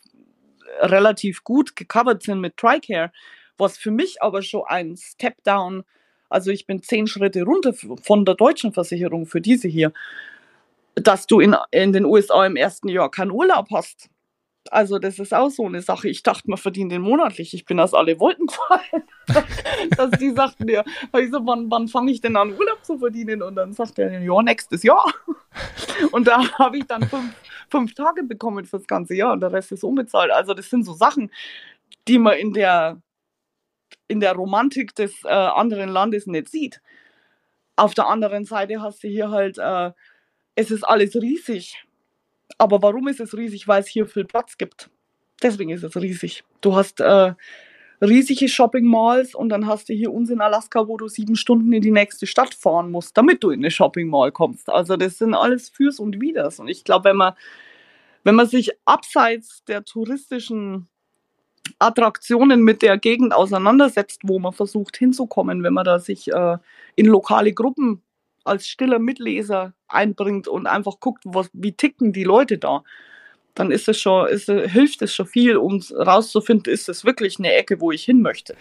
relativ 0.80 1.44
gut 1.44 1.76
gecovert 1.76 2.22
sind 2.22 2.40
mit 2.40 2.56
TRICARE, 2.56 3.12
was 3.58 3.78
für 3.78 3.90
mich 3.90 4.22
aber 4.22 4.42
schon 4.42 4.62
ein 4.66 4.96
Step 4.96 5.42
down, 5.44 5.84
also 6.28 6.50
ich 6.50 6.66
bin 6.66 6.82
zehn 6.82 7.06
Schritte 7.06 7.44
runter 7.44 7.74
von 8.02 8.24
der 8.24 8.34
deutschen 8.34 8.72
Versicherung 8.72 9.26
für 9.26 9.40
diese 9.40 9.68
hier, 9.68 9.92
dass 10.94 11.26
du 11.26 11.40
in, 11.40 11.56
in 11.70 11.92
den 11.92 12.04
USA 12.04 12.46
im 12.46 12.56
ersten 12.56 12.88
Jahr 12.88 13.10
keinen 13.10 13.30
Urlaub 13.30 13.68
hast. 13.72 14.08
Also 14.70 14.98
das 14.98 15.18
ist 15.18 15.34
auch 15.34 15.50
so 15.50 15.66
eine 15.66 15.82
Sache. 15.82 16.08
Ich 16.08 16.22
dachte, 16.22 16.48
man 16.48 16.56
verdient 16.56 16.90
den 16.90 17.02
monatlich. 17.02 17.52
Ich 17.52 17.66
bin 17.66 17.78
aus 17.78 17.92
alle 17.92 18.18
Wolken 18.18 18.46
gefallen. 18.46 19.04
dass 19.96 20.10
die 20.12 20.30
sagten 20.30 20.68
ja, 20.68 20.84
ich 21.18 21.30
so, 21.30 21.44
wann, 21.46 21.70
wann 21.70 21.88
fange 21.88 22.12
ich 22.12 22.20
denn 22.20 22.36
an 22.36 22.52
Urlaub 22.52 22.82
zu 22.82 22.98
verdienen? 22.98 23.42
Und 23.42 23.56
dann 23.56 23.72
sagt 23.72 23.98
er, 23.98 24.20
ja, 24.20 24.42
nächstes 24.42 24.82
Jahr. 24.82 25.04
Und 26.12 26.26
da 26.26 26.48
habe 26.58 26.78
ich 26.78 26.86
dann 26.86 27.02
fünf, 27.02 27.34
fünf 27.70 27.94
Tage 27.94 28.22
bekommen 28.22 28.64
fürs 28.64 28.86
ganze 28.86 29.14
Jahr 29.14 29.32
und 29.32 29.40
der 29.40 29.52
Rest 29.52 29.70
ist 29.72 29.84
unbezahlt. 29.84 30.30
Also 30.32 30.54
das 30.54 30.68
sind 30.68 30.84
so 30.84 30.92
Sachen, 30.92 31.30
die 32.08 32.18
man 32.18 32.36
in 32.36 32.52
der, 32.52 33.00
in 34.08 34.20
der 34.20 34.32
Romantik 34.32 34.94
des 34.94 35.24
äh, 35.24 35.28
anderen 35.28 35.90
Landes 35.90 36.26
nicht 36.26 36.48
sieht. 36.48 36.80
Auf 37.76 37.94
der 37.94 38.08
anderen 38.08 38.44
Seite 38.44 38.82
hast 38.82 39.02
du 39.04 39.08
hier 39.08 39.30
halt, 39.30 39.58
äh, 39.58 39.92
es 40.54 40.70
ist 40.70 40.84
alles 40.84 41.14
riesig. 41.16 41.84
Aber 42.58 42.82
warum 42.82 43.08
ist 43.08 43.20
es 43.20 43.36
riesig? 43.36 43.66
Weil 43.66 43.80
es 43.80 43.88
hier 43.88 44.06
viel 44.06 44.24
Platz 44.24 44.56
gibt. 44.56 44.90
Deswegen 45.42 45.70
ist 45.70 45.82
es 45.82 45.96
riesig. 45.96 46.44
Du 46.60 46.74
hast 46.76 47.00
äh, 47.00 47.34
riesige 48.00 48.48
Shopping 48.48 48.86
Malls 48.86 49.34
und 49.34 49.48
dann 49.48 49.66
hast 49.66 49.88
du 49.88 49.92
hier 49.92 50.12
uns 50.12 50.30
in 50.30 50.40
Alaska, 50.40 50.86
wo 50.86 50.96
du 50.96 51.08
sieben 51.08 51.36
Stunden 51.36 51.72
in 51.72 51.82
die 51.82 51.90
nächste 51.90 52.26
Stadt 52.26 52.54
fahren 52.54 52.90
musst, 52.90 53.16
damit 53.16 53.42
du 53.42 53.50
in 53.50 53.60
eine 53.60 53.70
Shopping 53.70 54.08
Mall 54.08 54.32
kommst. 54.32 54.68
Also 54.70 54.96
das 54.96 55.18
sind 55.18 55.34
alles 55.34 55.68
Fürs 55.68 55.98
und 55.98 56.20
Widers. 56.20 56.60
Und 56.60 56.68
ich 56.68 56.84
glaube, 56.84 57.10
wenn 57.10 57.16
man, 57.16 57.34
wenn 58.22 58.34
man 58.34 58.46
sich 58.46 58.70
abseits 58.84 59.64
der 59.64 59.84
touristischen 59.84 60.88
Attraktionen 61.78 62.62
mit 62.62 62.82
der 62.82 62.98
Gegend 62.98 63.34
auseinandersetzt, 63.34 64.20
wo 64.24 64.38
man 64.38 64.52
versucht 64.52 64.96
hinzukommen, 64.96 65.62
wenn 65.62 65.72
man 65.72 65.84
da 65.84 65.98
sich 65.98 66.30
äh, 66.32 66.58
in 66.94 67.06
lokale 67.06 67.52
Gruppen 67.52 68.02
als 68.44 68.68
stiller 68.68 68.98
Mitleser 68.98 69.72
einbringt 69.88 70.48
und 70.48 70.66
einfach 70.66 71.00
guckt, 71.00 71.22
was, 71.24 71.50
wie 71.52 71.72
ticken 71.72 72.12
die 72.12 72.24
Leute 72.24 72.58
da, 72.58 72.82
dann 73.54 73.70
ist 73.70 73.88
es 73.88 74.00
schon, 74.00 74.28
ist, 74.28 74.46
hilft 74.46 75.02
es 75.02 75.14
schon 75.14 75.26
viel, 75.26 75.56
um 75.56 75.80
rauszufinden, 75.92 76.72
ist 76.72 76.88
es 76.88 77.04
wirklich 77.04 77.38
eine 77.38 77.52
Ecke, 77.52 77.80
wo 77.80 77.92
ich 77.92 78.04
hin 78.04 78.20
möchte. 78.20 78.56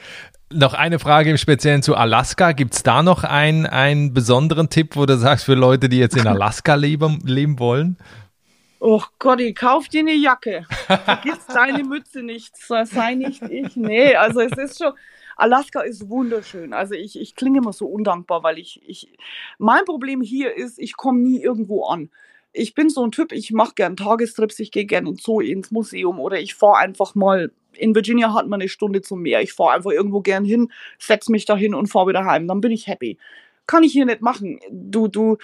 Noch 0.51 0.75
eine 0.75 0.99
Frage 0.99 1.31
im 1.31 1.37
Speziellen 1.37 1.81
zu 1.81 1.95
Alaska. 1.95 2.51
Gibt 2.51 2.75
es 2.75 2.83
da 2.83 3.01
noch 3.01 3.23
einen, 3.23 3.65
einen 3.65 4.13
besonderen 4.13 4.69
Tipp, 4.69 4.95
wo 4.95 5.05
du 5.05 5.17
sagst, 5.17 5.45
für 5.45 5.55
Leute, 5.55 5.89
die 5.89 5.97
jetzt 5.97 6.15
in 6.15 6.27
Alaska 6.27 6.75
leben, 6.75 7.19
leben 7.25 7.57
wollen? 7.57 7.97
Oh 8.79 9.01
Gott, 9.17 9.39
ich 9.39 9.55
kauf 9.55 9.87
dir 9.87 10.01
eine 10.01 10.13
Jacke. 10.13 10.65
Vergiss 10.87 11.45
deine 11.47 11.83
Mütze 11.83 12.21
nicht. 12.21 12.55
Sei 12.57 13.15
nicht 13.15 13.41
ich. 13.43 13.75
Nee, 13.75 14.15
also 14.15 14.41
es 14.41 14.57
ist 14.57 14.77
schon, 14.77 14.91
Alaska 15.35 15.81
ist 15.81 16.09
wunderschön. 16.09 16.73
Also 16.73 16.93
ich, 16.95 17.19
ich 17.19 17.35
klinge 17.35 17.59
immer 17.59 17.73
so 17.73 17.85
undankbar, 17.87 18.43
weil 18.43 18.59
ich, 18.59 18.81
ich, 18.87 19.13
mein 19.57 19.85
Problem 19.85 20.21
hier 20.21 20.55
ist, 20.55 20.79
ich 20.79 20.95
komme 20.95 21.19
nie 21.19 21.41
irgendwo 21.41 21.85
an 21.85 22.09
ich 22.53 22.75
bin 22.75 22.89
so 22.89 23.03
ein 23.03 23.11
Typ, 23.11 23.31
ich 23.31 23.51
mache 23.51 23.73
gern 23.75 23.95
Tagestrips, 23.95 24.59
ich 24.59 24.71
gehe 24.71 24.85
gern 24.85 25.07
ins 25.07 25.23
Zoo, 25.23 25.41
ins 25.41 25.71
Museum 25.71 26.19
oder 26.19 26.39
ich 26.39 26.53
fahre 26.53 26.77
einfach 26.77 27.15
mal. 27.15 27.51
In 27.73 27.95
Virginia 27.95 28.33
hat 28.33 28.47
man 28.47 28.61
eine 28.61 28.69
Stunde 28.69 29.01
zum 29.01 29.21
Meer. 29.21 29.41
Ich 29.41 29.53
fahre 29.53 29.71
einfach 29.71 29.89
irgendwo 29.89 30.21
gern 30.21 30.45
hin, 30.45 30.71
setze 30.99 31.31
mich 31.31 31.45
dahin 31.45 31.73
und 31.73 31.87
fahre 31.87 32.09
wieder 32.09 32.23
heim. 32.23 32.47
Dann 32.47 32.61
bin 32.61 32.71
ich 32.71 32.85
happy. 32.85 33.17
Kann 33.65 33.83
ich 33.83 33.91
hier 33.91 34.05
nicht 34.05 34.21
machen. 34.21 34.59
Du, 34.69 35.07
du, 35.07 35.37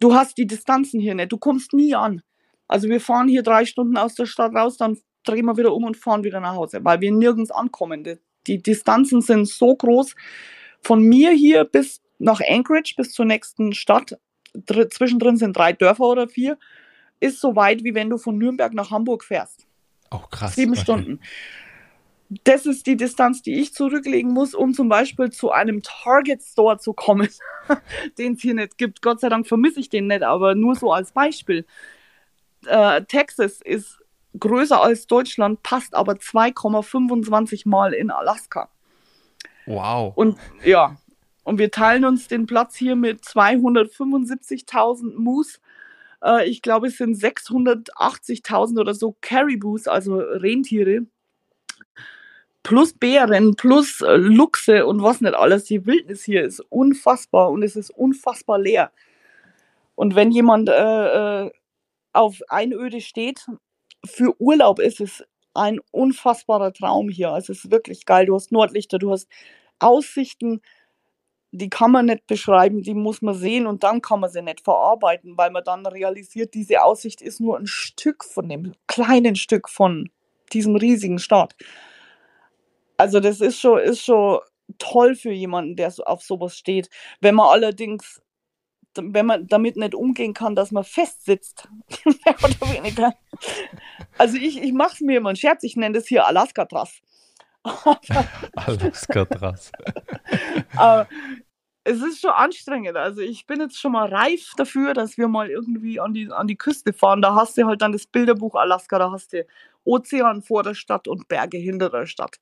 du 0.00 0.14
hast 0.14 0.36
die 0.36 0.46
Distanzen 0.46 1.00
hier 1.00 1.14
nicht. 1.14 1.32
Du 1.32 1.38
kommst 1.38 1.72
nie 1.72 1.94
an. 1.94 2.20
Also 2.68 2.88
wir 2.90 3.00
fahren 3.00 3.28
hier 3.28 3.42
drei 3.42 3.64
Stunden 3.64 3.96
aus 3.96 4.14
der 4.14 4.26
Stadt 4.26 4.54
raus, 4.54 4.76
dann 4.76 4.98
drehen 5.24 5.46
wir 5.46 5.56
wieder 5.56 5.72
um 5.72 5.84
und 5.84 5.96
fahren 5.96 6.24
wieder 6.24 6.40
nach 6.40 6.54
Hause, 6.54 6.80
weil 6.82 7.00
wir 7.00 7.12
nirgends 7.12 7.50
ankommen. 7.50 8.18
Die, 8.46 8.62
Distanzen 8.62 9.20
sind 9.20 9.48
so 9.48 9.74
groß. 9.74 10.14
Von 10.82 11.02
mir 11.02 11.30
hier 11.30 11.64
bis 11.64 12.02
nach 12.18 12.40
Anchorage, 12.46 12.94
bis 12.96 13.12
zur 13.12 13.24
nächsten 13.24 13.72
Stadt, 13.72 14.18
zwischendrin 14.90 15.36
sind 15.36 15.56
drei 15.56 15.72
Dörfer 15.72 16.04
oder 16.04 16.28
vier, 16.28 16.58
ist 17.20 17.40
so 17.40 17.56
weit, 17.56 17.84
wie 17.84 17.94
wenn 17.94 18.10
du 18.10 18.18
von 18.18 18.38
Nürnberg 18.38 18.74
nach 18.74 18.90
Hamburg 18.90 19.24
fährst. 19.24 19.66
Oh, 20.10 20.20
krass. 20.30 20.54
Sieben 20.54 20.72
okay. 20.72 20.80
Stunden. 20.80 21.20
Das 22.44 22.66
ist 22.66 22.86
die 22.86 22.96
Distanz, 22.96 23.42
die 23.42 23.60
ich 23.60 23.74
zurücklegen 23.74 24.32
muss, 24.32 24.54
um 24.54 24.72
zum 24.74 24.88
Beispiel 24.88 25.30
zu 25.30 25.50
einem 25.50 25.82
Target 25.82 26.42
Store 26.42 26.78
zu 26.78 26.92
kommen, 26.92 27.28
den 28.18 28.34
es 28.34 28.42
hier 28.42 28.54
nicht 28.54 28.78
gibt. 28.78 29.02
Gott 29.02 29.20
sei 29.20 29.28
Dank 29.28 29.46
vermisse 29.46 29.80
ich 29.80 29.88
den 29.88 30.06
nicht, 30.06 30.22
aber 30.22 30.54
nur 30.54 30.74
so 30.74 30.92
als 30.92 31.12
Beispiel. 31.12 31.66
Äh, 32.66 33.02
Texas 33.04 33.60
ist 33.60 33.98
größer 34.38 34.80
als 34.82 35.06
Deutschland, 35.06 35.62
passt 35.62 35.94
aber 35.94 36.14
2,25 36.14 37.68
Mal 37.68 37.92
in 37.94 38.10
Alaska. 38.10 38.68
Wow. 39.66 40.12
Und 40.16 40.38
ja, 40.62 40.96
und 41.44 41.58
wir 41.58 41.70
teilen 41.70 42.04
uns 42.04 42.26
den 42.26 42.46
Platz 42.46 42.74
hier 42.74 42.96
mit 42.96 43.22
275.000 43.22 45.16
Moose. 45.16 45.58
Äh, 46.22 46.48
ich 46.48 46.62
glaube, 46.62 46.88
es 46.88 46.96
sind 46.96 47.16
680.000 47.16 48.80
oder 48.80 48.94
so 48.94 49.16
Caribous, 49.20 49.86
also 49.86 50.18
Rentiere. 50.18 51.06
Plus 52.62 52.94
Bären, 52.94 53.56
plus 53.56 54.00
äh, 54.00 54.16
Luchse 54.16 54.86
und 54.86 55.02
was 55.02 55.20
nicht 55.20 55.34
alles. 55.34 55.64
Die 55.64 55.84
Wildnis 55.84 56.24
hier 56.24 56.44
ist 56.44 56.60
unfassbar 56.60 57.50
und 57.50 57.62
es 57.62 57.76
ist 57.76 57.90
unfassbar 57.90 58.58
leer. 58.58 58.90
Und 59.94 60.14
wenn 60.14 60.30
jemand 60.30 60.68
äh, 60.68 61.44
äh 61.46 61.50
auf 62.14 62.40
Einöde 62.48 63.00
steht, 63.00 63.44
für 64.04 64.40
Urlaub 64.40 64.78
ist 64.78 65.00
es 65.00 65.24
ein 65.54 65.78
unfassbarer 65.92 66.72
Traum 66.72 67.08
hier. 67.08 67.30
Also 67.30 67.52
es 67.52 67.64
ist 67.64 67.70
wirklich 67.70 68.06
geil. 68.06 68.26
Du 68.26 68.34
hast 68.34 68.52
Nordlichter, 68.52 68.98
du 68.98 69.12
hast 69.12 69.28
Aussichten 69.78 70.60
die 71.56 71.70
kann 71.70 71.92
man 71.92 72.06
nicht 72.06 72.26
beschreiben, 72.26 72.82
die 72.82 72.94
muss 72.94 73.22
man 73.22 73.34
sehen 73.36 73.68
und 73.68 73.84
dann 73.84 74.02
kann 74.02 74.18
man 74.18 74.28
sie 74.28 74.42
nicht 74.42 74.60
verarbeiten, 74.62 75.38
weil 75.38 75.52
man 75.52 75.62
dann 75.62 75.86
realisiert, 75.86 76.52
diese 76.52 76.82
Aussicht 76.82 77.22
ist 77.22 77.40
nur 77.40 77.56
ein 77.56 77.68
Stück 77.68 78.24
von 78.24 78.48
dem 78.48 78.72
kleinen 78.88 79.36
Stück 79.36 79.68
von 79.68 80.10
diesem 80.52 80.74
riesigen 80.74 81.20
Staat. 81.20 81.54
Also 82.96 83.20
das 83.20 83.40
ist 83.40 83.60
schon, 83.60 83.78
ist 83.78 84.04
schon 84.04 84.40
toll 84.78 85.14
für 85.14 85.30
jemanden, 85.30 85.76
der 85.76 85.92
auf 86.06 86.22
sowas 86.22 86.56
steht. 86.58 86.90
Wenn 87.20 87.36
man 87.36 87.46
allerdings, 87.46 88.20
wenn 88.96 89.26
man 89.26 89.46
damit 89.46 89.76
nicht 89.76 89.94
umgehen 89.94 90.34
kann, 90.34 90.54
dass 90.54 90.70
man 90.70 90.84
festsitzt, 90.84 91.68
mehr 92.04 92.36
oder 92.42 92.72
weniger. 92.72 93.14
Also 94.18 94.36
ich, 94.36 94.62
ich 94.62 94.72
mache 94.72 94.94
es 94.94 95.00
mir 95.00 95.18
immer 95.18 95.30
einen 95.30 95.36
Scherz, 95.36 95.62
ich 95.64 95.76
nenne 95.76 95.94
das 95.94 96.06
hier 96.06 96.26
Alaska-Trass. 96.26 97.00
Alaska-Trass. 98.56 99.72
Aber 100.76 101.08
es 101.84 102.00
ist 102.00 102.20
schon 102.20 102.30
anstrengend. 102.30 102.96
Also 102.96 103.20
ich 103.20 103.46
bin 103.46 103.60
jetzt 103.60 103.78
schon 103.78 103.92
mal 103.92 104.08
reif 104.08 104.52
dafür, 104.56 104.94
dass 104.94 105.18
wir 105.18 105.28
mal 105.28 105.50
irgendwie 105.50 106.00
an 106.00 106.14
die, 106.14 106.30
an 106.30 106.46
die 106.46 106.56
Küste 106.56 106.92
fahren. 106.92 107.22
Da 107.22 107.34
hast 107.34 107.56
du 107.58 107.66
halt 107.66 107.82
dann 107.82 107.92
das 107.92 108.06
Bilderbuch 108.06 108.54
Alaska, 108.54 108.98
da 108.98 109.10
hast 109.10 109.32
du 109.32 109.46
Ozean 109.84 110.42
vor 110.42 110.62
der 110.62 110.74
Stadt 110.74 111.08
und 111.08 111.28
Berge 111.28 111.58
hinter 111.58 111.90
der 111.90 112.06
Stadt. 112.06 112.38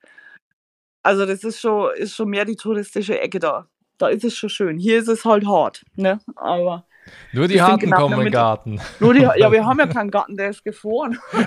Also 1.02 1.26
das 1.26 1.42
ist 1.42 1.60
schon, 1.60 1.90
ist 1.96 2.14
schon 2.14 2.28
mehr 2.28 2.44
die 2.44 2.56
touristische 2.56 3.20
Ecke 3.20 3.40
da. 3.40 3.66
Da 4.02 4.08
ist 4.08 4.24
es 4.24 4.36
schon 4.36 4.50
schön. 4.50 4.78
Hier 4.78 4.98
ist 4.98 5.06
es 5.06 5.24
halt 5.24 5.46
hart, 5.46 5.84
ne? 5.94 6.18
Aber 6.34 6.84
nur 7.32 7.46
die 7.46 7.62
Harten 7.62 7.88
kommen 7.92 8.18
in 8.18 8.24
den 8.24 8.32
Garten. 8.32 8.80
Nur 8.98 9.14
die, 9.14 9.20
ja, 9.20 9.52
wir 9.52 9.64
haben 9.64 9.78
ja 9.78 9.86
keinen 9.94 10.10
Garten, 10.10 10.36
der 10.36 10.50
ist 10.50 10.64
gefroren. 10.64 11.20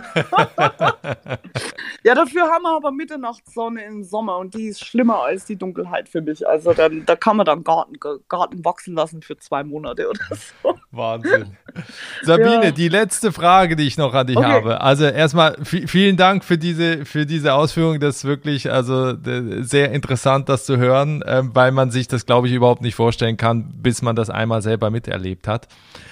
ja, 2.06 2.15
dafür 2.15 2.44
haben 2.44 2.63
wir 2.63 2.78
aber 2.78 2.94
Mitternachtssonne 2.94 3.84
im 3.84 4.06
Sommer 4.06 4.38
und 4.38 4.54
die 4.54 4.68
ist 4.68 4.86
schlimmer 4.86 5.24
als 5.24 5.44
die 5.44 5.58
Dunkelheit 5.58 6.08
für 6.08 6.22
mich. 6.22 6.48
Also 6.48 6.74
dann, 6.74 7.06
da 7.06 7.18
kann 7.18 7.36
man 7.36 7.46
dann 7.46 7.65
Garten, 7.65 8.00
Garten 8.30 8.64
wachsen 8.64 8.95
lassen 8.95 9.22
für 9.22 9.36
zwei 9.36 9.66
Monate 9.66 10.10
oder 10.10 10.24
so. 10.64 10.78
Wahnsinn. 10.96 11.58
Sabine, 12.24 12.66
ja. 12.66 12.72
die 12.72 12.88
letzte 12.88 13.32
Frage, 13.32 13.76
die 13.76 13.84
ich 13.84 13.98
noch 13.98 14.14
an 14.14 14.28
dich 14.28 14.38
okay. 14.38 14.48
habe. 14.48 14.82
Also 14.82 15.06
erstmal 15.06 15.58
vielen 15.64 16.18
Dank 16.18 16.43
für 16.43 16.58
diese, 16.58 17.06
für 17.06 17.26
diese 17.26 17.54
Ausführung. 17.54 18.00
Das 18.00 18.18
ist 18.18 18.26
wirklich 18.26 18.72
also 18.72 19.16
sehr 19.62 19.91
interessant, 19.91 20.50
das 20.50 20.66
zu 20.66 20.78
hören, 20.78 21.24
ähm, 21.26 21.52
weil 21.54 21.72
man 21.72 21.91
sich 21.91 22.08
das, 22.08 22.26
glaube 22.26 22.48
ich, 22.48 22.54
überhaupt 22.54 22.82
nicht 22.82 22.96
vorstellen 22.96 23.38
kann, 23.38 23.74
bis 23.82 24.02
man 24.02 24.16
das 24.16 24.30
einmal 24.30 24.62
selber 24.62 24.89
miterlebt 24.89 25.48
hat. 25.48 25.68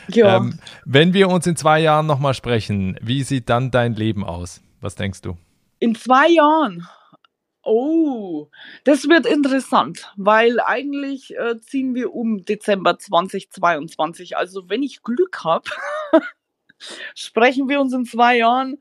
Ja. 0.10 0.38
Ähm, 0.38 0.60
wenn 0.86 1.14
wir 1.14 1.30
uns 1.30 1.48
in 1.48 1.56
zwei 1.56 1.80
Jahren 1.80 2.06
nochmal 2.06 2.34
sprechen, 2.34 2.98
wie 3.02 3.24
sieht 3.24 3.50
dann 3.50 3.72
dein 3.72 3.94
Leben 3.96 4.24
aus? 4.24 4.62
Was 4.82 4.96
denkst 4.96 5.22
du? 5.22 5.38
In 5.80 5.96
zwei 5.96 6.30
Jahren? 6.30 6.88
Oh, 7.64 8.50
das 8.84 9.08
wird 9.08 9.26
interessant, 9.26 10.12
weil 10.18 10.60
eigentlich 10.60 11.36
äh, 11.38 11.60
ziehen 11.62 11.96
wir 11.96 12.14
um 12.14 12.44
Dezember 12.44 13.00
2022. 13.00 14.36
Also 14.36 14.70
wenn 14.70 14.84
ich 14.84 15.02
Glück 15.02 15.44
habe, 15.44 15.70
sprechen 17.16 17.70
wir 17.70 17.80
uns 17.80 17.94
in 17.94 18.06
zwei 18.06 18.38
Jahren 18.38 18.80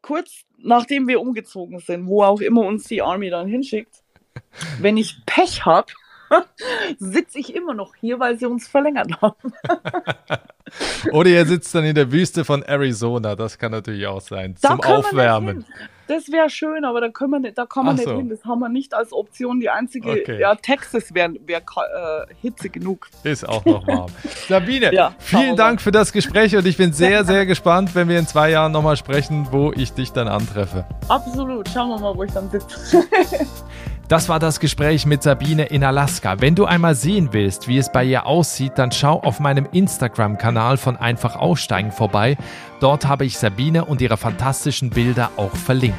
kurz 0.00 0.44
nachdem 0.64 1.06
wir 1.06 1.20
umgezogen 1.20 1.78
sind, 1.78 2.06
wo 2.06 2.22
auch 2.24 2.40
immer 2.40 2.62
uns 2.62 2.84
die 2.84 3.02
Army 3.02 3.30
dann 3.30 3.46
hinschickt. 3.46 4.02
Wenn 4.80 4.96
ich 4.96 5.24
Pech 5.26 5.64
habe, 5.64 5.92
sitze 6.98 7.38
ich 7.38 7.54
immer 7.54 7.74
noch 7.74 7.94
hier, 7.94 8.18
weil 8.18 8.38
sie 8.38 8.46
uns 8.46 8.66
verlängert 8.66 9.20
haben. 9.20 9.52
Oder 11.12 11.30
ihr 11.30 11.46
sitzt 11.46 11.74
dann 11.74 11.84
in 11.84 11.94
der 11.94 12.10
Wüste 12.10 12.44
von 12.44 12.62
Arizona, 12.62 13.36
das 13.36 13.58
kann 13.58 13.72
natürlich 13.72 14.06
auch 14.06 14.20
sein, 14.20 14.56
da 14.60 14.70
zum 14.70 14.80
Aufwärmen. 14.80 15.66
Das 16.06 16.30
wäre 16.30 16.50
schön, 16.50 16.84
aber 16.84 17.00
da, 17.00 17.08
können 17.08 17.30
wir 17.30 17.40
nicht, 17.40 17.56
da 17.56 17.66
kann 17.66 17.86
man 17.86 17.94
Ach 17.94 17.98
nicht 17.98 18.08
so. 18.08 18.16
hin. 18.16 18.28
Das 18.28 18.44
haben 18.44 18.60
wir 18.60 18.68
nicht 18.68 18.94
als 18.94 19.12
Option. 19.12 19.60
Die 19.60 19.70
einzige, 19.70 20.10
okay. 20.10 20.38
ja, 20.38 20.54
Texas 20.54 21.14
wäre 21.14 21.34
wär, 21.46 21.58
äh, 21.58 22.34
Hitze 22.42 22.68
genug. 22.68 23.08
Ist 23.22 23.48
auch 23.48 23.64
noch 23.64 23.86
warm. 23.86 24.10
Sabine, 24.48 24.92
ja, 24.92 25.14
vielen 25.18 25.56
Dank 25.56 25.80
für 25.80 25.92
das 25.92 26.12
Gespräch 26.12 26.54
und 26.56 26.66
ich 26.66 26.76
bin 26.76 26.92
sehr, 26.94 27.24
sehr 27.24 27.46
gespannt, 27.46 27.94
wenn 27.94 28.08
wir 28.08 28.18
in 28.18 28.26
zwei 28.26 28.50
Jahren 28.50 28.72
nochmal 28.72 28.96
sprechen, 28.96 29.48
wo 29.50 29.72
ich 29.72 29.92
dich 29.92 30.12
dann 30.12 30.28
antreffe. 30.28 30.84
Absolut. 31.08 31.68
Schauen 31.70 31.88
wir 31.88 31.98
mal, 31.98 32.16
wo 32.16 32.22
ich 32.24 32.32
dann 32.32 32.50
sitze. 32.50 33.04
Das 34.14 34.28
war 34.28 34.38
das 34.38 34.60
Gespräch 34.60 35.06
mit 35.06 35.24
Sabine 35.24 35.64
in 35.64 35.82
Alaska. 35.82 36.40
Wenn 36.40 36.54
du 36.54 36.66
einmal 36.66 36.94
sehen 36.94 37.30
willst, 37.32 37.66
wie 37.66 37.78
es 37.78 37.90
bei 37.90 38.04
ihr 38.04 38.26
aussieht, 38.26 38.74
dann 38.76 38.92
schau 38.92 39.20
auf 39.20 39.40
meinem 39.40 39.66
Instagram-Kanal 39.72 40.76
von 40.76 40.96
Einfach 40.96 41.34
Aussteigen 41.34 41.90
vorbei. 41.90 42.36
Dort 42.78 43.08
habe 43.08 43.24
ich 43.24 43.36
Sabine 43.36 43.84
und 43.84 44.00
ihre 44.00 44.16
fantastischen 44.16 44.90
Bilder 44.90 45.32
auch 45.36 45.56
verlinkt. 45.56 45.98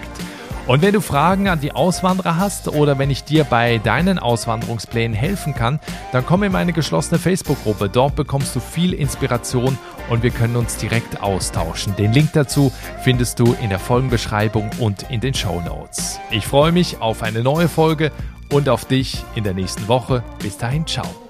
Und 0.68 0.82
wenn 0.82 0.94
du 0.94 1.02
Fragen 1.02 1.48
an 1.48 1.60
die 1.60 1.74
Auswanderer 1.74 2.38
hast 2.38 2.70
oder 2.70 2.98
wenn 2.98 3.12
ich 3.12 3.24
dir 3.24 3.44
bei 3.44 3.78
deinen 3.78 4.18
Auswanderungsplänen 4.18 5.16
helfen 5.16 5.54
kann, 5.54 5.80
dann 6.12 6.26
komm 6.26 6.42
in 6.42 6.52
meine 6.52 6.74
geschlossene 6.74 7.20
Facebook-Gruppe. 7.20 7.88
Dort 7.88 8.16
bekommst 8.16 8.56
du 8.56 8.60
viel 8.60 8.94
Inspiration 8.94 9.78
und 10.10 10.24
wir 10.24 10.32
können 10.32 10.56
uns 10.56 10.78
direkt 10.78 11.22
austauschen. 11.22 11.96
Den 11.98 12.14
Link 12.14 12.32
dazu 12.34 12.72
findest 13.04 13.40
du 13.40 13.56
in 13.62 13.70
der 13.70 13.80
Folgenbeschreibung 13.80 14.72
und 14.80 15.10
in 15.12 15.22
den 15.22 15.36
Show 15.36 15.62
Notes. 15.62 16.20
Ich 16.32 16.48
freue 16.48 16.72
mich 16.72 17.00
auf 17.00 17.22
eine 17.22 17.44
neue 17.44 17.68
Folge 17.68 18.12
und 18.52 18.68
auf 18.68 18.86
dich 18.86 19.24
in 19.36 19.44
der 19.44 19.54
nächsten 19.54 19.88
Woche. 19.88 20.24
Bis 20.40 20.58
dahin, 20.58 20.88
ciao. 20.88 21.25